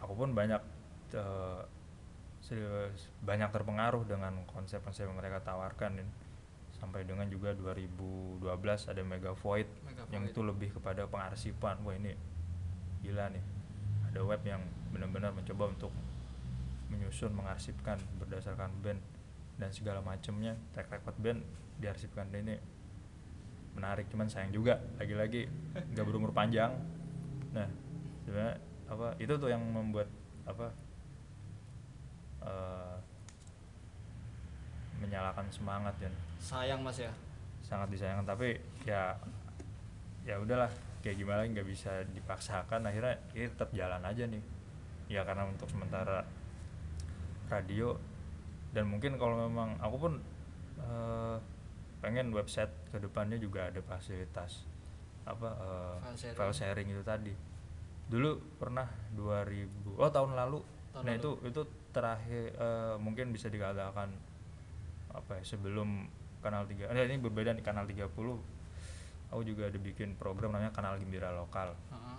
Aku 0.00 0.14
pun 0.14 0.32
banyak 0.32 0.62
se- 2.40 2.94
banyak 3.20 3.50
terpengaruh 3.52 4.06
dengan 4.06 4.32
konsep-konsep 4.48 5.04
yang 5.04 5.18
mereka 5.18 5.42
tawarkan 5.44 6.00
sampai 6.78 7.02
dengan 7.02 7.26
juga 7.26 7.52
2012 7.58 8.38
ada 8.86 9.02
Mega 9.02 9.34
Void 9.34 9.66
Mega 9.82 10.06
yang 10.14 10.22
itu 10.24 10.40
lebih 10.40 10.70
kepada 10.78 11.04
pengarsipan. 11.10 11.82
Wah 11.82 11.98
ini 11.98 12.14
gila 13.02 13.28
nih. 13.34 13.42
Ada 14.08 14.24
web 14.24 14.40
yang 14.46 14.62
benar-benar 14.94 15.34
mencoba 15.34 15.68
untuk 15.68 15.92
menyusun 16.88 17.34
mengarsipkan 17.36 18.00
berdasarkan 18.16 18.72
band 18.80 19.02
dan 19.58 19.70
segala 19.74 19.98
macamnya 20.00 20.54
track 20.72 20.88
record 20.88 21.18
band 21.18 21.40
diarsipkan. 21.82 22.30
Ini 22.30 22.56
menarik 23.74 24.10
cuman 24.10 24.26
sayang 24.30 24.54
juga 24.54 24.78
lagi-lagi 24.98 25.46
nggak 25.94 26.06
berumur 26.06 26.30
panjang. 26.30 26.74
Nah 27.54 27.68
sebenarnya 28.26 28.56
apa 28.88 29.14
itu 29.20 29.34
tuh 29.36 29.50
yang 29.50 29.62
membuat 29.62 30.08
apa 30.48 30.72
eh, 32.42 32.96
menyalakan 34.98 35.46
semangat 35.50 35.94
dan 36.02 36.14
sayang 36.38 36.82
mas 36.82 36.98
ya? 37.02 37.10
Sangat 37.62 37.90
disayangkan 37.92 38.26
tapi 38.26 38.58
ya 38.86 39.14
ya 40.26 40.38
udahlah 40.38 40.70
kayak 41.02 41.18
gimana 41.18 41.46
nggak 41.46 41.66
bisa 41.66 42.02
dipaksakan. 42.14 42.86
Akhirnya 42.86 43.18
ini 43.34 43.46
tetap 43.46 43.70
jalan 43.74 44.02
aja 44.02 44.24
nih. 44.26 44.42
Ya 45.08 45.22
karena 45.22 45.46
untuk 45.48 45.70
sementara 45.70 46.26
radio 47.48 47.96
dan 48.70 48.84
mungkin 48.84 49.16
kalau 49.16 49.36
memang 49.40 49.76
aku 49.78 49.96
pun 49.98 50.12
eh, 50.78 51.36
pengen 51.98 52.30
website 52.30 52.70
ke 52.88 52.98
depannya 52.98 53.36
juga 53.36 53.66
ada 53.66 53.80
fasilitas 53.80 54.62
apa 55.24 55.48
eh, 55.50 55.96
File 56.00 56.16
sharing. 56.16 56.36
file 56.36 56.54
sharing 56.54 56.88
itu 56.88 57.02
tadi 57.02 57.32
dulu 58.08 58.40
pernah 58.56 58.88
2000 59.12 59.68
oh 59.94 60.08
tahun 60.08 60.32
lalu 60.32 60.60
Tahun 60.90 61.04
nah 61.04 61.12
lalu. 61.12 61.20
itu 61.20 61.30
itu 61.44 61.60
terakhir 61.90 62.42
eh, 62.52 62.96
mungkin 62.96 63.30
bisa 63.30 63.48
dikatakan 63.48 64.08
apa 65.10 65.32
ya 65.36 65.44
sebelum 65.44 66.08
kanal 66.38 66.64
3 66.64 66.86
eh, 66.86 67.04
ini 67.04 67.18
berbeda 67.18 67.52
nih 67.52 67.64
kanal 67.64 67.84
30 67.84 68.08
aku 69.28 69.42
juga 69.44 69.68
ada 69.68 69.76
bikin 69.76 70.14
program 70.14 70.52
namanya 70.52 70.72
kanal 70.72 70.96
gembira 70.96 71.28
lokal 71.30 71.76
Heeh. 71.90 72.18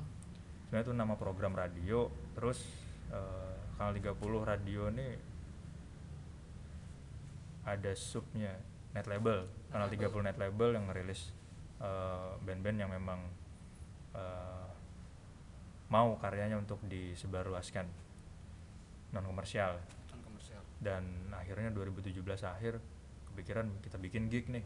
sebenarnya 0.68 0.86
itu 0.86 0.94
nama 0.94 1.14
program 1.16 1.54
radio 1.54 2.06
terus 2.36 2.62
eh, 3.10 3.56
kanal 3.74 3.94
30 3.96 4.14
radio 4.44 4.82
ini 4.92 5.08
ada 7.66 7.92
subnya 7.96 8.56
net 8.94 9.06
label. 9.06 9.46
Kanal 9.70 9.88
Net 9.90 10.00
label. 10.00 10.22
30 10.22 10.28
net 10.28 10.38
label 10.38 10.70
yang 10.76 10.86
ngerilis 10.90 11.22
eh, 11.82 12.32
band-band 12.44 12.78
yang 12.80 12.92
memang 12.92 13.20
eh, 14.16 14.70
mau 15.90 16.16
karyanya 16.22 16.58
untuk 16.62 16.80
disebarluaskan 16.86 17.90
non 19.10 19.26
komersial 19.26 19.74
non 20.14 20.22
komersial 20.22 20.62
dan 20.78 21.02
akhirnya 21.34 21.74
2017 21.74 22.14
akhir 22.46 22.78
kepikiran 23.34 23.66
kita 23.82 23.98
bikin 23.98 24.30
gig 24.30 24.46
nih 24.54 24.62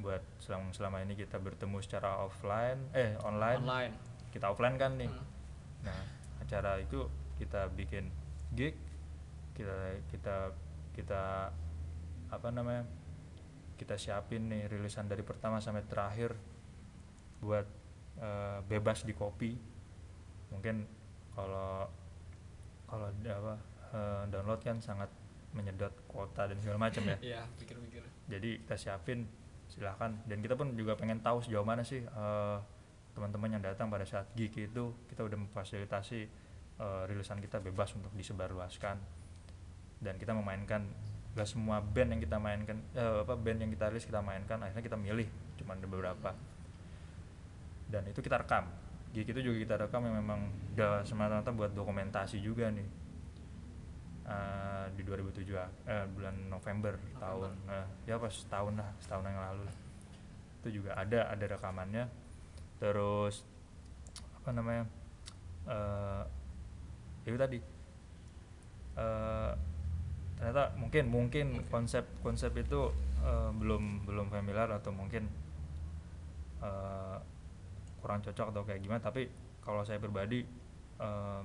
buat 0.00 0.24
selama 0.40 0.72
selama 0.72 1.04
ini 1.04 1.20
kita 1.20 1.36
bertemu 1.36 1.84
secara 1.84 2.24
offline 2.24 2.80
eh 2.96 3.18
online, 3.26 3.60
online. 3.60 3.94
Kita 4.28 4.52
offline 4.52 4.76
kan 4.80 4.96
nih. 4.96 5.10
Hmm. 5.10 5.26
nah 5.84 6.00
acara 6.40 6.80
itu 6.80 7.04
kita 7.36 7.68
bikin 7.76 8.08
gig 8.56 8.74
kita 9.52 10.00
kita 10.08 10.36
kita 10.96 11.50
apa 12.28 12.48
namanya 12.52 12.84
kita 13.78 13.94
siapin 13.94 14.50
nih 14.50 14.66
rilisan 14.66 15.06
dari 15.06 15.22
pertama 15.22 15.62
sampai 15.62 15.86
terakhir 15.86 16.34
buat 17.38 17.66
eh, 18.18 18.58
bebas 18.66 19.06
di 19.06 19.14
copy. 19.14 19.54
Mungkin 20.50 20.76
kalau 21.32 21.86
kalau 22.90 23.08
apa 23.14 23.54
eh, 23.94 24.22
download 24.34 24.60
kan 24.60 24.82
sangat 24.82 25.08
menyedot 25.54 25.94
kuota 26.10 26.50
dan 26.50 26.58
segala 26.60 26.90
macam 26.90 27.02
ya. 27.06 27.16
Iya 27.36 27.42
pikir-pikir. 27.56 28.02
Jadi 28.28 28.50
kita 28.66 28.76
siapin 28.76 29.24
silahkan. 29.70 30.12
Dan 30.26 30.42
kita 30.42 30.58
pun 30.58 30.74
juga 30.74 30.98
pengen 30.98 31.22
tahu 31.22 31.40
sejauh 31.40 31.64
mana 31.64 31.86
sih 31.86 32.02
eh, 32.02 32.58
teman-teman 33.14 33.58
yang 33.58 33.62
datang 33.62 33.88
pada 33.88 34.04
saat 34.04 34.26
gig 34.34 34.52
itu 34.54 34.94
kita 35.06 35.22
udah 35.22 35.38
memfasilitasi 35.38 36.20
eh, 36.82 37.02
rilisan 37.06 37.38
kita 37.38 37.62
bebas 37.62 37.94
untuk 37.94 38.10
disebarluaskan. 38.18 38.98
Dan 39.98 40.14
kita 40.18 40.34
memainkan 40.34 40.86
gak 41.36 41.48
semua 41.48 41.78
band 41.82 42.16
yang 42.16 42.20
kita 42.24 42.36
mainkan 42.40 42.78
eh, 42.96 43.22
apa 43.22 43.34
band 43.36 43.58
yang 43.62 43.70
kita 43.70 43.92
rilis 43.92 44.06
kita 44.08 44.20
mainkan 44.24 44.58
akhirnya 44.58 44.84
kita 44.84 44.98
milih 44.98 45.28
cuma 45.60 45.74
ada 45.74 45.86
beberapa. 45.86 46.30
Dan 47.88 48.04
itu 48.08 48.20
kita 48.20 48.36
rekam. 48.40 48.68
Gig 49.16 49.24
itu 49.24 49.40
juga 49.40 49.56
kita 49.56 49.74
rekam 49.88 50.04
yang 50.04 50.20
memang 50.20 50.40
udah 50.76 51.00
semata-mata 51.08 51.48
buat 51.52 51.72
dokumentasi 51.72 52.38
juga 52.44 52.68
nih. 52.68 52.88
Eh, 54.28 54.86
di 54.92 55.02
2007 55.08 55.56
ah, 55.56 55.72
eh, 55.88 56.04
bulan 56.12 56.36
November, 56.52 57.00
tahun. 57.16 57.48
Eh, 57.64 58.12
ya 58.12 58.20
pas 58.20 58.28
setahun 58.28 58.76
lah 58.76 58.92
setahun 59.00 59.24
yang 59.24 59.40
lalu 59.40 59.62
lah. 59.64 59.76
itu 60.58 60.68
juga 60.82 60.90
ada 61.00 61.32
ada 61.32 61.44
rekamannya. 61.48 62.04
Terus 62.76 63.40
apa 64.36 64.50
namanya 64.52 64.84
eh 65.68 66.24
itu 67.24 67.36
tadi 67.36 67.58
ternyata 70.38 70.70
mungkin 70.78 71.04
mungkin 71.10 71.46
konsep 71.66 72.06
konsep 72.22 72.54
itu 72.54 72.94
eh, 73.26 73.50
belum 73.58 74.06
belum 74.06 74.30
familiar 74.30 74.70
atau 74.70 74.94
mungkin 74.94 75.26
eh, 76.62 77.16
kurang 77.98 78.22
cocok 78.22 78.46
atau 78.54 78.62
kayak 78.62 78.80
gimana. 78.80 79.02
Tapi 79.02 79.26
kalau 79.60 79.82
saya 79.82 79.98
pribadi 79.98 80.46
eh, 81.02 81.42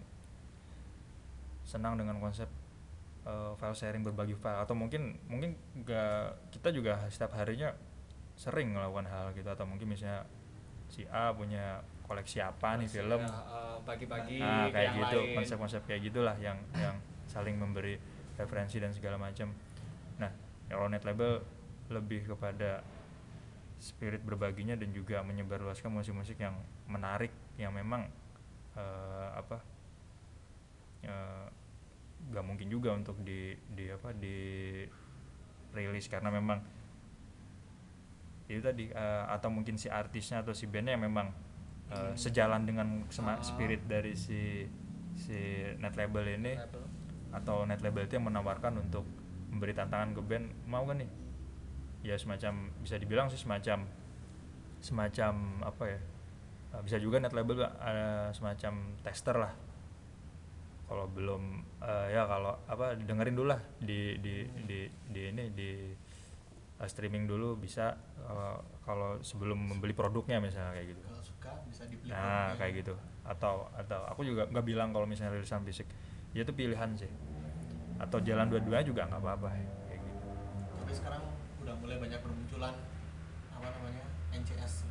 senang 1.65 1.97
dengan 1.97 2.21
konsep 2.21 2.47
eh, 3.25 3.51
file 3.57 3.77
sharing 3.77 4.05
berbagi 4.05 4.37
file. 4.37 4.61
Atau 4.61 4.77
mungkin 4.77 5.17
mungkin 5.25 5.57
nggak 5.81 6.53
kita 6.53 6.69
juga 6.69 7.01
setiap 7.09 7.33
harinya 7.33 7.73
sering 8.37 8.77
melakukan 8.77 9.09
hal 9.09 9.33
gitu. 9.33 9.49
Atau 9.49 9.65
mungkin 9.65 9.89
misalnya 9.89 10.23
si 10.93 11.09
A 11.09 11.33
punya 11.33 11.81
koleksi 12.05 12.37
apa 12.45 12.77
nih 12.77 12.85
film? 12.85 13.25
bagi-bagi 13.83 14.39
nah, 14.39 14.71
ke 14.71 14.79
kayak 14.79 14.89
gitu 14.95 15.19
konsep-konsep 15.35 15.81
kayak 15.83 16.01
gitulah 16.07 16.35
yang 16.39 16.55
yang 16.79 16.95
saling 17.27 17.59
memberi 17.59 17.99
referensi 18.35 18.77
dan 18.77 18.91
segala 18.91 19.15
macam 19.15 19.49
nah 20.17 20.29
kalau 20.67 20.87
net 20.87 21.03
label 21.03 21.41
lebih 21.89 22.25
kepada 22.25 22.81
spirit 23.77 24.21
berbaginya 24.21 24.73
dan 24.73 24.89
juga 24.89 25.19
menyebarluaskan 25.21 25.91
musik-musik 25.91 26.37
yang 26.37 26.55
menarik 26.87 27.29
yang 27.55 27.71
memang 27.71 28.07
eh, 28.73 29.29
apa 29.33 29.57
eh, 31.03 31.47
nggak 32.23 32.45
mungkin 32.47 32.67
juga 32.67 32.95
untuk 32.95 33.19
di 33.19 33.51
di 33.69 33.91
apa 33.91 34.15
di 34.15 34.37
rilis 35.73 36.07
karena 36.07 36.31
memang 36.31 36.63
itu 38.45 38.59
tadi 38.59 38.87
eh, 38.87 39.23
atau 39.27 39.49
mungkin 39.49 39.75
si 39.75 39.87
artisnya 39.87 40.39
atau 40.39 40.51
si 40.51 40.65
bandnya 40.65 40.95
yang 40.95 41.03
memang 41.03 41.27
eh, 41.29 41.35
Hmm. 41.93 42.15
sejalan 42.15 42.63
dengan 42.63 42.87
sema- 43.09 43.37
Ah. 43.37 43.43
spirit 43.43 43.83
dari 43.85 44.15
si 44.15 44.65
si 45.13 45.37
net 45.77 45.93
label 45.93 46.25
ini 46.31 46.55
Label. 46.55 46.83
Atau 47.33 47.65
net 47.65 47.81
label 47.81 48.05
itu 48.05 48.15
yang 48.15 48.29
menawarkan 48.29 48.77
untuk 48.77 49.03
memberi 49.49 49.73
tantangan 49.73 50.13
ke 50.13 50.21
band 50.21 50.45
mau 50.69 50.85
kan 50.85 51.01
nih? 51.01 51.09
Ya 52.05 52.15
semacam 52.15 52.69
bisa 52.85 52.95
dibilang 53.01 53.27
sih 53.33 53.41
semacam 53.41 53.89
semacam 54.79 55.33
apa 55.65 55.83
ya? 55.89 55.99
Eh, 56.77 56.81
bisa 56.85 56.97
juga 57.01 57.17
net 57.17 57.33
label 57.33 57.65
ada 57.65 58.29
semacam 58.37 58.73
tester 59.01 59.35
lah. 59.37 59.53
Kalau 60.85 61.09
belum 61.09 61.63
eh, 61.81 62.07
ya 62.13 62.29
kalau 62.29 62.53
apa 62.69 62.93
dengerin 62.97 63.33
dulu 63.33 63.47
lah. 63.49 63.61
Di 63.81 64.21
di 64.21 64.45
di 64.69 64.79
di 65.09 65.21
ini 65.33 65.49
di 65.49 65.69
eh, 66.77 66.89
streaming 66.89 67.25
dulu 67.25 67.57
bisa 67.57 67.97
eh, 68.19 68.57
kalau 68.85 69.17
sebelum 69.25 69.57
membeli 69.73 69.95
produknya 69.97 70.37
misalnya 70.37 70.75
kayak 70.75 70.87
gitu. 70.93 71.01
Kalau 71.07 71.23
suka 71.23 71.51
bisa 71.65 71.83
dibeli 71.89 72.11
nah 72.13 72.51
produknya. 72.53 72.57
kayak 72.61 72.73
gitu. 72.83 72.93
Atau 73.25 73.71
atau 73.73 74.01
aku 74.11 74.21
juga 74.27 74.45
nggak 74.51 74.65
bilang 74.65 74.93
kalau 74.93 75.07
misalnya 75.07 75.39
rilisan 75.39 75.63
fisik 75.63 75.87
ya 76.33 76.41
itu 76.41 76.51
pilihan 76.51 76.89
sih. 76.93 77.09
Atau 77.95 78.19
jalan 78.19 78.49
dua-duanya 78.49 78.83
juga 78.83 79.05
nggak 79.05 79.21
apa-apa 79.21 79.47
kayak 79.87 80.01
gitu. 80.01 80.27
Tapi 80.75 80.91
sekarang 80.91 81.23
udah 81.61 81.75
mulai 81.77 81.97
banyak 81.97 82.19
bermunculan 82.19 82.75
apa 83.53 83.67
namanya 83.71 84.03
NCS 84.33 84.83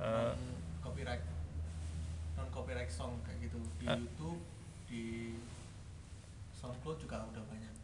Eh, 0.00 0.32
non 0.32 0.32
copyright 0.80 1.20
non 2.34 2.48
copyright 2.48 2.88
song 2.88 3.20
kayak 3.20 3.36
gitu. 3.42 3.60
Di 3.76 3.84
Eh. 3.84 3.96
YouTube 3.98 4.40
di 4.86 5.04
SoundCloud 6.52 6.98
juga 6.98 7.24
udah 7.26 7.44
banyak. 7.44 7.74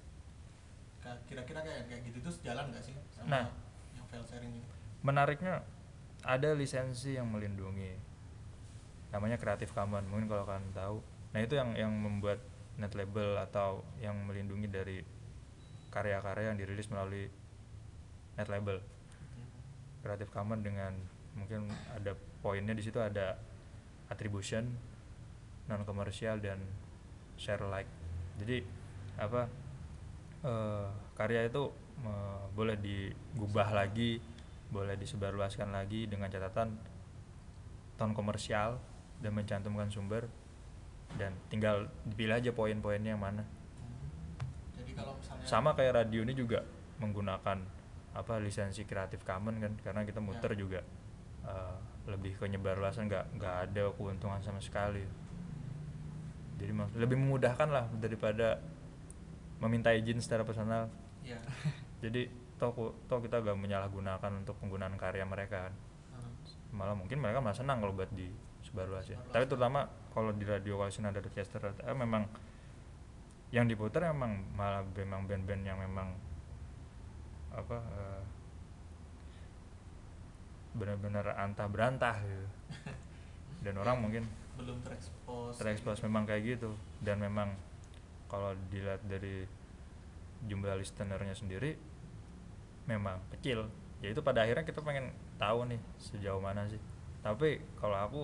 Kira-kira 1.25 1.61
kayak 1.61 1.87
kayak 1.87 2.03
gitu 2.05 2.19
tuh 2.21 2.33
sejalan 2.33 2.69
nggak 2.69 2.83
sih 2.83 2.95
sama 3.09 3.29
Nah. 3.31 3.47
yang 3.95 4.07
file 4.09 4.27
sharing 4.27 4.51
ini? 4.51 4.65
Menariknya 5.01 5.63
ada 6.21 6.51
lisensi 6.51 7.15
yang 7.15 7.29
melindungi. 7.29 7.95
Namanya 9.13 9.39
Creative 9.39 9.71
Commons. 9.71 10.09
Mungkin 10.11 10.27
kalau 10.27 10.43
kalian 10.43 10.67
tahu 10.73 10.97
nah 11.37 11.45
itu 11.45 11.53
yang 11.53 11.77
yang 11.77 11.93
membuat 11.93 12.41
net 12.81 12.97
label 12.97 13.37
atau 13.37 13.85
yang 14.01 14.17
melindungi 14.25 14.73
dari 14.73 15.05
karya-karya 15.93 16.49
yang 16.49 16.57
dirilis 16.57 16.89
melalui 16.89 17.29
net 18.41 18.49
label. 18.49 18.81
Creative 20.01 20.33
Commons 20.33 20.65
dengan 20.65 20.97
mungkin 21.37 21.69
ada 21.93 22.17
poinnya 22.41 22.73
di 22.73 22.81
situ 22.81 22.97
ada 22.97 23.37
attribution 24.09 24.65
non 25.69 25.85
komersial 25.85 26.41
dan 26.41 26.63
share 27.37 27.61
like 27.69 27.91
jadi 28.41 28.65
apa 29.21 29.51
eh, 30.47 30.89
karya 31.19 31.51
itu 31.51 31.69
eh, 32.07 32.43
boleh 32.57 32.81
digubah 32.81 33.77
lagi 33.77 34.23
boleh 34.73 34.97
disebarluaskan 34.97 35.75
lagi 35.75 36.09
dengan 36.09 36.33
catatan 36.33 36.73
ton 38.01 38.15
komersial 38.17 38.81
dan 39.21 39.33
mencantumkan 39.37 39.93
sumber 39.93 40.31
dan 41.17 41.33
tinggal 41.49 41.77
dipilih 42.05 42.37
aja 42.37 42.51
poin-poinnya 42.53 43.13
yang 43.13 43.23
mana. 43.23 43.43
Jadi 44.75 44.93
kalau 44.93 45.17
misalnya 45.17 45.45
sama 45.45 45.73
kayak 45.73 46.05
radio 46.05 46.21
ini 46.23 46.33
juga 46.33 46.63
menggunakan 46.97 47.59
apa 48.17 48.33
lisensi 48.41 48.85
Creative 48.85 49.21
Commons 49.21 49.61
kan 49.61 49.73
karena 49.83 50.01
kita 50.03 50.21
muter 50.21 50.53
Ya. 50.53 50.59
juga 50.59 50.81
eh, 51.45 51.77
lebih 52.07 52.37
ke 52.37 52.47
nyebar 52.47 52.77
luasan 52.77 53.07
nggak 53.07 53.37
nggak 53.37 53.55
ada 53.69 53.83
keuntungan 53.93 54.41
sama 54.41 54.61
sekali. 54.61 55.05
Jadi 56.57 56.73
lebih 56.97 57.17
memudahkan 57.17 57.69
lah 57.69 57.85
daripada 57.93 58.57
meminta 59.61 59.93
izin 59.93 60.21
secara 60.21 60.41
personal. 60.43 60.89
Ya. 61.21 61.37
Jadi 62.05 62.29
toh 62.57 62.73
ku- 62.73 62.97
toh 63.05 63.21
kita 63.21 63.45
gak 63.45 63.53
menyalahgunakan 63.53 64.33
untuk 64.41 64.57
penggunaan 64.57 64.97
karya 64.97 65.29
mereka 65.29 65.69
kan. 65.69 65.75
Ah, 66.17 66.25
malah 66.73 66.97
mungkin 66.97 67.21
mereka 67.21 67.45
malah 67.45 67.53
senang 67.53 67.85
kalau 67.85 67.93
buat 67.93 68.09
di 68.11 68.33
sebarluasin 68.77 69.17
Sebarluasin. 69.17 69.33
tapi 69.33 69.45
terutama 69.49 69.81
kalau 70.13 70.37
di 70.37 70.45
radio 70.45 70.77
kalau 70.77 71.09
ada 71.09 71.25
orkester 71.25 71.61
eh, 71.65 71.97
memang 71.97 72.29
yang 73.55 73.65
diputar 73.65 74.13
memang 74.13 74.45
malah 74.53 74.85
memang 74.93 75.25
band-band 75.25 75.63
yang 75.65 75.79
memang 75.81 76.13
apa 77.57 77.79
eh, 77.81 78.23
benar-benar 80.77 81.33
antah 81.41 81.67
berantah 81.67 82.21
gitu. 82.21 82.47
Dan 83.65 83.81
orang 83.81 83.97
mungkin 83.99 84.29
belum 84.61 84.85
terekspos. 84.85 85.57
terekspos 85.57 85.99
memang 86.05 86.29
kayak 86.29 86.61
gitu. 86.61 86.77
Dan 87.01 87.19
memang 87.19 87.57
kalau 88.29 88.53
dilihat 88.69 89.01
dari 89.09 89.49
jumlah 90.45 90.77
listenernya 90.77 91.33
sendiri 91.33 91.81
memang 92.85 93.19
kecil. 93.33 93.73
Ya 94.05 94.13
itu 94.13 94.21
pada 94.21 94.45
akhirnya 94.45 94.69
kita 94.69 94.85
pengen 94.85 95.11
tahu 95.41 95.65
nih 95.65 95.81
sejauh 95.97 96.45
mana 96.45 96.69
sih. 96.69 96.79
Tapi 97.25 97.65
kalau 97.81 97.97
aku 97.97 98.23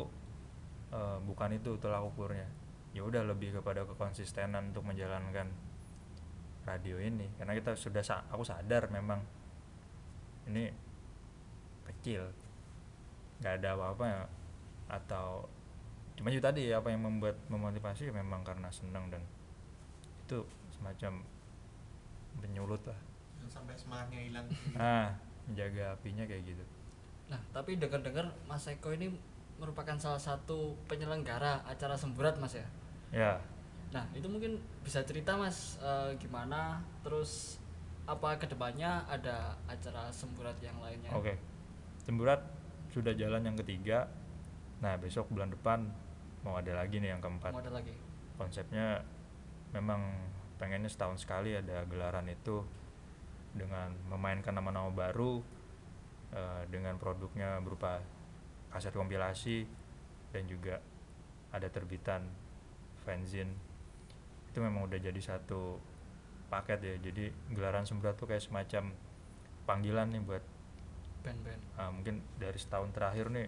eh, 0.92 1.18
bukan 1.24 1.50
itu 1.56 1.76
tolak 1.80 2.04
ukurnya. 2.04 2.46
Ya 2.92 3.02
udah 3.02 3.24
lebih 3.24 3.56
kepada 3.56 3.88
kekonsistenan 3.88 4.70
untuk 4.70 4.84
menjalankan 4.84 5.48
radio 6.68 7.00
ini. 7.00 7.26
Karena 7.40 7.56
kita 7.56 7.72
sudah 7.74 8.04
sa- 8.04 8.24
aku 8.28 8.44
sadar 8.44 8.86
memang 8.92 9.20
ini 10.46 10.68
kecil. 11.88 12.28
Nggak 13.40 13.54
ada 13.62 13.68
apa-apa 13.74 14.04
ya. 14.04 14.22
Atau 14.92 15.48
cuma 16.12 16.28
itu 16.28 16.44
tadi 16.44 16.68
apa 16.68 16.92
yang 16.92 17.08
membuat 17.08 17.40
memotivasi 17.48 18.12
ya 18.12 18.14
memang 18.14 18.44
karena 18.44 18.68
senang 18.68 19.08
dan 19.08 19.24
itu 20.28 20.44
semacam 20.68 21.24
penyulut 22.38 22.82
lah. 22.84 23.00
Sampai 23.48 23.74
semangatnya 23.76 24.20
hilang. 24.20 24.46
Ah 24.76 25.12
menjaga 25.48 25.98
apinya 25.98 26.24
kayak 26.24 26.54
gitu. 26.54 26.64
Nah, 27.26 27.40
tapi 27.50 27.74
dengar-dengar 27.74 28.30
Mas 28.46 28.68
Eko 28.70 28.94
ini 28.94 29.10
merupakan 29.62 29.94
salah 29.94 30.18
satu 30.18 30.74
penyelenggara 30.90 31.62
acara 31.62 31.94
semburat, 31.94 32.34
Mas 32.42 32.58
ya. 32.58 32.66
ya 33.14 33.32
Nah, 33.92 34.08
itu 34.16 34.24
mungkin 34.24 34.56
bisa 34.82 35.04
cerita 35.04 35.36
Mas 35.36 35.76
eh, 35.78 36.16
gimana 36.18 36.80
terus 37.04 37.60
apa 38.02 38.34
ke 38.34 38.50
depannya 38.50 39.04
ada 39.06 39.54
acara 39.70 40.10
semburat 40.10 40.56
yang 40.58 40.74
lainnya? 40.82 41.12
oke 41.14 41.36
Temburat 42.02 42.42
sudah 42.90 43.14
jalan 43.14 43.46
yang 43.46 43.54
ketiga 43.54 44.10
nah 44.82 44.98
besok 44.98 45.30
bulan 45.30 45.52
depan 45.54 45.86
mau 46.42 46.58
ada 46.58 46.74
lagi 46.74 46.98
nih 46.98 47.14
yang 47.14 47.22
keempat 47.22 47.54
Mau 47.54 47.62
ada 47.62 47.70
lagi? 47.70 47.94
konsepnya 48.34 49.06
memang 49.70 50.10
pengennya 50.58 50.90
setahun 50.90 51.22
sekali 51.22 51.54
ada 51.54 51.86
gelaran 51.86 52.26
itu 52.26 52.66
dengan 53.54 53.92
memainkan 54.10 54.56
nama-nama 54.56 54.90
baru 54.90 55.38
eh, 56.34 56.62
dengan 56.72 56.98
produknya 56.98 57.62
berupa 57.62 58.02
kaset 58.72 58.92
kompilasi 58.96 59.68
dan 60.32 60.48
juga 60.48 60.80
ada 61.52 61.68
terbitan 61.68 62.24
fanzine. 63.04 63.52
Itu 64.48 64.64
memang 64.64 64.88
udah 64.88 64.98
jadi 64.98 65.20
satu 65.20 65.76
paket 66.48 66.80
ya. 66.80 66.94
Jadi 66.98 67.28
gelaran 67.52 67.84
semburat 67.84 68.16
tuh 68.16 68.28
kayak 68.28 68.44
semacam 68.44 68.92
panggilan 69.68 70.08
nih 70.10 70.22
buat 70.24 70.44
Band-band. 71.22 71.62
ah, 71.78 71.90
mungkin 71.94 72.18
dari 72.34 72.58
setahun 72.58 72.90
terakhir 72.90 73.30
nih 73.30 73.46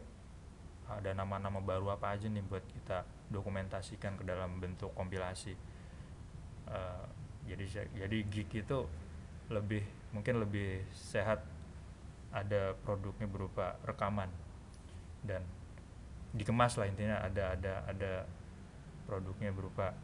ada 0.86 1.10
nama-nama 1.10 1.58
baru 1.58 1.90
apa 1.90 2.14
aja 2.14 2.30
nih 2.30 2.44
buat 2.46 2.62
kita 2.70 3.02
dokumentasikan 3.34 4.14
ke 4.14 4.22
dalam 4.22 4.62
bentuk 4.62 4.94
kompilasi. 4.94 5.58
Eh, 6.70 7.04
jadi 7.50 7.90
jadi 7.98 8.18
gig 8.30 8.50
itu 8.54 8.78
lebih 9.50 9.82
mungkin 10.14 10.38
lebih 10.38 10.86
sehat 10.94 11.42
ada 12.30 12.78
produknya 12.86 13.26
berupa 13.26 13.74
rekaman 13.82 14.30
dan 15.24 15.42
dikemas 16.36 16.76
lah 16.76 16.86
intinya 16.86 17.22
ada 17.24 17.56
ada 17.56 17.72
ada 17.88 18.12
produknya 19.08 19.50
berupa 19.50 19.96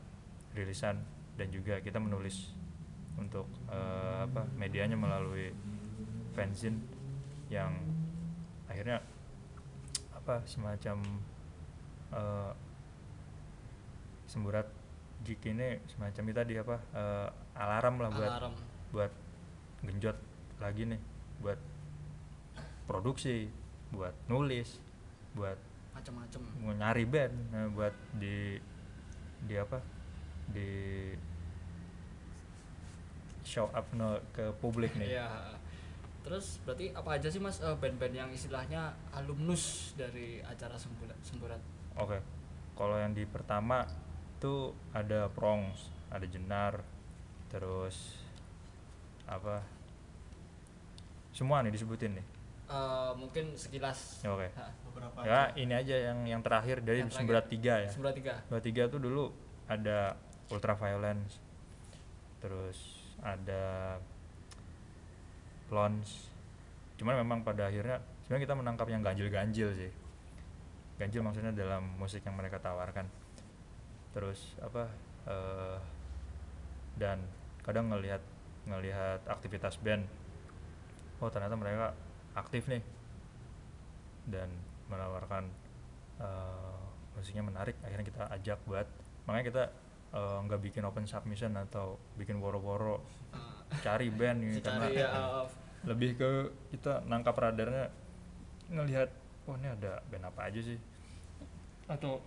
rilisan 0.54 1.00
dan 1.36 1.48
juga 1.50 1.78
kita 1.80 1.96
menulis 2.00 2.52
untuk 3.18 3.46
eh, 3.68 4.18
apa 4.24 4.48
medianya 4.56 4.96
melalui 4.96 5.52
fanzine 6.32 6.80
yang 7.52 7.74
akhirnya 8.70 9.02
apa 10.14 10.40
semacam 10.46 11.02
eh, 12.14 12.52
semburat 14.30 14.66
gig 15.26 15.42
ini 15.44 15.82
semacam 15.90 16.22
itu 16.30 16.38
tadi 16.38 16.54
apa 16.56 16.76
eh, 16.94 17.28
alarm 17.58 17.96
lah 18.00 18.10
buat 18.14 18.30
Alarm. 18.30 18.54
buat 18.94 19.12
genjot 19.84 20.16
lagi 20.60 20.84
nih 20.86 21.00
buat 21.40 21.58
produksi 22.86 23.48
buat 23.90 24.14
nulis 24.30 24.89
buat 25.34 25.58
Macam-macam. 25.94 26.40
mau 26.62 26.72
nyari 26.74 27.04
band 27.04 27.34
nah, 27.50 27.68
buat 27.70 27.94
di 28.16 28.56
di 29.44 29.54
apa 29.56 29.78
di 30.50 30.68
show 33.42 33.66
up 33.72 33.86
no, 33.96 34.20
ke 34.34 34.52
publik 34.60 34.94
nih 34.96 35.16
Iya. 35.18 35.56
Terus 36.20 36.60
berarti 36.68 36.92
apa 36.92 37.16
aja 37.16 37.32
sih 37.32 37.40
Mas 37.40 37.58
eh, 37.64 37.76
band-band 37.80 38.12
yang 38.12 38.30
istilahnya 38.30 38.92
alumnus 39.10 39.96
dari 39.96 40.44
acara 40.44 40.76
semburat? 40.76 41.16
semburat? 41.24 41.56
Oke, 41.96 42.20
kalau 42.76 43.00
yang 43.00 43.16
di 43.16 43.24
pertama 43.24 43.88
tuh 44.36 44.76
ada 44.92 45.32
Prongs, 45.32 45.88
ada 46.12 46.28
Jenar, 46.28 46.84
terus 47.48 48.20
apa? 49.24 49.64
Semua 51.32 51.64
nih 51.64 51.72
disebutin 51.72 52.20
nih. 52.20 52.26
Eh, 52.68 53.12
mungkin 53.16 53.56
sekilas. 53.56 54.20
Ya, 54.20 54.30
Oke. 54.36 54.52
Ha, 54.54 54.68
beberapa 54.90 55.18
Ya 55.22 55.48
aja. 55.48 55.56
ini 55.56 55.72
aja 55.72 55.96
yang 56.10 56.18
yang 56.26 56.42
terakhir 56.42 56.82
dari 56.82 57.00
Yang 57.00 57.14
terakhir. 57.14 57.22
Semberat 57.22 57.46
tiga 57.46 57.74
ya. 57.78 57.90
Semburat 57.90 58.14
tiga. 58.18 58.32
Semberat 58.44 58.64
tiga 58.66 58.82
tuh 58.90 59.00
dulu 59.00 59.24
ada 59.70 59.98
Ultraviolence, 60.50 61.38
terus 62.42 62.78
ada 63.22 63.96
Lons. 65.70 66.26
Cuman 66.98 67.22
memang 67.22 67.46
pada 67.46 67.70
akhirnya 67.70 68.02
sebenarnya 68.26 68.44
kita 68.50 68.54
menangkap 68.58 68.86
yang 68.90 69.02
ganjil-ganjil 69.06 69.70
sih. 69.78 69.92
Ganjil 70.98 71.22
maksudnya 71.22 71.54
dalam 71.54 71.86
musik 71.96 72.26
yang 72.26 72.34
mereka 72.34 72.58
tawarkan. 72.58 73.06
Terus 74.10 74.58
apa? 74.58 74.90
eh, 75.30 75.78
dan 76.96 77.20
kadang 77.62 77.92
ngelihat 77.92 78.20
ngelihat 78.66 79.22
aktivitas 79.28 79.78
band. 79.80 80.04
Oh 81.20 81.28
ternyata 81.28 81.54
mereka 81.54 81.92
aktif 82.34 82.64
nih 82.66 82.80
dan 84.28 84.48
menawarkan 84.90 85.46
musiknya 87.20 87.44
menarik. 87.44 87.76
Akhirnya 87.84 88.06
kita 88.06 88.22
ajak 88.32 88.58
buat 88.64 88.88
makanya 89.28 89.46
kita 89.46 89.64
eh, 90.16 90.38
nggak 90.48 90.60
bikin 90.64 90.82
open 90.88 91.06
submission 91.06 91.54
atau 91.54 92.00
bikin 92.16 92.40
woro-woro 92.40 93.04
Ah, 93.30 93.78
cari 93.86 94.10
band 94.10 94.42
gitu 94.42 94.66
Cari 94.66 94.98
ya, 94.98 95.06
eh, 95.14 95.46
lebih 95.86 96.18
ke 96.18 96.30
kita 96.74 97.06
nangkap 97.06 97.38
radarnya 97.38 97.86
ngelihat 98.66 99.06
wah 99.46 99.54
ini 99.54 99.70
ada 99.70 100.02
band 100.10 100.26
apa 100.26 100.40
aja 100.50 100.60
sih. 100.64 100.78
Atau 101.86 102.18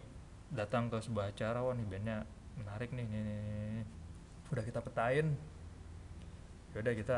datang 0.54 0.88
ke 0.88 1.04
sebuah 1.04 1.36
acara 1.36 1.60
wah 1.60 1.76
nih 1.76 1.84
bandnya 1.84 2.24
menarik 2.54 2.94
nih 2.94 3.04
nih, 3.04 3.22
nih, 3.26 3.36
nih, 3.42 3.86
udah 4.54 4.64
kita 4.64 4.80
petain. 4.80 5.28
Yaudah 6.72 6.94
kita 6.96 7.18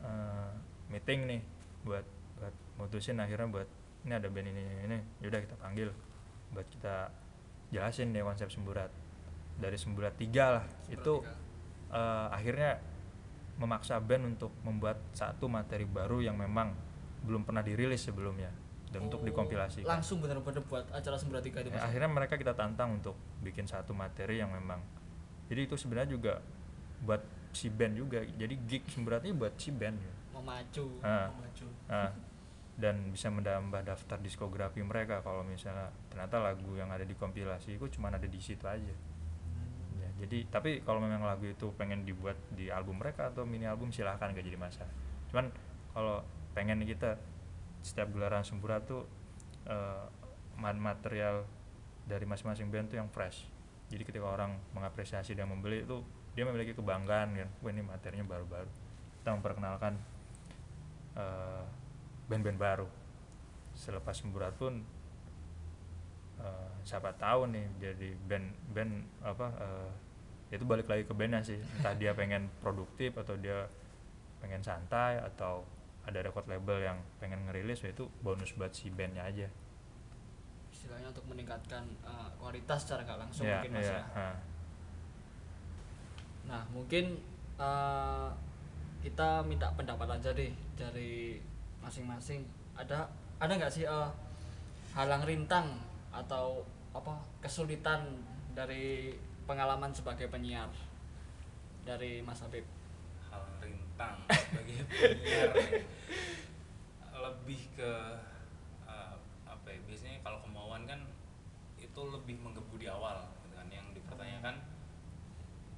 eh, 0.00 0.50
meeting 0.88 1.20
nih 1.28 1.40
buat 1.84 2.06
buat 2.40 2.54
mutusin 2.80 3.20
akhirnya 3.20 3.52
buat 3.52 3.68
ini 4.02 4.12
ada 4.12 4.26
band 4.26 4.46
ini 4.46 4.60
ini, 4.60 4.74
ini. 4.84 4.98
yaudah 5.20 5.40
kita 5.40 5.54
panggil 5.56 5.88
buat 6.50 6.66
kita 6.66 7.08
jelasin 7.70 8.10
deh 8.10 8.20
konsep 8.20 8.48
semburat 8.48 8.90
dari 9.54 9.76
semburat 9.76 10.14
tiga 10.14 10.60
lah 10.60 10.64
Semburat 10.64 10.94
itu 10.94 11.12
tiga. 11.18 11.32
eh, 11.92 12.28
akhirnya 12.30 12.70
memaksa 13.52 14.00
band 14.00 14.36
untuk 14.36 14.52
membuat 14.62 14.98
satu 15.12 15.46
materi 15.46 15.84
baru 15.84 16.18
yang 16.18 16.34
memang 16.34 16.72
belum 17.22 17.44
pernah 17.44 17.62
dirilis 17.62 18.02
sebelumnya 18.02 18.50
dan 18.90 19.06
untuk 19.06 19.22
Oh, 19.22 19.24
dikompilasikan. 19.24 19.88
Langsung 19.88 20.20
benar-benar 20.20 20.60
buat 20.66 20.84
acara 20.90 21.16
semburat 21.16 21.40
tiga 21.40 21.62
itu 21.62 21.70
Ya, 21.70 21.80
akhirnya 21.80 22.10
mereka 22.10 22.34
kita 22.34 22.52
tantang 22.52 22.98
untuk 22.98 23.14
bikin 23.40 23.64
satu 23.64 23.92
materi 23.92 24.40
yang 24.40 24.50
memang 24.50 24.82
jadi 25.46 25.64
itu 25.64 25.76
sebenarnya 25.76 26.10
juga 26.10 26.32
buat 27.00 27.20
si 27.52 27.68
band 27.68 27.94
juga 27.94 28.24
jadi 28.24 28.54
gig 28.64 28.84
semberatnya 28.88 29.32
buat 29.32 29.52
si 29.56 29.68
band 29.70 29.96
ya. 29.96 30.14
Memacu. 30.32 30.84
Ah, 31.00 31.28
maju 31.30 31.66
ah. 31.88 32.12
dan 32.76 33.12
bisa 33.12 33.28
menambah 33.28 33.84
daftar 33.84 34.18
diskografi 34.18 34.80
mereka. 34.80 35.20
Kalau 35.20 35.44
misalnya 35.44 35.92
ternyata 36.08 36.40
lagu 36.40 36.72
yang 36.76 36.88
ada 36.88 37.04
di 37.04 37.12
kompilasi 37.12 37.76
itu 37.76 37.86
cuma 37.92 38.08
ada 38.08 38.24
di 38.24 38.40
situ 38.40 38.64
aja. 38.64 38.94
Ya, 40.00 40.08
jadi 40.24 40.48
tapi 40.48 40.80
kalau 40.82 40.98
memang 41.04 41.22
lagu 41.22 41.44
itu 41.44 41.68
pengen 41.76 42.08
dibuat 42.08 42.36
di 42.56 42.72
album 42.72 42.98
mereka 42.98 43.28
atau 43.28 43.44
mini 43.44 43.68
album 43.68 43.92
silahkan 43.92 44.32
gak 44.32 44.44
jadi 44.44 44.56
masalah. 44.56 44.92
Cuman 45.28 45.52
kalau 45.92 46.24
pengen 46.56 46.80
kita 46.84 47.20
setiap 47.84 48.08
gelaran 48.14 48.44
semburat 48.46 48.84
tuh 48.88 49.04
ma- 50.56 50.82
material 50.94 51.44
dari 52.08 52.24
masing-masing 52.26 52.66
band 52.72 52.90
tuh 52.90 52.98
yang 52.98 53.10
fresh. 53.12 53.46
Jadi 53.92 54.02
ketika 54.08 54.24
orang 54.24 54.56
mengapresiasi 54.72 55.36
dan 55.36 55.52
membeli 55.52 55.84
itu 55.84 56.00
dia 56.32 56.48
memiliki 56.48 56.72
kebanggaan 56.72 57.36
kan? 57.36 57.48
Wah 57.60 57.70
ini 57.70 57.84
materinya 57.84 58.24
baru-baru. 58.24 58.70
Kita 59.20 59.30
memperkenalkan 59.36 59.92
eh, 61.20 61.64
band-band 62.32 62.56
baru. 62.56 62.88
Selepas 63.76 64.16
semburat 64.16 64.56
pun 64.56 64.80
eh, 66.40 66.70
siapa 66.88 67.12
tahu 67.20 67.52
nih 67.52 67.66
jadi 67.76 68.08
band 68.24 68.46
band 68.72 68.92
apa 69.20 69.46
eh, 69.60 69.90
itu 70.56 70.64
balik 70.64 70.88
lagi 70.88 71.04
ke 71.04 71.12
bandnya 71.12 71.44
sih. 71.44 71.60
Entah 71.76 71.92
dia 71.92 72.16
pengen 72.16 72.48
produktif 72.64 73.12
atau 73.20 73.36
dia 73.36 73.68
pengen 74.40 74.64
santai 74.64 75.20
atau 75.20 75.62
ada 76.02 76.18
record 76.18 76.48
label 76.50 76.82
yang 76.82 76.98
pengen 77.22 77.46
ngerilis 77.46 77.84
ya 77.86 77.94
itu 77.94 78.10
bonus 78.24 78.50
buat 78.56 78.72
si 78.74 78.90
bandnya 78.90 79.22
aja. 79.28 79.46
Istilahnya 80.72 81.12
untuk 81.12 81.28
meningkatkan 81.28 81.84
eh, 82.02 82.28
kualitas 82.40 82.88
secara 82.88 83.04
nggak 83.04 83.20
langsung 83.28 83.44
Iya, 83.44 83.60
mungkin 83.60 83.72
mas 83.76 83.84
iya, 83.84 83.92
ya. 83.92 84.04
ha. 84.16 84.28
nah 86.42 86.62
mungkin 86.74 87.04
eh, 87.56 88.28
kita 89.02 89.46
minta 89.46 89.70
pendapat 89.78 90.18
aja 90.18 90.30
deh 90.34 90.50
dari 90.74 91.38
masing-masing. 91.82 92.46
Ada 92.72 93.04
ada 93.36 93.52
nggak 93.52 93.68
sih 93.70 93.84
eh, 93.84 94.08
halang 94.94 95.22
rintang 95.22 95.76
atau 96.08 96.62
apa 96.92 97.12
kesulitan 97.40 98.22
dari 98.52 99.16
pengalaman 99.42 99.90
sebagai 99.90 100.28
penyiar 100.28 100.68
dari 101.82 102.22
Mas 102.22 102.40
Habib? 102.40 102.64
Hal 103.28 103.42
rintang 103.58 104.16
bagi 104.54 104.76
penyiar 104.86 105.50
lebih 107.12 107.60
ke 107.78 107.92
uh, 108.84 109.14
apa 109.46 109.66
ya 109.68 109.78
biasanya 109.86 110.18
kalau 110.20 110.42
kemauan 110.42 110.84
kan 110.84 111.00
itu 111.78 112.00
lebih 112.02 112.36
menggebu 112.40 112.74
di 112.76 112.86
awal 112.86 113.30
gitu 113.40 113.54
kan 113.54 113.68
yang 113.70 113.86
dipertanyakan 113.94 114.58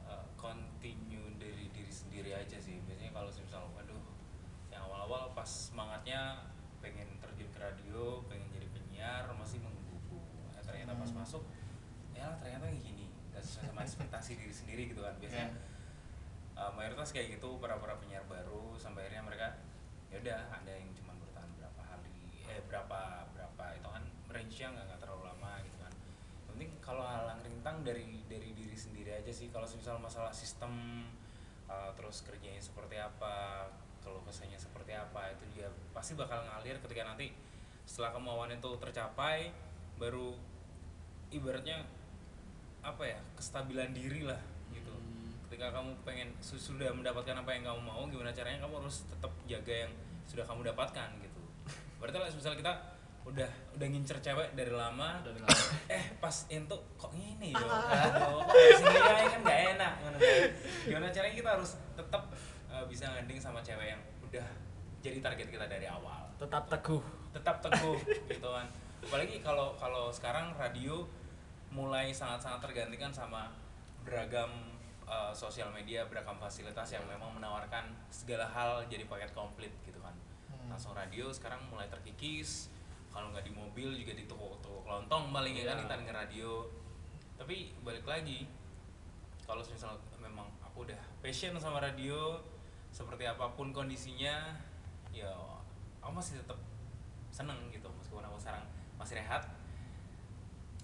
uh, 0.02 0.24
continue 0.34 1.28
dari 1.36 1.68
diri 1.68 1.92
sendiri 1.92 2.32
aja 2.32 2.56
sih 2.56 2.80
biasanya 2.82 3.12
kalau 3.12 3.28
misal 3.28 3.68
waduh 3.76 4.00
yang 4.72 4.82
awal-awal 4.82 5.36
pas 5.36 5.46
semangatnya 5.46 6.48
pengen 6.80 7.08
terjun 7.20 7.48
ke 7.50 7.58
radio 7.60 8.24
pengen 8.26 8.48
jadi 8.50 8.68
penyiar 8.70 9.24
masih 9.36 9.60
menggebu 9.60 9.84
Nah, 10.50 10.62
ternyata 10.64 10.96
pas 10.96 11.10
Hmm. 11.10 11.20
masuk 11.20 11.44
ya 12.14 12.28
ternyata 12.40 12.72
kayak 12.72 12.80
gini 12.80 13.04
gak 13.30 13.42
sesuai 13.42 13.68
sama 13.68 13.80
ekspektasi 13.82 14.30
diri 14.38 14.54
sendiri 14.54 14.82
gitu 14.88 15.02
kan 15.02 15.12
biasanya 15.20 15.50
Ya. 15.50 15.60
uh, 16.56 16.72
mayoritas 16.84 17.16
kayak 17.16 17.40
gitu 17.40 17.56
para 17.56 17.80
para 17.80 17.96
penyiar 17.96 18.20
baru 18.28 18.76
sampai 18.76 19.08
akhirnya 19.08 19.24
mereka 19.24 19.48
ya 20.12 20.20
udah 20.20 20.40
ada 20.52 20.68
yang 20.68 20.92
cuma 20.92 21.16
bertahan 21.16 21.48
berapa 21.56 21.80
hari 21.80 22.44
eh 22.44 22.60
berapa 22.68 23.24
berapa 23.32 23.64
itu 23.72 23.88
kan 23.88 24.04
range 24.28 24.56
nya 24.60 24.68
nggak 24.68 25.00
terlalu 25.00 25.32
lama 25.32 25.64
gitu 25.64 25.80
kan 25.80 25.92
penting 26.52 26.68
kalau 26.84 27.00
halang 27.00 27.40
rintang 27.40 27.80
dari 27.80 28.20
dari 28.28 28.52
diri 28.52 28.76
sendiri 28.76 29.16
aja 29.16 29.32
sih 29.32 29.48
kalau 29.48 29.64
misal 29.64 29.96
masalah 29.96 30.28
sistem 30.28 31.08
uh, 31.72 31.88
terus 31.96 32.20
kerjanya 32.20 32.60
seperti 32.60 33.00
apa 33.00 33.64
kalau 34.04 34.20
kesannya 34.28 34.60
seperti 34.60 34.92
apa 34.92 35.32
itu 35.32 35.44
dia 35.56 35.72
pasti 35.96 36.12
bakal 36.12 36.44
ngalir 36.44 36.76
ketika 36.84 37.08
nanti 37.08 37.32
setelah 37.88 38.12
kemauan 38.12 38.52
itu 38.52 38.70
tercapai 38.76 39.48
baru 39.96 40.36
ibaratnya 41.32 41.80
apa 42.84 43.08
ya 43.08 43.18
kestabilan 43.40 43.96
diri 43.96 44.28
lah. 44.28 44.53
Ketika 45.54 45.70
kamu 45.70 45.94
pengen 46.02 46.34
su- 46.42 46.58
sudah 46.58 46.90
mendapatkan 46.90 47.30
apa 47.38 47.54
yang 47.54 47.62
kamu 47.62 47.78
mau 47.86 48.02
gimana 48.10 48.34
caranya 48.34 48.58
kamu 48.66 48.82
harus 48.82 49.06
tetap 49.06 49.30
jaga 49.46 49.86
yang 49.86 49.92
sudah 50.26 50.42
kamu 50.42 50.66
dapatkan 50.66 51.14
gitu. 51.22 51.42
Berarti 52.02 52.18
lah 52.18 52.26
misalnya 52.26 52.58
kita 52.58 52.74
udah 53.22 53.50
udah 53.78 53.86
ngincer 53.86 54.18
cewek 54.18 54.58
dari 54.58 54.74
lama 54.74 55.22
dari 55.22 55.38
lama. 55.38 55.54
eh 55.94 56.18
pas 56.18 56.34
itu 56.50 56.76
kok 56.98 57.14
ini 57.14 57.54
yo 57.54 57.62
Aduh, 57.70 58.42
kok 58.42 58.50
di 58.50 58.74
sini 58.82 58.98
aja 58.98 59.24
kan 59.30 59.40
gak 59.46 59.60
enak 59.78 59.92
Gimana, 59.96 60.18
gimana 60.90 61.06
caranya 61.14 61.34
kita 61.38 61.50
harus 61.54 61.70
tetap 61.94 62.22
uh, 62.66 62.84
bisa 62.90 63.14
nganding 63.14 63.38
sama 63.38 63.62
cewek 63.62 63.94
yang 63.94 64.02
udah 64.26 64.46
jadi 65.06 65.22
target 65.22 65.46
kita 65.54 65.70
dari 65.70 65.86
awal? 65.86 66.34
Tetap 66.34 66.66
teguh. 66.66 67.04
Tetap 67.30 67.62
teguh 67.62 68.02
gitu 68.26 68.48
kan. 68.50 68.66
Apalagi 69.06 69.38
kalau 69.38 69.78
kalau 69.78 70.10
sekarang 70.10 70.50
radio 70.58 71.06
mulai 71.70 72.10
sangat-sangat 72.10 72.58
tergantikan 72.58 73.14
sama 73.14 73.54
beragam 74.02 74.73
uh, 75.04 75.30
sosial 75.30 75.68
media 75.68 76.04
beragam 76.04 76.36
fasilitas 76.36 76.88
yang 76.90 77.04
memang 77.04 77.32
menawarkan 77.32 77.88
segala 78.08 78.44
hal 78.46 78.84
jadi 78.86 79.04
paket 79.04 79.30
komplit 79.32 79.72
gitu 79.82 79.98
kan 79.98 80.12
Hmm. 80.54 80.70
langsung 80.70 80.92
radio 80.92 81.28
sekarang 81.28 81.60
mulai 81.68 81.84
terkikis 81.86 82.72
kalau 83.10 83.28
nggak 83.28 83.44
di 83.44 83.52
mobil 83.52 83.92
juga 83.92 84.12
di 84.12 84.24
toko-toko 84.24 84.80
kelontong 84.82 85.28
paling 85.28 85.52
ya 85.52 85.64
kan 85.66 85.76
Iya. 85.76 85.82
kita 85.84 85.94
denger 86.00 86.16
radio 86.16 86.50
tapi 87.34 87.56
balik 87.80 88.04
lagi 88.04 88.48
kalau 89.42 89.60
misalnya 89.60 89.98
memang 90.16 90.48
aku 90.58 90.88
udah 90.88 90.96
passion 91.20 91.52
sama 91.56 91.78
radio 91.78 92.40
seperti 92.88 93.26
apa 93.26 93.52
pun 93.52 93.70
kondisinya 93.70 94.56
ya 95.10 95.28
aku 96.00 96.12
masih 96.12 96.40
tetap 96.40 96.56
seneng 97.28 97.58
gitu 97.68 97.84
meskipun 97.90 98.22
aku 98.22 98.38
sekarang 98.38 98.64
masih 98.94 99.18
rehat 99.18 99.44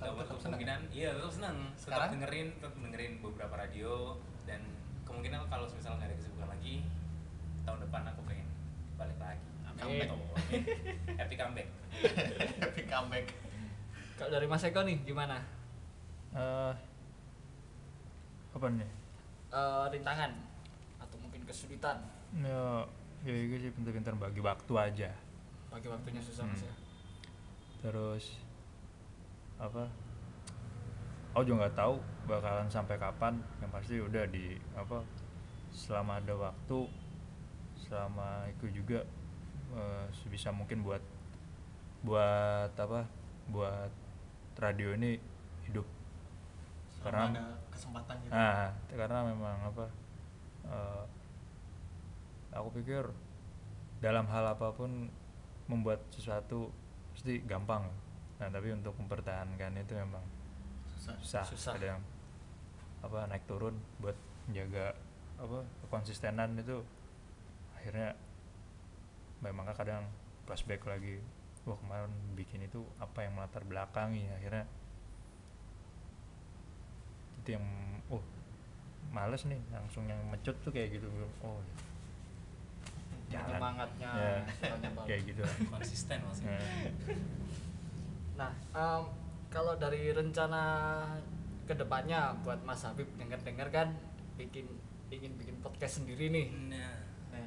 Tetap- 0.01 0.17
tetap 0.17 0.27
seneng. 0.33 0.43
kemungkinan 0.57 0.81
iya 0.91 1.09
tetap 1.13 1.29
seneng. 1.31 1.57
Tetap 1.77 2.09
dengerin 2.11 2.47
tetap 2.57 2.73
dengerin 2.75 3.13
beberapa 3.21 3.55
radio. 3.55 4.17
Dan 4.43 4.61
kemungkinan 5.05 5.45
kalau 5.47 5.69
misalnya 5.69 5.97
nggak 5.99 6.09
ada 6.09 6.17
kesibukan 6.17 6.49
lagi 6.49 6.75
tahun 7.63 7.79
depan 7.85 8.03
aku 8.09 8.21
pengen 8.25 8.49
balik 8.97 9.19
lagi. 9.19 9.45
Amin. 9.71 10.01
Gitu, 10.03 10.09
amin. 10.09 10.63
happy 11.17 11.35
comeback. 11.37 11.69
Happy 12.63 12.83
comeback. 12.85 13.27
kalau 14.15 14.31
dari 14.31 14.45
Mas 14.45 14.61
Eko 14.63 14.81
nih 14.81 15.01
gimana? 15.01 15.41
Eh, 16.31 16.73
apa 18.51 18.67
nih? 18.69 18.89
Eh, 19.51 19.85
rintangan 19.91 20.31
atau 20.99 21.17
mungkin 21.19 21.43
kesulitan? 21.43 21.97
Ya 22.35 22.85
ya 23.21 23.33
itu 23.33 23.57
sih 23.59 23.71
pintar-pintar 23.71 24.15
bagi 24.15 24.39
waktu 24.39 24.73
aja. 24.75 25.11
Bagi 25.69 25.87
waktunya 25.87 26.21
susah 26.21 26.45
mas 26.45 26.57
Hmm. 26.59 26.69
ya? 26.69 26.75
Terus 27.81 28.25
apa 29.61 29.85
aku 31.31 31.43
juga 31.45 31.69
nggak 31.69 31.77
tahu 31.77 31.95
bakalan 32.27 32.67
sampai 32.67 32.97
kapan 32.97 33.39
yang 33.61 33.71
pasti 33.71 34.01
udah 34.01 34.25
di 34.27 34.57
apa 34.75 35.05
selama 35.71 36.19
ada 36.19 36.35
waktu 36.35 36.89
selama 37.77 38.49
itu 38.51 38.67
juga 38.73 39.05
eh, 39.77 40.05
sebisa 40.11 40.51
mungkin 40.51 40.83
buat 40.83 41.03
buat 42.03 42.73
apa 42.75 43.05
buat 43.53 43.93
radio 44.57 44.97
ini 44.97 45.21
hidup 45.69 45.87
Karena 47.01 47.29
Karena- 47.29 47.33
ada 47.33 47.45
kesempatan 47.73 48.15
gitu. 48.21 48.33
Nah, 48.35 48.69
karena 48.93 49.19
memang 49.25 49.57
apa? 49.73 49.87
eh, 50.69 51.05
aku 52.53 52.69
pikir 52.77 53.09
dalam 54.05 54.29
hal 54.29 54.45
apa 54.53 54.69
pun 54.77 55.09
membuat 55.65 56.03
sesuatu 56.13 56.69
pasti 57.15 57.41
gampang. 57.49 57.89
Nah, 58.41 58.49
tapi 58.49 58.73
untuk 58.73 58.97
mempertahankan 58.97 59.73
itu 59.77 59.93
memang 59.95 60.25
Susah. 60.97 61.17
susah. 61.21 61.45
Susah. 61.45 61.73
Ada 61.77 61.87
yang 61.97 62.01
apa 63.01 63.29
naik 63.29 63.45
turun 63.49 63.77
buat 64.01 64.17
menjaga 64.49 64.93
apa 65.41 65.65
konsistenan 65.89 66.53
itu 66.61 66.85
akhirnya 67.73 68.13
memang 69.41 69.65
kadang 69.73 70.05
flashback 70.45 70.85
lagi 70.85 71.17
wah 71.65 71.81
kemarin 71.81 72.13
bikin 72.37 72.61
itu 72.69 72.85
apa 73.01 73.25
yang 73.25 73.33
melatar 73.37 73.65
belakangi 73.65 74.29
akhirnya 74.37 74.69
itu 77.41 77.57
yang 77.57 77.65
oh 78.13 78.21
males 79.09 79.49
nih 79.49 79.61
langsung 79.73 80.05
yang 80.05 80.21
mecut 80.29 80.53
tuh 80.61 80.69
kayak 80.69 81.01
gitu 81.01 81.09
oh 81.41 81.57
jangan 83.33 83.57
Penyemangatnya 83.57 84.11
ya, 84.13 84.33
istilahnya, 84.45 84.91
Bang. 84.93 85.07
kayak 85.09 85.23
gitu 85.25 85.43
konsisten 85.73 86.19
maksudnya 86.21 86.61
Nah, 88.41 88.53
em, 88.73 89.03
kalau 89.53 89.77
dari 89.77 90.17
rencana 90.17 90.63
ke 91.69 91.77
depannya 91.77 92.33
buat 92.41 92.57
Mas 92.65 92.81
Habib 92.83 93.05
denger-denger 93.21 93.69
kan 93.69 93.89
bikin 94.41 94.65
ingin 95.13 95.37
bikin 95.37 95.61
podcast 95.61 96.01
sendiri 96.01 96.33
nih. 96.33 96.49
nah 96.73 96.97
Nah, 97.31 97.47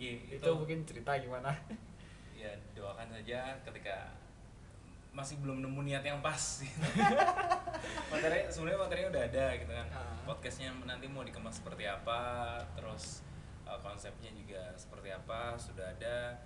iya 0.00 0.16
itu, 0.24 0.40
itu, 0.40 0.50
mungkin 0.50 0.88
cerita 0.88 1.12
gimana? 1.20 1.52
ya 2.40 2.54
doakan 2.72 3.12
saja 3.12 3.58
ketika 3.66 4.14
masih 5.10 5.34
belum 5.42 5.58
nemu 5.66 5.82
niat 5.82 6.06
yang 6.06 6.22
pas 6.22 6.62
materi 8.14 8.46
sebenarnya 8.46 8.78
materinya 8.78 9.10
udah 9.10 9.24
ada 9.26 9.46
gitu 9.58 9.72
kan 9.74 9.86
Ah. 9.90 10.14
podcastnya 10.22 10.70
nanti 10.86 11.10
mau 11.10 11.26
dikemas 11.26 11.58
seperti 11.58 11.90
apa 11.90 12.54
terus 12.78 13.26
uh, 13.66 13.74
konsepnya 13.82 14.30
juga 14.30 14.70
seperti 14.78 15.10
apa 15.10 15.58
sudah 15.58 15.90
ada 15.98 16.38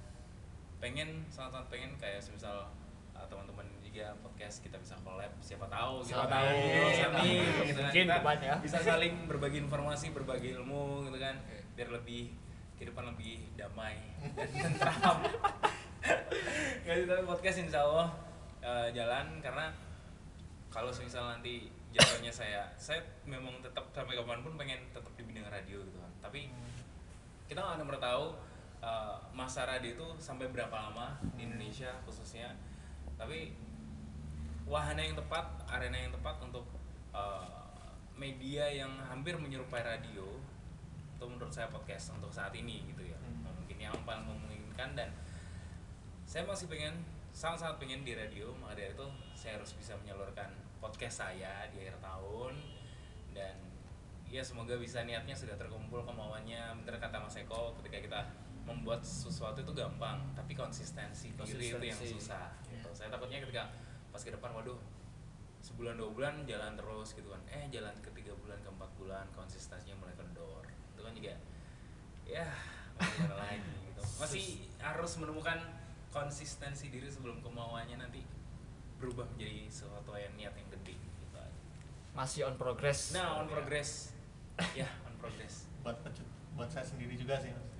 pengen 0.81 1.21
sangat-sangat 1.29 1.69
pengen 1.69 1.93
kayak 2.01 2.25
misal 2.33 2.65
uh, 2.65 2.82
teman-teman 3.31 3.67
juga 3.83 4.15
podcast 4.25 4.65
kita 4.65 4.81
bisa 4.81 4.97
collab 5.05 5.33
siapa 5.45 5.69
tahu 5.69 6.01
Siapa 6.01 6.25
kan. 6.25 6.33
tahu. 6.33 6.49
Iya, 6.49 7.07
amin, 7.13 7.41
gitu 7.69 7.81
kan. 7.85 7.93
Kita 7.93 8.17
ya. 8.41 8.55
bisa 8.59 8.79
saling 8.81 9.15
berbagi 9.29 9.59
informasi 9.61 10.17
berbagi 10.17 10.57
ilmu 10.57 11.07
gitu 11.11 11.19
kan 11.21 11.37
biar 11.77 11.89
lebih 11.93 12.33
kehidupan 12.77 13.15
lebih 13.15 13.47
damai 13.55 13.95
dan 14.35 14.51
tentram 14.75 15.23
nggak 16.83 16.95
sih 16.99 17.07
tapi 17.07 17.23
podcast 17.23 17.59
insya 17.63 17.81
Allah 17.87 18.09
eh, 18.59 18.89
jalan 18.91 19.39
karena 19.39 19.71
kalau 20.67 20.91
misal 20.91 21.31
nanti 21.31 21.71
jatuhnya 21.95 22.33
saya 22.33 22.67
saya 22.81 22.99
memang 23.29 23.61
tetap 23.63 23.87
sampai 23.95 24.19
kapan 24.19 24.43
pun 24.43 24.59
pengen 24.59 24.81
tetap 24.91 25.13
di 25.15 25.23
bidang 25.23 25.47
radio 25.47 25.79
gitu 25.85 25.99
kan 26.01 26.13
tapi 26.19 26.51
kita 27.47 27.61
nggak 27.63 27.87
pernah 27.87 28.03
tahu 28.03 28.25
eh, 28.83 29.17
masa 29.31 29.63
radio 29.63 29.95
itu 29.95 30.07
sampai 30.19 30.51
berapa 30.51 30.75
lama 30.75 31.15
di 31.39 31.47
Indonesia 31.47 31.93
khususnya 32.03 32.51
tapi 33.23 33.55
wahana 34.65 34.99
yang 34.99 35.15
tepat 35.15 35.47
arena 35.69 35.95
yang 35.97 36.11
tepat 36.11 36.37
untuk 36.43 36.67
eh, 37.13 37.47
media 38.15 38.67
yang 38.69 38.91
hampir 39.03 39.35
menyerupai 39.35 39.81
radio 39.81 40.27
itu 41.13 41.25
menurut 41.25 41.51
saya 41.51 41.67
podcast 41.67 42.13
untuk 42.13 42.31
saat 42.31 42.51
ini 42.53 42.83
gitu 42.89 43.07
ya 43.07 43.19
Hmm. 43.23 43.47
mungkin 43.55 43.79
yang 43.79 43.95
paling 44.03 44.27
memungkinkan 44.27 44.99
dan 44.99 45.11
saya 46.23 46.43
masih 46.43 46.67
pengen 46.67 46.99
sangat-sangat 47.31 47.79
pengen 47.79 48.03
di 48.03 48.13
radio 48.13 48.51
maka 48.59 48.75
dari 48.75 48.91
itu 48.91 49.07
saya 49.33 49.57
harus 49.57 49.73
bisa 49.73 49.95
menyalurkan 49.97 50.51
podcast 50.79 51.23
saya 51.23 51.67
di 51.71 51.79
akhir 51.81 51.97
tahun 51.99 52.55
dan 53.33 53.55
ya 54.27 54.43
semoga 54.43 54.75
bisa 54.77 55.03
niatnya 55.03 55.33
sudah 55.33 55.55
terkumpul 55.55 56.03
kemauannya 56.03 56.83
bener 56.83 56.99
kata 56.99 57.19
Mas 57.19 57.37
Eko 57.37 57.73
ketika 57.81 57.99
kita 58.01 58.21
membuat 58.63 59.03
sesuatu 59.03 59.59
itu 59.59 59.73
gampang 59.73 60.23
tapi 60.33 60.55
konsistensi 60.55 61.31
diri 61.35 61.71
itu 61.71 61.83
yang 61.83 61.99
Konsistensi. 61.99 62.15
susah. 62.19 62.47
Saya 63.03 63.11
takutnya 63.11 63.43
ketika 63.43 63.67
pas 64.15 64.23
ke 64.23 64.31
depan 64.31 64.55
waduh 64.55 64.79
sebulan 65.59 65.99
dua 65.99 66.15
bulan 66.15 66.47
jalan 66.47 66.79
terus 66.79 67.19
gitu 67.19 67.35
kan 67.35 67.43
eh 67.51 67.67
jalan 67.67 67.91
ke 67.99 68.15
tiga 68.15 68.31
bulan 68.39 68.55
ke 68.63 68.71
empat 68.71 68.91
bulan 68.95 69.27
konsistensinya 69.35 69.99
mulai 69.99 70.15
kendor 70.15 70.63
itu 70.95 71.01
kan 71.03 71.11
juga 71.11 71.35
ya 72.23 72.47
gimana 72.95 73.43
lagi 73.43 73.75
gitu 73.91 74.03
masih 74.23 74.47
harus 74.79 75.13
menemukan 75.19 75.59
konsistensi 76.15 76.95
diri 76.95 77.11
sebelum 77.11 77.43
kemauannya 77.43 77.99
nanti 77.99 78.23
berubah 79.03 79.27
menjadi 79.35 79.67
sesuatu 79.67 80.15
yang 80.15 80.31
niat 80.39 80.55
yang 80.55 80.69
gede 80.79 80.95
gitu 80.95 81.35
aja. 81.35 81.59
Masih 82.15 82.47
on 82.47 82.55
progress. 82.55 83.11
nah 83.11 83.43
on 83.43 83.51
progress 83.51 84.15
ya 84.79 84.87
on 85.03 85.15
progress 85.19 85.67
buat 85.83 85.99
buat 86.55 86.71
saya 86.71 86.87
sendiri 86.87 87.19
juga 87.19 87.43
sih 87.43 87.51
mas. 87.51 87.72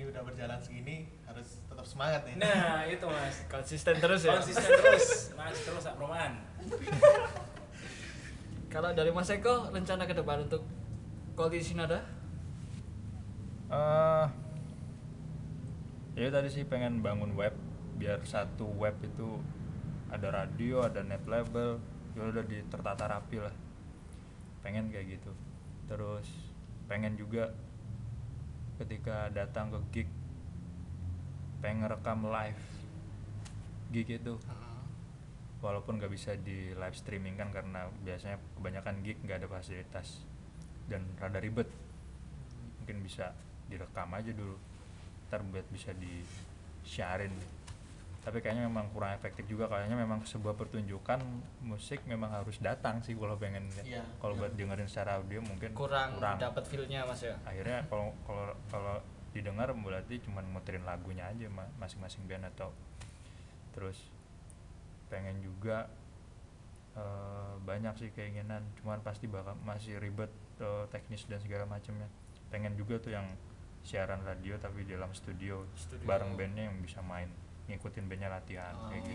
Ini 0.00 0.08
udah 0.08 0.24
berjalan 0.24 0.56
segini 0.56 1.04
harus 1.28 1.60
tetap 1.68 1.84
semangat 1.84 2.24
nih 2.24 2.40
nah 2.40 2.88
itu 2.88 3.04
mas. 3.04 3.44
Konsisten 3.52 4.00
terus 4.00 4.24
ya. 4.24 4.32
konsisten 4.32 4.64
terus. 4.64 5.36
Mas 5.36 5.60
terus 5.60 5.84
Roman. 6.00 6.40
Kalau 8.72 8.96
dari 8.96 9.12
Mas 9.12 9.28
Eko 9.28 9.68
rencana 9.68 10.08
ke 10.08 10.16
depan 10.16 10.48
untuk 10.48 10.64
kondisi 11.36 11.76
nada? 11.76 12.00
eh 13.70 14.26
ya 16.16 16.32
tadi 16.32 16.48
sih 16.48 16.64
pengen 16.64 17.04
bangun 17.04 17.36
web 17.36 17.52
biar 18.00 18.24
satu 18.24 18.72
web 18.80 18.96
itu 19.04 19.36
ada 20.10 20.32
radio 20.32 20.82
ada 20.82 21.06
net 21.06 21.22
label 21.28 21.78
ya 22.16 22.24
udah 22.24 22.44
di 22.48 22.64
tertata 22.72 23.04
rapi 23.04 23.36
lah. 23.36 23.52
Pengen 24.64 24.88
kayak 24.88 25.20
gitu. 25.20 25.32
Terus 25.84 26.24
pengen 26.88 27.20
juga 27.20 27.52
ketika 28.80 29.28
datang 29.28 29.68
ke 29.68 29.78
gig 29.92 30.08
pengen 31.60 31.92
rekam 31.92 32.24
live 32.24 32.62
gig 33.92 34.08
itu. 34.08 34.40
Walaupun 35.60 36.00
nggak 36.00 36.08
bisa 36.08 36.32
di 36.40 36.72
live 36.72 36.96
streaming 36.96 37.36
kan 37.36 37.52
karena 37.52 37.92
biasanya 38.00 38.40
kebanyakan 38.56 39.04
gig 39.04 39.20
nggak 39.20 39.44
ada 39.44 39.48
fasilitas 39.52 40.24
dan 40.88 41.04
rada 41.20 41.36
ribet. 41.36 41.68
Mungkin 42.80 43.04
bisa 43.04 43.36
direkam 43.68 44.08
aja 44.16 44.32
dulu 44.32 44.56
ntar 45.30 45.46
buat 45.46 45.62
bisa 45.70 45.94
di 45.94 46.26
sharein 46.82 47.30
tapi 48.20 48.38
kayaknya 48.38 48.68
memang 48.68 48.92
kurang 48.92 49.12
efektif 49.12 49.48
juga 49.48 49.64
kayaknya 49.64 49.96
memang 49.96 50.20
sebuah 50.22 50.52
pertunjukan 50.52 51.24
musik 51.60 52.04
memang 52.04 52.28
harus 52.30 52.60
datang 52.60 53.00
sih 53.00 53.12
kalau 53.12 53.34
pengen 53.34 53.64
Iya. 53.80 54.04
kalau 54.18 54.36
buat 54.36 54.52
dengerin 54.52 54.84
secara 54.84 55.16
audio 55.16 55.40
mungkin 55.40 55.72
Kurang, 55.72 56.20
dapat 56.20 56.68
feel-nya 56.68 57.02
Mas 57.02 57.20
ya. 57.20 57.40
akhirnya 57.42 57.88
kalau 57.88 58.12
kalau 58.22 58.52
kalau 58.68 58.96
didengar 59.30 59.72
berarti 59.72 60.20
cuma 60.20 60.42
muterin 60.42 60.82
lagunya 60.82 61.24
aja 61.24 61.48
ma- 61.48 61.70
masing-masing 61.78 62.26
band 62.26 62.44
atau 62.50 62.74
terus 63.72 63.96
pengen 65.08 65.40
juga 65.40 65.88
eh, 66.92 67.54
banyak 67.62 67.94
sih 67.96 68.10
keinginan 68.10 68.60
cuman 68.76 69.00
pasti 69.00 69.26
bakal 69.26 69.56
masih 69.62 69.96
ribet 69.96 70.28
eh, 70.58 70.84
teknis 70.90 71.24
dan 71.24 71.38
segala 71.38 71.64
macamnya 71.64 72.10
pengen 72.50 72.74
juga 72.74 72.98
tuh 72.98 73.14
yang 73.14 73.24
siaran 73.80 74.20
radio 74.20 74.58
tapi 74.58 74.84
di 74.84 74.92
dalam 74.92 75.08
studio, 75.10 75.64
Studio. 75.72 76.04
bareng 76.04 76.36
bandnya 76.36 76.68
yang 76.68 76.76
bisa 76.78 77.00
main 77.00 77.30
ngikutin 77.70 78.04
bandnya 78.10 78.28
latihan 78.28 78.74
kayak 78.90 79.02
gitu. 79.06 79.14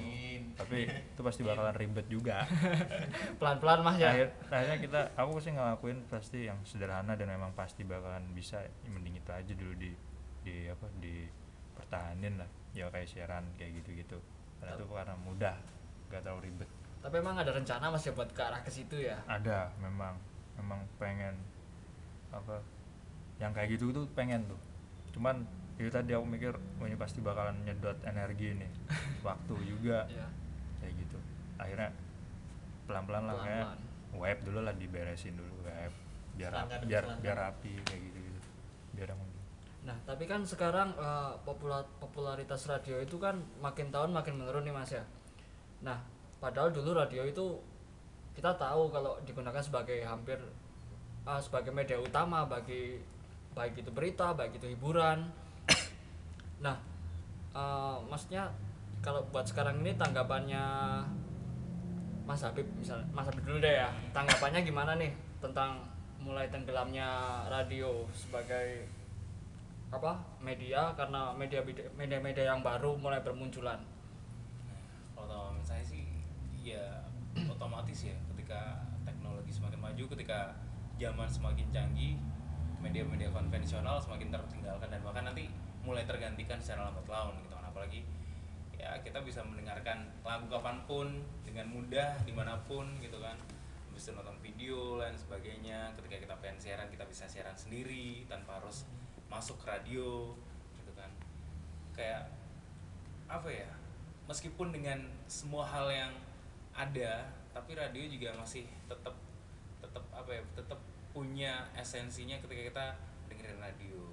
Tapi 0.56 0.80
itu 0.88 1.22
pasti 1.22 1.42
bakalan 1.44 1.76
ribet 1.76 2.08
juga. 2.08 2.48
Pelan-pelan 3.40 3.84
Mas 3.84 4.00
ya. 4.00 4.16
Akhir, 4.16 4.30
akhirnya 4.48 4.78
kita 4.80 5.02
aku 5.20 5.38
sih 5.44 5.52
ngelakuin 5.52 6.00
pasti 6.08 6.48
yang 6.48 6.60
sederhana 6.64 7.20
dan 7.20 7.28
memang 7.28 7.52
pasti 7.52 7.84
bakalan 7.84 8.24
bisa 8.32 8.64
ya 8.64 8.90
mending 8.90 9.20
itu 9.20 9.32
aja 9.32 9.54
dulu 9.54 9.74
di 9.76 9.92
di 10.48 10.72
apa 10.72 10.88
di 11.04 11.28
pertahanin 11.76 12.40
lah. 12.40 12.50
Ya 12.72 12.88
kayak 12.88 13.12
siaran 13.12 13.44
kayak 13.60 13.84
gitu 13.84 13.92
gitu 14.00 14.18
karena 14.64 14.72
itu 14.80 14.86
karena 14.88 15.16
mudah 15.20 15.56
gak 16.10 16.22
terlalu 16.24 16.52
ribet. 16.52 16.70
Tapi 17.04 17.16
emang 17.22 17.36
ada 17.38 17.52
rencana 17.54 17.92
Mas 17.92 18.08
ya 18.08 18.14
buat 18.16 18.32
ke 18.34 18.42
arah 18.42 18.62
ke 18.64 18.72
situ 18.72 18.98
ya. 18.98 19.20
ada 19.28 19.70
memang. 19.84 20.16
Memang 20.56 20.88
pengen 20.96 21.36
apa 22.32 22.64
yang 23.44 23.52
kayak 23.52 23.76
gitu 23.76 23.92
tuh 23.92 24.08
pengen 24.16 24.48
tuh. 24.48 24.60
Cuman 25.12 25.44
itu 25.76 25.90
tadi 25.90 26.12
aku 26.12 26.26
mikir 26.26 26.54
oh 26.54 26.86
ini 26.86 26.96
pasti 26.96 27.20
bakalan 27.20 27.56
nyedot 27.62 28.00
energi 28.02 28.56
nih 28.56 28.72
waktu 29.28 29.54
juga 29.62 30.08
Ya. 30.08 30.28
kayak 30.80 30.94
gitu 30.98 31.18
akhirnya 31.56 31.90
pelan-pelan 32.86 33.24
lah 33.26 33.36
kayak 33.42 33.68
web 34.14 34.38
dulu 34.42 34.60
lah 34.62 34.74
diberesin 34.74 35.34
dulu 35.34 35.54
web 35.64 35.92
biar 36.36 36.52
Selangkah 36.52 36.78
demi 36.78 36.90
biar 36.90 37.04
selangkah. 37.04 37.24
biar 37.24 37.38
rapi 37.42 37.74
kayak 37.82 38.02
gitu 38.04 38.18
gitu 38.22 38.40
biar 38.94 39.10
yang 39.10 39.22
Nah, 39.86 39.94
tapi 40.02 40.26
kan 40.26 40.42
sekarang 40.42 40.90
eh, 40.92 41.34
popula- 41.46 41.86
popularitas 42.00 42.66
radio 42.66 42.98
itu 42.98 43.22
kan 43.22 43.38
makin 43.60 43.94
tahun 43.94 44.10
makin 44.12 44.34
menurun 44.36 44.66
nih 44.66 44.74
Mas 44.74 44.90
ya. 44.90 45.06
Nah, 45.80 46.02
padahal 46.36 46.74
dulu 46.74 46.98
radio 46.98 47.22
itu 47.22 47.62
kita 48.34 48.50
tahu 48.52 48.90
kalau 48.90 49.14
digunakan 49.22 49.62
sebagai 49.62 50.02
hampir 50.02 50.42
eh, 51.22 51.38
sebagai 51.40 51.70
media 51.70 52.02
utama 52.02 52.44
bagi 52.46 52.98
baik 53.54 53.78
itu 53.78 53.94
berita, 53.94 54.34
baik 54.34 54.58
itu 54.58 54.66
hiburan. 54.68 55.30
Nah, 56.62 56.76
eh, 57.56 57.98
maksudnya 58.08 58.48
kalau 59.04 59.22
buat 59.30 59.46
sekarang 59.46 59.86
ini 59.86 59.94
tanggapannya 60.00 60.64
Mas 62.26 62.42
Habib 62.42 62.66
misalnya 62.74 63.06
Mas 63.14 63.30
Habib 63.30 63.46
dulu 63.46 63.62
deh 63.62 63.76
ya. 63.82 63.90
Tanggapannya 64.16 64.66
gimana 64.66 64.98
nih 64.98 65.14
tentang 65.44 65.86
mulai 66.18 66.50
tenggelamnya 66.50 67.06
radio 67.52 68.08
sebagai 68.18 68.90
apa 69.94 70.18
media? 70.42 70.90
Karena 70.98 71.30
media 71.38 71.62
media 71.94 72.18
media 72.18 72.44
yang 72.50 72.66
baru 72.66 72.98
mulai 72.98 73.22
bermunculan. 73.22 73.78
Kalau 75.14 75.28
tahu 75.30 75.62
saya 75.62 75.86
sih 75.86 76.04
ya 76.66 77.06
otomatis 77.46 78.10
ya 78.10 78.18
ketika 78.34 78.82
teknologi 79.06 79.54
semakin 79.54 79.80
maju 79.80 80.04
ketika 80.18 80.58
zaman 80.98 81.30
semakin 81.30 81.68
canggih 81.70 82.16
media-media 82.80 83.30
konvensional 83.30 84.00
semakin 84.00 84.32
tertinggalkan 84.32 84.88
dan 84.88 85.02
bahkan 85.04 85.24
nanti 85.28 85.52
mulai 85.86 86.04
tergantikan 86.04 86.58
secara 86.58 86.90
lambat 86.90 87.06
laun 87.06 87.38
gitu 87.46 87.54
kan. 87.54 87.66
Apalagi 87.70 88.02
ya 88.76 88.98
kita 89.06 89.22
bisa 89.22 89.46
mendengarkan 89.46 90.10
lagu 90.26 90.50
kapan 90.50 90.82
pun 90.90 91.08
dengan 91.46 91.70
mudah 91.70 92.18
di 92.26 92.34
mana 92.34 92.58
pun 92.66 92.90
gitu 93.00 93.22
kan. 93.22 93.38
Bisa 93.94 94.12
nonton 94.12 94.36
video 94.42 95.00
dan 95.00 95.14
sebagainya. 95.16 95.94
Ketika 95.96 96.18
kita 96.26 96.36
pengen 96.42 96.58
siaran 96.60 96.90
kita 96.90 97.06
bisa 97.06 97.30
siaran 97.30 97.56
sendiri 97.56 98.26
tanpa 98.26 98.60
harus 98.60 98.90
masuk 99.30 99.62
ke 99.62 99.70
radio 99.70 100.34
gitu 100.82 100.92
kan. 100.98 101.14
Kayak 101.94 102.34
apa 103.26 103.50
ya 103.50 103.70
meskipun 104.30 104.70
dengan 104.74 105.02
semua 105.26 105.66
hal 105.66 105.90
yang 105.90 106.14
ada 106.76 107.26
tapi 107.56 107.74
radio 107.74 108.04
juga 108.06 108.36
masih 108.36 108.68
tetap 108.86 109.16
tetap 109.80 110.04
apa 110.12 110.30
ya 110.30 110.42
tetap 110.54 110.78
punya 111.16 111.64
esensinya 111.72 112.36
ketika 112.44 112.62
kita 112.68 112.86
dengerin 113.32 113.60
radio. 113.64 114.12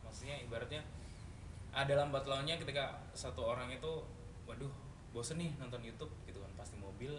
Maksudnya 0.00 0.40
ibaratnya 0.40 0.80
ada 1.70 1.92
lambat 1.96 2.26
launnya 2.26 2.56
ketika 2.56 2.98
satu 3.12 3.46
orang 3.46 3.70
itu 3.70 4.02
waduh 4.44 4.70
bosen 5.10 5.38
nih 5.38 5.54
nonton 5.56 5.80
YouTube 5.80 6.10
gitu 6.24 6.38
kan. 6.38 6.50
Pasti 6.54 6.76
mobil 6.76 7.14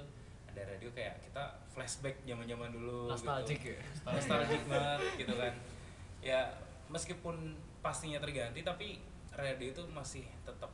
ada 0.45 0.61
radio 0.67 0.91
kayak 0.91 1.23
kita 1.23 1.43
flashback 1.71 2.19
zaman 2.27 2.43
zaman 2.43 2.69
dulu 2.75 3.07
Nostalgic 3.07 3.59
gitu. 3.63 3.71
ya? 3.71 3.81
nostalgic 4.03 4.61
banget 4.67 4.99
gitu 5.17 5.33
kan. 5.35 5.53
Ya 6.19 6.39
meskipun 6.87 7.55
pastinya 7.79 8.19
terganti 8.19 8.59
tapi 8.61 8.99
radio 9.31 9.71
itu 9.71 9.83
masih 9.89 10.27
tetap 10.43 10.71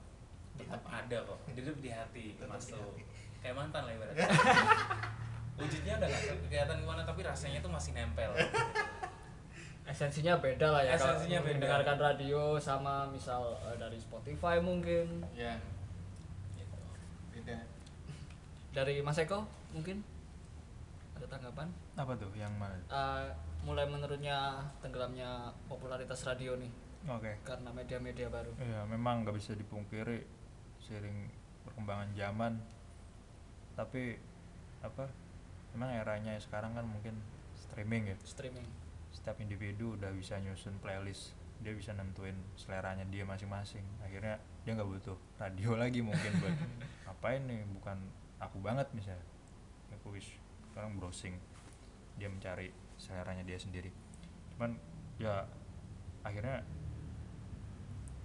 tetap 0.57 0.81
ada 0.89 1.17
kok. 1.21 1.39
Hidup 1.53 1.77
di 1.77 1.93
hati 1.93 2.33
Tetap 2.33 2.49
mas 2.49 2.65
di 2.65 2.73
tuh 2.73 2.81
hati. 2.81 3.03
kayak 3.39 3.55
mantan 3.55 3.81
lah 3.85 3.93
ibaratnya. 3.93 4.25
Wujudnya 5.57 5.93
udah 5.97 6.05
gak 6.05 6.21
kelihatan 6.49 6.77
gimana 6.81 7.01
tapi 7.01 7.21
rasanya 7.25 7.57
tuh 7.61 7.73
masih 7.73 7.89
nempel 7.97 8.29
esensinya 9.87 10.35
beda 10.37 10.67
lah 10.69 10.81
ya 10.83 10.93
kalau 10.93 11.15
Esensinya 11.15 11.39
beda. 11.39 11.51
mendengarkan 11.55 11.97
radio 11.97 12.41
sama 12.57 13.07
misal 13.07 13.41
eh, 13.63 13.77
dari 13.77 13.95
Spotify 13.97 14.59
mungkin 14.59 15.23
ya 15.33 15.55
gitu. 16.53 16.75
beda 17.33 17.57
dari 18.73 18.99
Mas 18.99 19.17
Eko 19.17 19.47
mungkin 19.71 20.03
ada 21.13 21.25
tanggapan 21.25 21.67
apa 21.95 22.13
tuh 22.13 22.29
yang 22.35 22.51
mana 22.53 22.75
Eh, 22.85 23.25
mulai 23.63 23.83
menurunnya 23.83 24.59
tenggelamnya 24.77 25.49
popularitas 25.65 26.21
radio 26.23 26.53
nih 26.55 26.69
oke 27.07 27.31
karena 27.41 27.71
media-media 27.71 28.27
baru 28.27 28.51
Iya, 28.59 28.83
memang 28.85 29.23
nggak 29.23 29.33
bisa 29.33 29.51
dipungkiri 29.53 30.27
seiring 30.77 31.31
perkembangan 31.63 32.11
zaman. 32.13 32.53
Tapi 33.73 34.15
apa? 34.79 35.03
Memang 35.71 35.89
eranya 35.91 36.33
sekarang 36.37 36.71
kan 36.71 36.83
mungkin 36.83 37.17
streaming 37.53 38.07
ya. 38.07 38.15
streaming 38.23 38.63
Setiap 39.27 39.43
individu 39.43 39.99
udah 39.99 40.07
bisa 40.15 40.39
nyusun 40.39 40.79
playlist. 40.79 41.35
Dia 41.59 41.75
bisa 41.75 41.91
nentuin 41.91 42.31
seleranya 42.55 43.03
dia 43.11 43.27
masing-masing. 43.27 43.83
Akhirnya 43.99 44.39
dia 44.63 44.71
nggak 44.71 44.87
butuh 44.87 45.19
radio 45.35 45.75
lagi 45.83 45.99
mungkin 45.99 46.31
buat 46.39 46.55
ngapain 47.11 47.43
nih? 47.43 47.59
Bukan 47.75 48.07
aku 48.39 48.63
banget 48.63 48.87
misalnya. 48.95 49.27
Aku 49.99 50.15
wis 50.15 50.23
sekarang 50.71 50.95
browsing. 50.95 51.35
Dia 52.15 52.31
mencari 52.31 52.71
seleranya 52.95 53.43
dia 53.43 53.59
sendiri. 53.59 53.91
Cuman 54.55 54.79
ya 55.19 55.43
akhirnya 56.23 56.63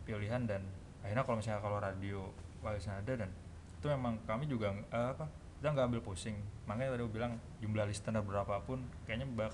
pilihan 0.07 0.47
dan 0.47 0.63
akhirnya 1.03 1.27
kalau 1.27 1.37
misalnya 1.43 1.61
kalau 1.67 1.83
radio 1.83 2.31
warisan 2.63 3.03
ada 3.03 3.27
dan 3.27 3.31
itu 3.75 3.91
memang 3.91 4.23
kami 4.23 4.47
juga 4.47 4.71
eh, 4.71 5.09
apa 5.19 5.27
kita 5.59 5.75
nggak 5.75 5.87
ambil 5.91 6.03
pusing 6.07 6.39
makanya 6.71 6.95
tadi 6.95 7.03
aku 7.03 7.11
bilang 7.11 7.43
jumlah 7.59 7.91
listener 7.91 8.23
berapapun 8.23 8.87
kayaknya 9.03 9.27
bak 9.35 9.51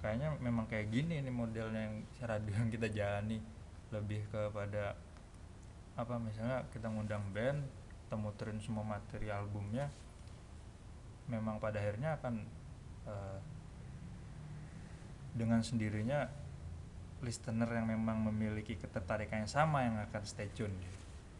kayaknya 0.00 0.36
memang 0.40 0.64
kayak 0.66 0.88
gini 0.88 1.20
nih 1.20 1.32
modelnya 1.32 1.80
yang 1.88 1.96
radio 2.24 2.52
yang 2.60 2.70
kita 2.72 2.88
jalani. 2.90 3.38
Lebih 3.90 4.26
kepada 4.32 4.96
apa 5.98 6.14
misalnya 6.16 6.64
kita 6.72 6.88
ngundang 6.88 7.22
band 7.34 7.60
kita 8.06 8.16
muterin 8.16 8.58
semua 8.58 8.82
materi 8.82 9.28
albumnya 9.28 9.86
memang 11.30 11.62
pada 11.62 11.78
akhirnya 11.78 12.18
akan 12.18 12.34
eh, 13.06 13.38
dengan 15.30 15.62
sendirinya 15.62 16.26
listener 17.20 17.68
yang 17.70 17.86
memang 17.86 18.18
memiliki 18.32 18.74
ketertarikan 18.80 19.46
yang 19.46 19.52
sama 19.52 19.86
yang 19.86 19.96
akan 20.00 20.22
stay 20.26 20.50
tune. 20.56 20.72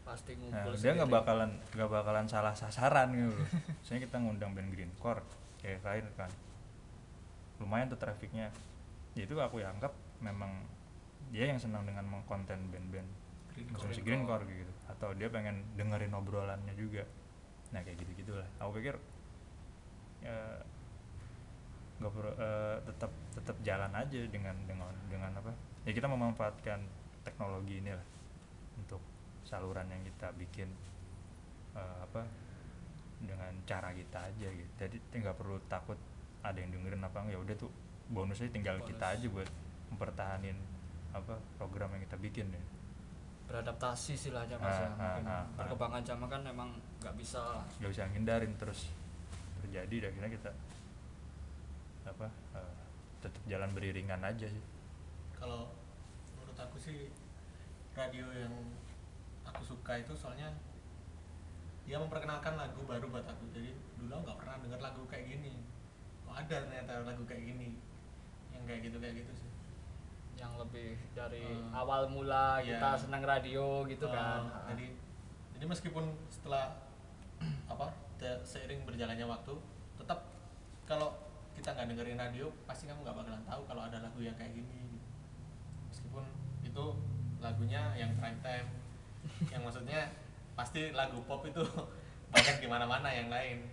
Pasti 0.05 0.37
Nah, 0.37 0.63
ngumpul 0.63 0.79
dia 0.79 0.91
nggak 0.95 1.11
bakalan 1.11 1.51
nggak 1.75 1.89
bakalan 1.91 2.25
salah 2.29 2.53
sasaran 2.55 3.11
gitu. 3.11 3.35
Misalnya 3.83 4.01
kita 4.07 4.17
ngundang 4.21 4.51
band 4.55 4.69
greencore 4.71 5.23
kayak 5.59 5.83
lain 5.83 6.05
kan, 6.15 6.31
lumayan 7.61 7.87
tuh 7.87 7.99
trafficnya. 8.01 8.49
Ya 9.13 9.23
itu 9.29 9.37
aku 9.37 9.61
ya 9.61 9.69
anggap 9.69 9.93
memang 10.19 10.65
dia 11.29 11.47
yang 11.47 11.61
senang 11.61 11.85
dengan 11.87 12.03
mengkonten 12.09 12.59
band-band 12.73 13.07
musik 13.77 14.03
greencore 14.03 14.43
gitu, 14.47 14.73
atau 14.87 15.13
dia 15.13 15.29
pengen 15.29 15.61
dengerin 15.77 16.11
obrolannya 16.17 16.73
juga. 16.73 17.05
Nah 17.71 17.79
kayak 17.85 18.01
gitu 18.01 18.11
gitulah. 18.25 18.47
Aku 18.57 18.73
pikir 18.75 18.97
ya 20.21 20.37
nggak 22.01 22.11
perlu 22.17 22.33
eh, 22.33 22.77
tetap 22.89 23.11
tetap 23.37 23.57
jalan 23.61 23.91
aja 23.93 24.19
dengan 24.27 24.55
dengan 24.65 24.93
dengan 25.07 25.31
apa? 25.37 25.53
Ya 25.85 25.93
kita 25.93 26.09
memanfaatkan 26.09 26.81
teknologi 27.21 27.77
ini 27.77 27.93
lah 27.93 28.07
untuk 28.81 29.01
saluran 29.45 29.85
yang 29.89 30.01
kita 30.01 30.33
bikin 30.33 30.69
eh, 31.77 31.97
apa 32.01 32.25
dengan 33.21 33.53
cara 33.69 33.93
kita 33.93 34.33
aja 34.33 34.47
gitu 34.49 34.71
jadi 34.81 34.97
nggak 34.97 35.37
perlu 35.37 35.61
takut 35.69 35.97
ada 36.41 36.57
yang 36.57 36.71
dengerin 36.71 37.01
apa 37.01 37.17
enggak 37.17 37.35
ya 37.35 37.39
udah 37.39 37.55
tuh 37.57 37.71
bonusnya 38.09 38.49
tinggal 38.49 38.75
kita 38.83 39.05
Bonus. 39.05 39.17
aja 39.17 39.27
buat 39.29 39.49
mempertahanin 39.89 40.57
apa 41.11 41.35
program 41.55 41.91
yang 41.95 42.03
kita 42.03 42.17
bikin 42.17 42.47
ya 42.49 42.63
beradaptasi 43.47 44.15
istilahnya 44.15 44.55
mas 44.55 44.79
ya 44.79 44.87
Ah, 44.87 44.89
mungkin. 44.95 45.23
ah, 45.27 45.33
ah. 45.35 45.43
perkembangan 45.59 46.01
zaman 46.07 46.27
kan 46.27 46.41
memang 46.41 46.69
nggak 47.03 47.15
bisa 47.19 47.41
nggak 47.83 47.91
bisa 47.91 48.07
ngindarin 48.07 48.53
terus 48.55 48.87
terjadi 49.59 50.07
dan 50.07 50.09
akhirnya 50.15 50.31
kita 50.31 50.51
apa 52.07 52.27
eh, 52.55 52.73
tetap 53.19 53.43
jalan 53.45 53.69
beriringan 53.75 54.21
aja 54.23 54.47
sih. 54.47 54.63
Kalau 55.35 55.69
menurut 56.33 56.57
aku 56.57 56.79
sih 56.79 57.11
radio 57.93 58.25
yang 58.33 58.55
aku 59.45 59.61
suka 59.61 59.99
itu 59.99 60.15
soalnya 60.15 60.49
dia 61.83 61.99
memperkenalkan 61.99 62.55
lagu 62.55 62.81
baru 62.87 63.05
buat 63.11 63.27
aku. 63.27 63.51
Jadi 63.51 63.69
dulu 63.99 64.15
nggak 64.15 64.37
pernah 64.39 64.55
dengar 64.63 64.79
lagu 64.81 65.03
kayak 65.05 65.27
gini 65.27 65.53
oh 66.31 66.33
ada 66.33 66.55
ternyata 66.57 67.03
lagu 67.03 67.23
kayak 67.27 67.43
gini. 67.45 67.75
Yang 68.49 68.63
kayak 68.65 68.81
gitu 68.87 68.97
kayak 68.97 69.15
gitu 69.19 69.33
sih. 69.37 69.51
Yang 70.39 70.51
lebih 70.57 70.89
dari 71.11 71.43
Hmm. 71.43 71.75
awal 71.75 72.07
mula 72.07 72.57
Iya. 72.57 72.79
kita 72.79 72.89
senang 72.97 73.21
radio 73.21 73.83
gitu 73.85 74.05
Oh, 74.05 74.15
kan. 74.15 74.41
jadi 74.71 74.87
jadi 75.53 75.65
meskipun 75.67 76.05
setelah 76.27 76.71
apa 77.71 77.91
seiring 78.41 78.85
berjalannya 78.85 79.25
waktu 79.25 79.53
tetap 79.97 80.25
kalau 80.85 81.13
kita 81.51 81.69
nggak 81.69 81.89
dengerin 81.89 82.17
radio 82.17 82.47
pasti 82.63 82.85
kamu 82.85 83.01
nggak 83.01 83.17
bakalan 83.17 83.43
tahu 83.43 83.61
kalau 83.65 83.81
ada 83.83 83.97
lagu 83.99 84.19
yang 84.19 84.33
kayak 84.33 84.53
gini 84.53 84.97
meskipun 85.89 86.25
itu 86.63 86.85
lagunya 87.37 87.91
yang 87.93 88.13
prime 88.15 88.39
time. 88.39 88.69
Yang 89.49 89.61
maksudnya 89.61 90.01
pasti 90.53 90.89
lagu 90.91 91.21
pop 91.25 91.41
itu 91.43 91.61
banyak 92.33 92.57
di 92.57 92.67
mana-mana 92.67 93.09
yang 93.09 93.27
lain 93.27 93.65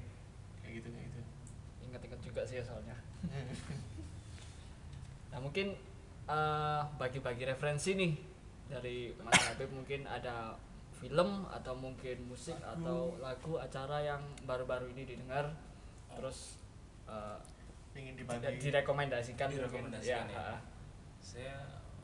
kayak 0.60 0.80
gitu 0.80 0.88
kayak 0.90 1.06
gitu 1.08 1.20
ingat-ingat 1.88 2.20
juga 2.20 2.42
sih 2.44 2.60
ya 2.60 2.64
soalnya. 2.64 2.96
Nah 5.28 5.38
mungkin 5.44 5.76
eh, 6.26 6.80
bagi-bagi 6.96 7.44
referensi 7.44 7.94
nih 7.94 8.12
dari 8.68 9.12
Mas 9.20 9.38
Habib 9.48 9.70
mungkin 9.72 10.04
ada 10.08 10.56
film 10.98 11.46
atau 11.46 11.78
mungkin 11.78 12.26
musik 12.26 12.58
atau 12.58 13.14
lagu 13.22 13.54
acara 13.60 14.02
yang 14.02 14.22
baru-baru 14.48 14.90
ini 14.92 15.04
didengar 15.04 15.52
terus 16.16 16.58
eh, 17.06 17.38
ingin 17.94 18.18
dibagi. 18.18 18.56
direkomendasikan 18.58 19.46
mungkin. 19.52 19.62
Direkomendasikan 19.68 20.26
ya. 20.32 20.38
ha, 20.40 20.56
saya 21.20 21.56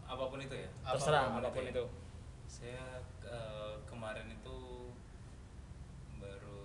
apa 0.05 0.24
pun 0.28 0.39
itu 0.39 0.55
ya. 0.55 0.68
Terserah 0.85 1.22
Apa 1.26 1.35
pun 1.35 1.43
apa 1.43 1.51
pun 1.51 1.64
itu 1.64 1.66
ya. 1.66 1.72
itu. 1.72 1.85
Saya 2.45 2.85
eh, 3.24 3.74
kemarin 3.89 4.28
itu 4.30 4.59
baru 6.20 6.61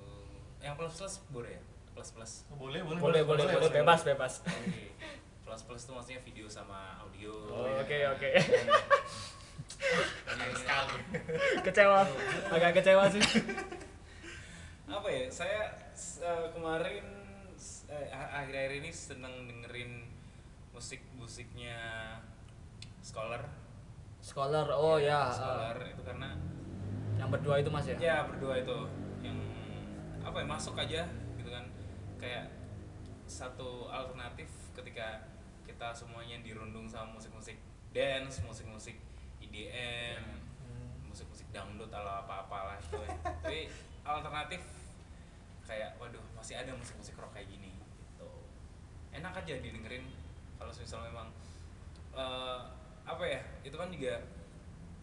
yang 0.62 0.76
plus 0.76 0.96
plus 1.00 1.16
boleh 1.32 1.56
ya 1.56 1.64
plus 2.00 2.16
plus. 2.16 2.34
Boleh 2.56 2.80
boleh 2.80 2.96
boleh 2.96 3.02
boleh 3.04 3.24
boleh, 3.28 3.46
boleh 3.60 3.68
boleh. 3.68 3.84
bebas 3.84 4.00
bebas. 4.08 4.34
Oke 4.48 4.96
plus 5.44 5.66
plus 5.66 5.82
itu 5.84 5.92
maksudnya 5.92 6.22
video 6.24 6.46
sama 6.48 6.96
audio. 7.04 7.34
Oh, 7.52 7.68
oke 7.82 7.98
oke. 8.16 8.30
Sayang 10.30 10.56
sekali. 10.56 10.96
Kecewa. 11.66 12.06
Agak 12.54 12.72
kecewa 12.80 13.04
sih. 13.12 13.20
Apa 14.88 15.08
ya 15.10 15.26
saya 15.28 15.74
eh, 16.24 16.48
kemarin 16.56 17.04
eh, 17.92 18.08
a- 18.14 18.32
akhir-akhir 18.40 18.80
ini 18.80 18.90
seneng 18.94 19.50
dengerin 19.50 20.08
musik 20.72 21.04
musiknya 21.20 21.76
scholar. 23.04 23.44
Scholar 24.24 24.70
oh 24.72 24.96
ya 25.02 25.34
scholar 25.34 25.76
eh, 25.82 25.92
itu 25.92 26.02
karena 26.08 26.38
yang 27.20 27.28
berdua 27.34 27.60
itu 27.60 27.68
mas 27.68 27.90
ya? 27.90 27.98
Ya 28.00 28.18
berdua 28.24 28.62
itu. 28.64 28.88
Yang 29.26 29.44
apa 30.24 30.38
ya 30.40 30.48
masuk 30.48 30.78
aja 30.78 31.04
kayak 32.20 32.52
satu 33.26 33.88
alternatif 33.88 34.50
ketika 34.76 35.24
kita 35.64 35.94
semuanya 35.94 36.42
dirundung 36.42 36.90
sama 36.90 37.16
musik-musik 37.16 37.56
dance 37.94 38.42
musik-musik 38.44 38.98
IDM 39.40 40.22
musik-musik 41.08 41.48
dangdut 41.50 41.90
atau 41.90 42.26
apa-apalah 42.26 42.78
itu 42.78 42.98
ya. 43.02 43.10
tapi 43.44 43.70
alternatif 44.06 44.62
kayak 45.66 45.98
waduh 46.02 46.22
masih 46.38 46.58
ada 46.58 46.74
musik-musik 46.74 47.14
rock 47.18 47.34
kayak 47.34 47.50
gini 47.50 47.74
gitu. 47.78 48.30
Enak 49.14 49.34
aja 49.38 49.58
didengerin 49.62 50.06
kalau 50.58 50.74
misal 50.74 51.02
memang 51.06 51.30
eh, 52.14 52.60
apa 53.06 53.24
ya 53.26 53.42
itu 53.66 53.74
kan 53.74 53.90
juga 53.90 54.22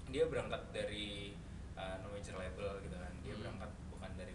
dia 0.07 0.25
berangkat 0.31 0.63
dari 0.71 1.35
uh, 1.75 1.99
no 1.99 2.15
major 2.15 2.39
label 2.39 2.79
gitu 2.87 2.95
kan. 2.95 3.13
Dia 3.27 3.35
Hmm. 3.35 3.43
berangkat 3.43 3.71
bukan 3.91 4.11
dari 4.15 4.35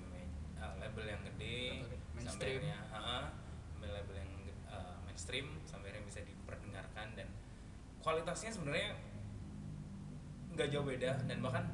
uh, 0.59 0.75
label 0.83 1.05
yang 1.07 1.21
gede 1.31 1.87
Label 2.31 2.39
sampai 2.39 2.47
mainstream. 2.47 2.63
akhirnya 2.63 2.79
uh, 2.95 3.27
label 3.83 4.15
yang 4.15 4.31
uh, 4.71 4.95
mainstream 5.03 5.45
sampai 5.67 5.85
akhirnya 5.91 6.07
bisa 6.07 6.19
diperdengarkan 6.23 7.07
dan 7.19 7.27
kualitasnya 7.99 8.51
sebenarnya 8.55 8.95
nggak 10.55 10.67
jauh 10.71 10.85
beda 10.87 11.11
dan 11.27 11.37
bahkan 11.43 11.65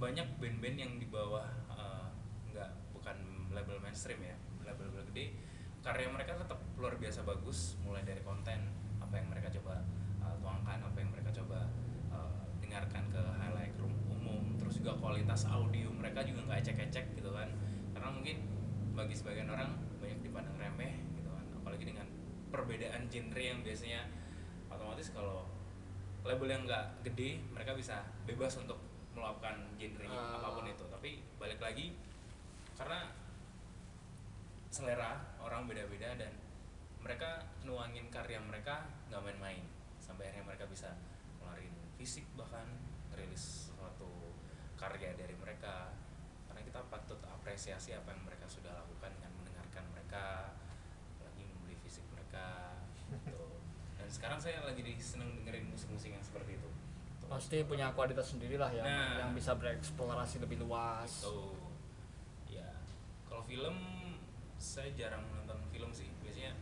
banyak 0.00 0.26
band-band 0.40 0.76
yang 0.76 0.92
di 0.96 1.06
bawah 1.08 1.44
uh, 1.68 2.08
nggak 2.52 2.70
bukan 2.96 3.16
label 3.52 3.76
mainstream 3.80 4.20
ya 4.24 4.36
label-label 4.64 5.04
gede 5.12 5.36
karya 5.84 6.08
mereka 6.08 6.32
tetap 6.40 6.60
luar 6.80 6.96
biasa 6.96 7.20
bagus 7.28 7.76
mulai 7.84 8.00
dari 8.08 8.24
konten 8.24 8.72
apa 9.04 9.14
yang 9.20 9.28
mereka 9.28 9.52
coba 9.60 9.84
uh, 10.24 10.34
tuangkan 10.40 10.80
apa 10.80 10.96
yang 10.96 11.10
mereka 11.12 11.30
coba 11.44 11.68
uh, 12.08 12.44
dengarkan 12.64 13.04
ke 13.12 13.22
highlight 13.36 13.76
room 13.76 13.92
umum 14.08 14.56
terus 14.56 14.80
juga 14.80 14.96
kualitas 14.96 15.44
audio 15.44 15.92
mereka 15.92 16.24
juga 16.24 16.40
nggak 16.48 16.58
ecek-ecek 16.64 17.20
gitu 17.20 17.30
kan 17.36 17.52
karena 17.92 18.08
mungkin 18.10 18.36
bagi 18.94 19.14
sebagian 19.14 19.50
orang 19.50 19.74
banyak 19.98 20.22
dipandang 20.22 20.56
remeh 20.56 20.94
gitu 21.14 21.28
kan. 21.28 21.44
Apalagi 21.58 21.84
dengan 21.84 22.06
perbedaan 22.48 23.10
genre 23.10 23.42
yang 23.42 23.60
biasanya 23.60 24.06
otomatis 24.70 25.10
kalau 25.10 25.50
label 26.22 26.48
yang 26.48 26.62
nggak 26.64 27.04
gede 27.04 27.42
mereka 27.52 27.74
bisa 27.74 28.06
bebas 28.24 28.54
untuk 28.56 28.78
melakukan 29.12 29.58
genre 29.76 30.06
Ah. 30.08 30.38
apa 30.38 30.48
pun 30.54 30.66
itu. 30.66 30.84
Tapi 30.88 31.10
balik 31.36 31.58
lagi 31.58 31.98
karena 32.74 33.10
selera 34.70 35.38
orang 35.38 35.70
beda-beda 35.70 36.18
dan 36.18 36.32
mereka 36.98 37.46
nuangin 37.62 38.08
karya 38.10 38.40
mereka 38.40 38.88
nggak 39.10 39.22
main-main. 39.22 39.62
Sampai 40.00 40.30
akhirnya 40.30 40.54
mereka 40.54 40.64
bisa 40.66 40.90
ngeluarin 41.38 41.74
fisik 41.94 42.26
bahkan 42.34 42.66
rilis 43.14 43.70
suatu 43.70 44.34
karya 44.74 45.14
dari 45.14 45.34
mereka 45.38 45.94
kita 46.74 46.90
patut 46.90 47.22
apresiasi 47.30 47.94
apa 47.94 48.10
yang 48.10 48.26
mereka 48.26 48.50
sudah 48.50 48.74
lakukan 48.74 49.06
dengan 49.14 49.30
mendengarkan 49.38 49.86
mereka 49.94 50.50
lagi 51.22 51.46
membeli 51.46 51.78
fisik 51.78 52.02
mereka 52.10 52.74
gitu. 53.14 53.62
dan 53.94 54.10
sekarang 54.10 54.42
saya 54.42 54.58
lagi 54.66 54.82
seneng 54.98 55.38
dengerin 55.38 55.70
musik-musik 55.70 56.10
yang 56.10 56.24
seperti 56.26 56.58
itu 56.58 56.66
Tuh. 57.22 57.30
pasti 57.30 57.62
punya 57.62 57.94
kualitas 57.94 58.34
sendiri 58.34 58.58
lah 58.58 58.74
yang 58.74 58.82
Nah. 58.82 59.22
yang 59.22 59.30
bisa 59.38 59.54
bereksplorasi 59.54 60.42
lebih 60.42 60.66
luas 60.66 61.22
Gitu. 61.22 61.54
Ya, 62.58 62.66
kalau 63.30 63.46
film 63.46 63.78
saya 64.58 64.90
jarang 64.98 65.22
nonton 65.30 65.62
film 65.70 65.94
sih. 65.94 66.10
Biasanya 66.26 66.58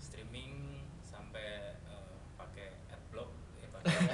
streaming 0.00 0.80
sampai 1.04 1.76
eh, 1.84 2.16
pakai 2.40 2.80
adblock 2.88 3.28
ya 3.60 3.68
pakai 3.76 3.92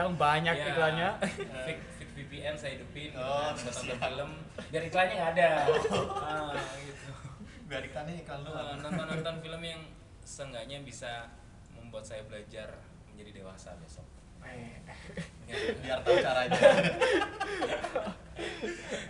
yang 0.00 0.16
banyak 0.16 0.56
Ya, 0.56 0.64
iklannya 0.72 1.10
VPN 2.42 2.58
saya 2.58 2.72
hidupin 2.74 3.06
gitu 3.06 3.22
Oh, 3.22 3.54
buat 3.54 3.70
nonton 3.70 3.98
film. 4.02 4.30
Biar 4.68 4.82
iklannya 4.82 5.14
nggak 5.14 5.30
ada. 5.38 5.50
Ah, 6.26 6.50
gitu. 6.76 7.10
biar 7.70 7.82
iklannya 7.86 8.14
iklan 8.18 8.40
Eh, 8.40 8.44
doang. 8.44 8.78
nonton-nonton 8.82 9.34
film 9.46 9.62
yang 9.62 9.80
seenggaknya 10.20 10.82
bisa 10.82 11.30
membuat 11.70 12.02
saya 12.02 12.26
belajar 12.26 12.82
menjadi 13.06 13.30
dewasa 13.38 13.78
besok. 13.78 14.02
Ya. 14.42 15.54
biar 15.78 15.98
tahu 16.02 16.18
caranya. 16.18 16.58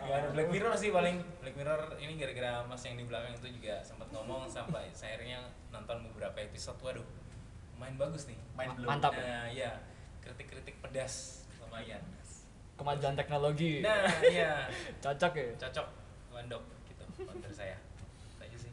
Ya, 0.03 0.19
ada 0.19 0.29
Black 0.29 0.51
Mirror 0.51 0.75
sih 0.75 0.91
paling. 0.91 1.23
Black 1.41 1.55
Mirror 1.55 1.95
ini 1.97 2.19
gara-gara 2.19 2.61
mas 2.67 2.83
yang 2.83 2.99
di 2.99 3.07
belakang 3.07 3.33
itu 3.33 3.49
juga 3.55 3.81
sempat 3.81 4.11
ngomong 4.11 4.45
sampai 4.45 4.91
saya 4.93 5.17
akhirnya 5.17 5.41
nonton 5.71 6.05
beberapa 6.11 6.37
episode. 6.37 6.77
Waduh 6.83 7.07
main 7.79 7.95
bagus 7.97 8.29
nih. 8.29 8.37
Main 8.53 8.77
mantap. 8.77 9.15
nah 9.15 9.47
ya 9.49 9.79
kritik-kritik 10.21 10.77
pedas 10.83 11.47
lumayan 11.63 12.03
kemajuan 12.83 13.15
teknologi. 13.15 13.79
Nah 13.79 14.11
iya. 14.27 14.67
Cocok 15.05 15.33
ya? 15.39 15.47
Cocok. 15.63 15.87
Landok 16.35 16.63
gitu 16.91 17.05
dari 17.23 17.55
saya. 17.55 17.79
Itu 17.79 18.43
aja 18.43 18.59
sih. 18.59 18.73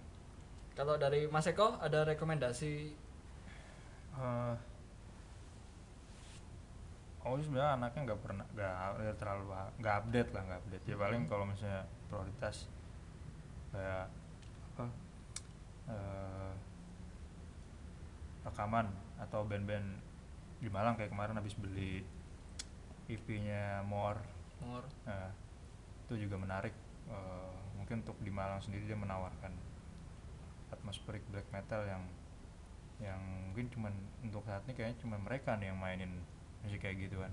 Kalau 0.73 0.97
dari 0.97 1.29
Mas 1.29 1.45
Eko 1.45 1.77
ada 1.77 2.01
rekomendasi? 2.09 2.97
Eh, 4.19 4.53
aku 7.21 7.33
sih 7.39 7.45
sebenarnya 7.45 7.77
anaknya 7.77 8.01
nggak 8.09 8.21
pernah 8.25 8.45
nggak 8.57 9.15
terlalu 9.21 9.53
nggak 9.77 9.95
update 10.01 10.29
lah 10.33 10.41
nggak 10.49 10.59
update. 10.65 10.83
Ya 10.89 10.95
paling 10.97 11.21
kalau 11.29 11.45
misalnya 11.45 11.85
prioritas 12.09 12.65
kayak 13.69 14.09
apa 14.73 14.85
eh, 15.93 16.51
rekaman 18.49 18.89
atau 19.21 19.45
band-band 19.45 19.85
di 20.59 20.67
Malang 20.67 20.97
kayak 20.97 21.13
kemarin 21.13 21.37
habis 21.37 21.53
beli 21.53 22.01
EP-nya 23.09 23.81
More 23.89 24.21
Mor 24.61 24.85
Nah, 25.07 25.33
itu 26.05 26.27
juga 26.27 26.37
menarik. 26.37 26.75
Eh, 27.09 27.53
mungkin 27.79 28.05
untuk 28.05 28.17
di 28.21 28.29
Malang 28.29 28.61
sendiri 28.61 28.85
dia 28.85 28.97
menawarkan 28.99 29.49
atmosferik 30.69 31.25
black 31.33 31.49
metal 31.49 31.81
yang 31.89 32.03
yang 32.99 33.17
mungkin 33.49 33.71
cuman 33.71 33.93
untuk 34.21 34.43
saat 34.45 34.61
ini 34.67 34.75
kayaknya 34.75 34.97
cuma 35.01 35.15
mereka 35.17 35.55
nih 35.55 35.71
yang 35.71 35.79
mainin 35.79 36.11
musik 36.61 36.83
kayak 36.83 37.09
gitu 37.09 37.23
kan. 37.23 37.31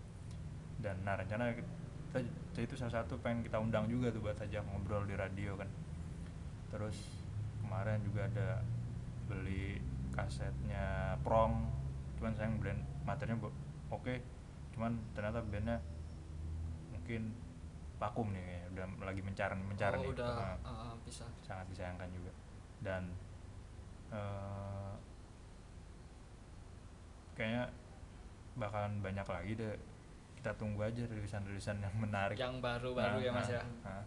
Dan 0.81 0.97
nah 1.03 1.19
rencana 1.19 1.53
kita, 1.53 2.23
kita 2.55 2.61
itu 2.63 2.75
salah 2.79 3.03
satu 3.03 3.19
pengen 3.21 3.45
kita 3.45 3.59
undang 3.59 3.91
juga 3.91 4.15
tuh 4.15 4.23
buat 4.23 4.39
ajak 4.39 4.63
ngobrol 4.71 5.05
di 5.05 5.19
radio 5.19 5.59
kan. 5.59 5.69
Terus 6.71 6.97
kemarin 7.61 8.01
juga 8.07 8.31
ada 8.31 8.63
beli 9.27 9.83
kasetnya 10.15 11.19
Prong, 11.21 11.69
cuman 12.17 12.33
sayang 12.39 12.57
brand 12.63 12.81
materinya 13.05 13.51
oke, 13.93 14.15
cuman 14.77 14.93
ternyata 15.17 15.41
bandnya 15.41 15.81
mungkin 16.93 17.33
vakum 17.97 18.29
nih 18.33 18.45
kayaknya, 18.45 18.67
udah 18.77 18.87
lagi 19.09 19.21
mencar 19.25 19.51
mencar 19.57 19.91
oh, 19.97 20.01
nih. 20.05 20.09
udah 20.13 20.29
Nah, 20.37 20.57
uh, 20.69 20.95
bisa. 21.01 21.25
Sangat 21.41 21.67
disayangkan 21.73 22.09
juga. 22.13 22.33
Dan 22.85 23.03
eh, 24.13 24.93
kayaknya 27.33 27.65
bakalan 28.61 29.01
banyak 29.01 29.27
lagi 29.27 29.53
deh. 29.57 29.75
Kita 30.37 30.53
tunggu 30.61 30.85
aja 30.85 31.03
rilisan-rilisan 31.09 31.81
yang 31.81 31.95
menarik. 31.97 32.37
Yang 32.37 32.61
baru-baru 32.61 33.19
Nah, 33.19 33.25
ya 33.25 33.31
Mas 33.33 33.49
nah, 33.49 33.57
ya 33.57 33.63
nah. 33.83 34.05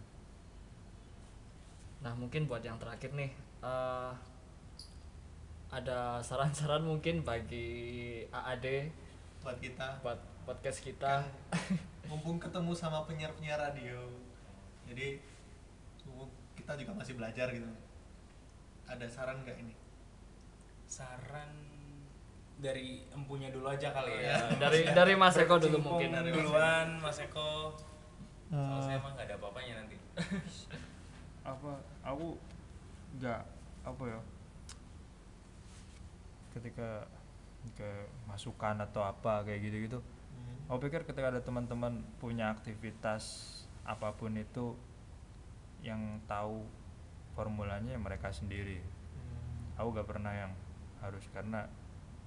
Nah 1.99 2.13
mungkin 2.15 2.47
buat 2.47 2.63
yang 2.63 2.77
terakhir 2.79 3.11
nih 3.17 3.33
eh, 3.65 4.11
ada 5.69 6.21
saran-saran 6.21 6.85
mungkin 6.85 7.25
bagi 7.25 8.21
AAD 8.29 8.65
buat 9.41 9.57
kita. 9.57 9.99
Buat 10.05 10.21
podcast 10.49 10.81
kita. 10.81 11.21
mumpung 12.09 12.41
ketemu 12.41 12.73
sama 12.73 13.05
penyiar-penyiar 13.05 13.61
radio. 13.61 14.01
Jadi 14.89 15.21
mumpung 16.09 16.33
kita 16.57 16.73
juga 16.73 16.97
masih 16.97 17.13
belajar 17.13 17.53
gitu. 17.53 17.69
Ada 18.89 19.05
saran 19.05 19.45
nggak 19.45 19.61
ini? 19.61 19.77
Saran 20.89 21.53
dari 22.57 23.05
empunya 23.13 23.53
dulu 23.53 23.69
aja 23.69 23.93
kali 23.93 24.25
ya. 24.25 24.33
Ya, 24.33 24.37
dari 24.57 24.89
dari 24.89 25.13
Mas 25.13 25.37
Eko 25.37 25.61
dulu 25.61 25.77
mungkin. 25.85 26.17
Dari 26.17 26.33
duluan 26.33 26.97
Mas 26.97 27.21
Eko. 27.21 27.77
Soalnya 28.49 28.73
Eh, 28.73 28.81
saya 28.81 28.97
emang 28.97 29.13
nggak 29.13 29.29
ada 29.29 29.35
apa-apanya 29.37 29.73
nanti. 29.85 29.97
Apa? 31.53 31.77
Aku 32.01 32.41
nggak 33.21 33.41
apa 33.85 34.03
ya? 34.09 34.19
Ketika 36.57 37.05
ke 37.77 37.89
masukan 38.25 38.81
atau 38.81 39.05
apa 39.05 39.45
kayak 39.45 39.61
gitu-gitu 39.69 40.01
Hmm. 40.01 40.18
Aku 40.69 40.85
pikir 40.85 41.01
ketika 41.01 41.33
ada 41.33 41.41
teman-teman 41.41 42.05
punya 42.21 42.53
aktivitas 42.53 43.49
apa 43.81 44.13
pun 44.13 44.37
itu 44.37 44.77
yang 45.81 46.21
tahu 46.23 46.61
formulanya 47.33 47.95
ya 47.95 47.99
mereka 47.99 48.29
sendiri. 48.29 48.77
Hmm. 48.77 49.79
aku 49.81 49.87
gak 49.95 50.07
pernah 50.07 50.33
yang 50.35 50.51
harus 50.99 51.23
karena 51.31 51.65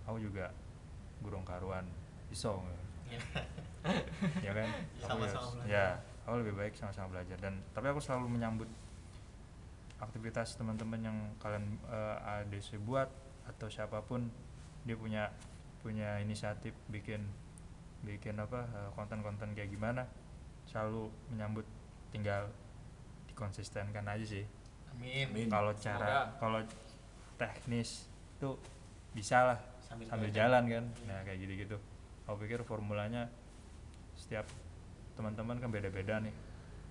aku 0.03 0.19
juga 0.19 0.51
gurung 1.23 1.47
karuan. 1.47 1.87
Iso 2.33 2.59
ya 4.47 4.53
kan? 4.53 4.69
Aku 5.05 5.21
Sama-sama 5.21 5.29
ya- 5.29 5.53
belajar. 5.53 5.69
ya 5.69 5.87
aku 6.25 6.35
lebih 6.41 6.55
baik 6.57 6.75
sama-sama 6.75 7.09
belajar. 7.13 7.37
Dan 7.39 7.61
tapi 7.71 7.87
aku 7.93 8.01
selalu 8.01 8.27
menyambut 8.27 8.67
aktivitas 10.01 10.59
teman-teman 10.59 10.99
yang 10.99 11.19
kalian 11.39 11.79
eh, 11.87 12.43
ADC 12.43 12.81
buat 12.83 13.07
atau 13.47 13.69
siapa 13.69 14.03
pun 14.03 14.27
dia 14.83 14.99
punya 14.99 15.31
punya 15.79 16.19
inisiatif 16.19 16.75
bikin 16.91 17.23
bikin 18.03 18.35
apa 18.39 18.67
eh, 18.67 18.91
konten-konten 18.99 19.55
kayak 19.55 19.71
gimana 19.71 20.03
selalu 20.67 21.07
menyambut 21.31 21.67
tinggal 22.11 22.51
dikonsistenkan 23.31 24.05
aja 24.07 24.27
sih. 24.27 24.45
Amin. 24.93 25.49
Kalau 25.49 25.73
cara 25.79 26.35
kalau 26.37 26.61
teknis 27.39 28.11
itu 28.39 28.59
bisa 29.15 29.55
lah 29.55 29.59
Sambil 29.87 30.11
sambil, 30.11 30.29
belajar. 30.29 30.39
jalan 30.47 30.63
kan. 30.69 30.85
Nah 31.09 31.19
kayak 31.23 31.39
gitu 31.47 31.53
gitu 31.67 31.77
aku 32.27 32.47
pikir 32.47 32.61
formulanya 32.67 33.31
setiap 34.19 34.47
teman-teman 35.19 35.59
kan 35.63 35.71
beda-beda 35.71 36.19
nih. 36.23 36.35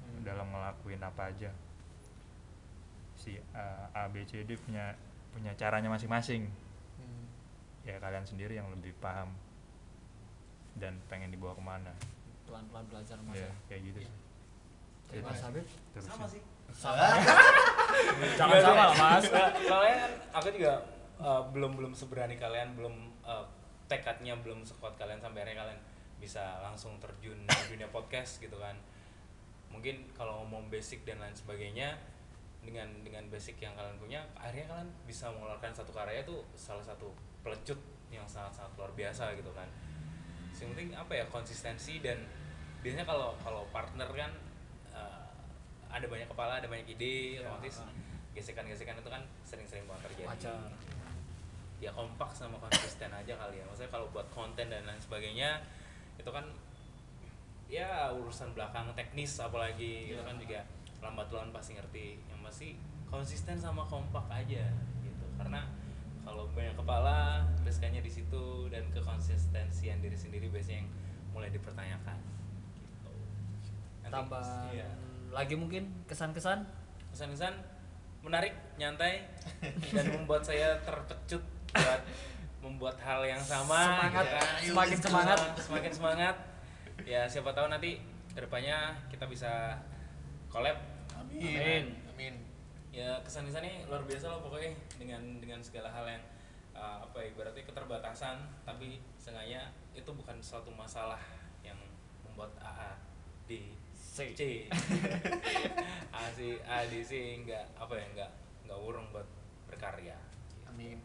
Hmm. 0.01 0.25
dalam 0.25 0.47
ngelakuin 0.49 1.01
apa 1.03 1.29
aja. 1.29 1.51
Si 3.15 3.37
uh, 3.37 3.85
A 3.93 4.09
B 4.09 4.25
C 4.25 4.41
D 4.47 4.57
punya 4.57 4.97
punya 5.31 5.53
caranya 5.55 5.87
masing-masing. 5.93 6.49
Hmm. 6.97 7.25
ya 7.85 7.97
kalian 7.97 8.25
sendiri 8.25 8.57
yang 8.57 8.69
lebih 8.69 8.93
paham 9.01 9.33
dan 10.75 10.93
pengen 11.05 11.29
dibawa 11.29 11.51
ke 11.51 11.61
mana 11.61 11.91
Pelan-pelan 12.43 12.83
belajar 12.85 13.17
Mas 13.21 13.35
ya 13.35 13.43
ya. 13.43 13.51
kayak 13.65 13.81
gitu 13.85 13.99
Iya. 13.99 14.07
sih 14.07 14.15
Dari 15.07 15.17
Itu 15.17 15.25
Mas 15.25 15.35
sih. 15.35 15.43
Habib 15.43 15.65
Terus 15.91 16.05
sama 16.05 16.25
sih. 16.25 16.41
sama. 16.71 17.03
Jangan 18.39 18.59
sama 18.61 18.75
lah 18.81 18.95
Mas. 18.95 19.23
Soalnya 19.61 19.95
kan 19.97 20.11
aku 20.33 20.47
juga 20.51 20.73
uh, 21.17 21.41
belum 21.49 21.71
belum 21.75 21.91
seberani 21.91 22.35
kalian 22.35 22.73
belum 22.73 22.95
uh, 23.21 23.43
tekadnya 23.85 24.39
belum 24.39 24.63
sekuat 24.63 24.95
kalian 24.95 25.19
sampai 25.19 25.43
akhirnya 25.43 25.59
kalian 25.61 25.79
bisa 26.15 26.61
langsung 26.61 26.95
terjun 26.97 27.35
di 27.35 27.59
dunia 27.67 27.89
podcast 27.89 28.39
gitu 28.39 28.55
kan 28.55 28.77
mungkin 29.67 30.07
kalau 30.11 30.43
ngomong 30.43 30.69
basic 30.69 31.01
dan 31.01 31.17
lain 31.17 31.33
sebagainya 31.33 31.97
dengan 32.61 32.85
dengan 33.01 33.25
basic 33.27 33.57
yang 33.57 33.73
kalian 33.73 33.97
punya 33.97 34.21
akhirnya 34.33 34.69
kalian 34.69 34.89
bisa 35.03 35.27
mengeluarkan 35.27 35.73
satu 35.73 35.91
karya 35.91 36.21
itu 36.21 36.35
salah 36.53 36.83
satu 36.83 37.09
pelecut 37.41 37.79
yang 38.07 38.23
sangat 38.23 38.53
sangat 38.53 38.71
luar 38.77 38.91
biasa 38.93 39.33
gitu 39.33 39.49
kan 39.51 39.65
yang 40.61 40.69
penting 40.71 40.89
apa 40.93 41.13
ya 41.13 41.25
konsistensi 41.27 41.97
dan 41.99 42.21
biasanya 42.81 43.05
kalau 43.05 43.33
kalau 43.41 43.65
partner 43.69 44.05
kan 44.07 44.31
uh, 44.93 45.25
ada 45.89 46.05
banyak 46.05 46.29
kepala 46.29 46.61
ada 46.61 46.69
banyak 46.69 46.87
ide 46.87 47.41
Ya. 47.41 47.49
otomatis 47.49 47.81
gesekan-gesekan 48.31 48.95
itu 48.95 49.09
kan 49.11 49.21
sering-sering 49.43 49.83
banget 49.85 50.07
terjadi. 50.07 50.27
Wajar. 50.29 50.71
ya 51.81 51.89
kompak 51.91 52.29
sama 52.31 52.61
konsisten 52.61 53.09
aja 53.09 53.33
kali 53.33 53.57
ya. 53.57 53.65
Maksudnya 53.65 53.89
kalau 53.89 54.05
buat 54.13 54.29
konten 54.29 54.69
dan 54.69 54.85
lain 54.85 55.01
sebagainya 55.01 55.65
itu 56.15 56.29
kan 56.29 56.45
ya 57.65 58.13
urusan 58.13 58.53
belakang 58.53 58.93
teknis 58.93 59.41
apalagi 59.41 60.13
itu 60.13 60.21
kan 60.21 60.37
juga 60.37 60.61
lambat 61.01 61.27
laun 61.33 61.49
pasti 61.49 61.73
ngerti. 61.73 62.21
Yang 62.29 62.39
pasti 62.45 62.67
konsisten 63.09 63.57
sama 63.57 63.81
kompak 63.83 64.29
aja 64.29 64.69
gitu. 65.01 65.25
Karena 65.35 65.65
kalau 66.31 66.47
banyak 66.55 66.71
kepala 66.79 67.43
riskanya 67.67 67.99
di 67.99 68.07
situ 68.07 68.71
dan 68.71 68.87
kekonsistensian 68.95 69.99
diri 69.99 70.15
sendiri 70.15 70.47
biasanya 70.47 70.87
yang 70.87 70.89
mulai 71.35 71.51
dipertanyakan 71.51 72.15
gitu 72.79 73.11
Nanti- 74.07 74.15
tambahan 74.15 74.71
iya. 74.71 74.87
lagi 75.35 75.59
mungkin 75.59 75.91
kesan-kesan 76.07 76.63
kesan-kesan 77.11 77.51
menarik 78.23 78.55
nyantai 78.79 79.27
dan 79.91 80.05
membuat 80.15 80.47
saya 80.47 80.79
terpecut 80.87 81.43
buat 81.75 82.01
membuat 82.63 82.95
hal 83.03 83.25
yang 83.27 83.41
sama 83.43 83.75
Semangat, 83.99 84.23
gitu 84.23 84.31
kan. 84.31 84.47
semakin 84.63 84.97
semangat. 85.03 85.37
semakin 85.59 85.91
semangat 85.91 86.35
ya 87.03 87.27
siapa 87.27 87.51
tahu 87.51 87.67
nanti 87.67 87.99
ke 88.31 88.39
depannya 88.39 88.95
kita 89.11 89.27
bisa 89.27 89.75
collab 90.47 90.79
Amin. 91.17 91.91
Amin. 92.07 92.33
ya 92.91 93.19
kesan 93.23 93.47
kesannya 93.47 93.83
luar 93.89 94.03
biasa 94.07 94.31
loh 94.31 94.39
pokoknya 94.45 94.71
dengan 95.01 95.41
dengan 95.41 95.57
segala 95.65 95.89
hal 95.89 96.05
yang 96.05 96.23
uh, 96.77 97.01
apa 97.01 97.17
ya 97.25 97.33
berarti 97.33 97.65
keterbatasan 97.65 98.37
tapi 98.61 99.01
seenggaknya 99.17 99.73
itu 99.97 100.07
bukan 100.13 100.37
suatu 100.37 100.69
masalah 100.69 101.19
yang 101.65 101.77
membuat 102.21 102.53
AA 102.61 102.93
di 103.49 103.73
C. 103.91 104.37
C 104.37 104.41
A 106.15 106.29
si 106.37 106.61
A 106.69 106.85
di 106.85 107.01
C 107.01 107.41
nggak 107.41 107.81
apa 107.81 107.93
ya 107.97 108.05
nggak 108.13 108.31
nggak 108.69 108.79
urung 108.79 109.09
buat 109.09 109.25
berkarya 109.65 110.15
Amin. 110.69 110.99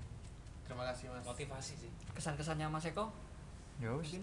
Terima 0.66 0.82
kasih 0.90 1.10
Mas. 1.14 1.24
motivasi 1.24 1.74
sih 1.78 1.90
kesan-kesannya 2.12 2.66
Mas 2.68 2.84
Eko 2.84 3.08
ya 3.80 3.94
wis 3.96 4.20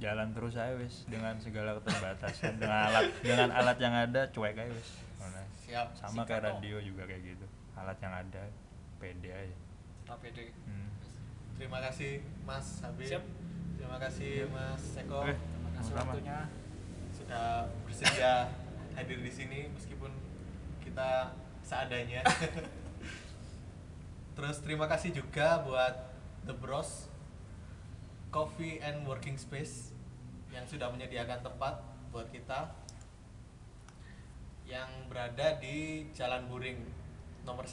jalan 0.00 0.32
terus 0.32 0.56
aja 0.56 0.72
wis 0.80 1.04
dengan 1.10 1.36
segala 1.36 1.76
keterbatasan 1.82 2.56
dengan 2.56 2.88
alat 2.88 3.04
dengan 3.20 3.48
alat 3.52 3.76
yang 3.76 3.92
ada 3.92 4.22
cuek 4.32 4.56
aja 4.56 4.72
wis 4.72 4.90
Mana. 5.20 5.42
Siap. 5.60 5.86
sama 5.92 6.24
kayak 6.24 6.40
kok. 6.40 6.48
radio 6.56 6.76
juga 6.80 7.04
kayak 7.04 7.36
gitu 7.36 7.46
alat 7.76 7.98
yang 8.00 8.14
ada 8.14 8.42
pede 9.00 9.32
aja 9.32 9.56
tetap 10.04 10.20
pede 10.20 10.52
hmm. 10.68 10.90
Terima 11.60 11.76
kasih 11.76 12.24
Mas 12.48 12.80
Habib. 12.80 13.04
Siap. 13.04 13.20
Terima 13.76 14.00
kasih 14.00 14.48
Mas 14.48 14.96
Eko 14.96 15.28
Oke. 15.28 15.36
terima 15.36 15.70
kasih 15.76 15.92
Sama-sama. 15.92 16.08
waktunya 16.16 16.38
sudah 17.12 17.46
bersedia 17.84 18.32
hadir 18.96 19.20
di 19.20 19.28
sini 19.28 19.68
meskipun 19.68 20.08
kita 20.80 21.36
seadanya. 21.60 22.24
Terus 24.40 24.56
terima 24.64 24.88
kasih 24.88 25.12
juga 25.12 25.60
buat 25.60 26.16
The 26.48 26.56
Bros 26.56 27.12
Coffee 28.32 28.80
and 28.80 29.04
Working 29.04 29.36
Space 29.36 29.92
yang 30.48 30.64
sudah 30.64 30.88
menyediakan 30.88 31.44
tempat 31.44 31.76
buat 32.08 32.32
kita 32.32 32.72
yang 34.64 34.88
berada 35.12 35.60
di 35.60 36.08
Jalan 36.16 36.48
Buring 36.48 36.80
nomor 37.44 37.68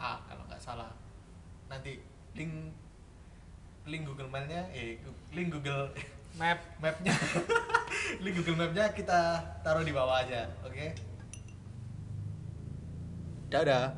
1A 0.00 0.12
kalau 0.32 0.42
nggak 0.48 0.62
salah. 0.64 0.88
Nanti 1.68 2.00
link 2.32 2.72
link 3.84 4.02
Google 4.08 4.32
Map-nya 4.32 4.64
eh 4.72 4.96
link 5.36 5.52
Google 5.52 5.92
map. 6.40 6.58
Mapnya. 6.80 7.12
Link 8.22 8.34
Google 8.42 8.58
Mapnya 8.58 8.90
kita 8.96 9.42
taruh 9.60 9.84
di 9.84 9.92
bawah 9.92 10.22
aja 10.24 10.46
oke? 10.64 10.86
Dadah 13.50 13.86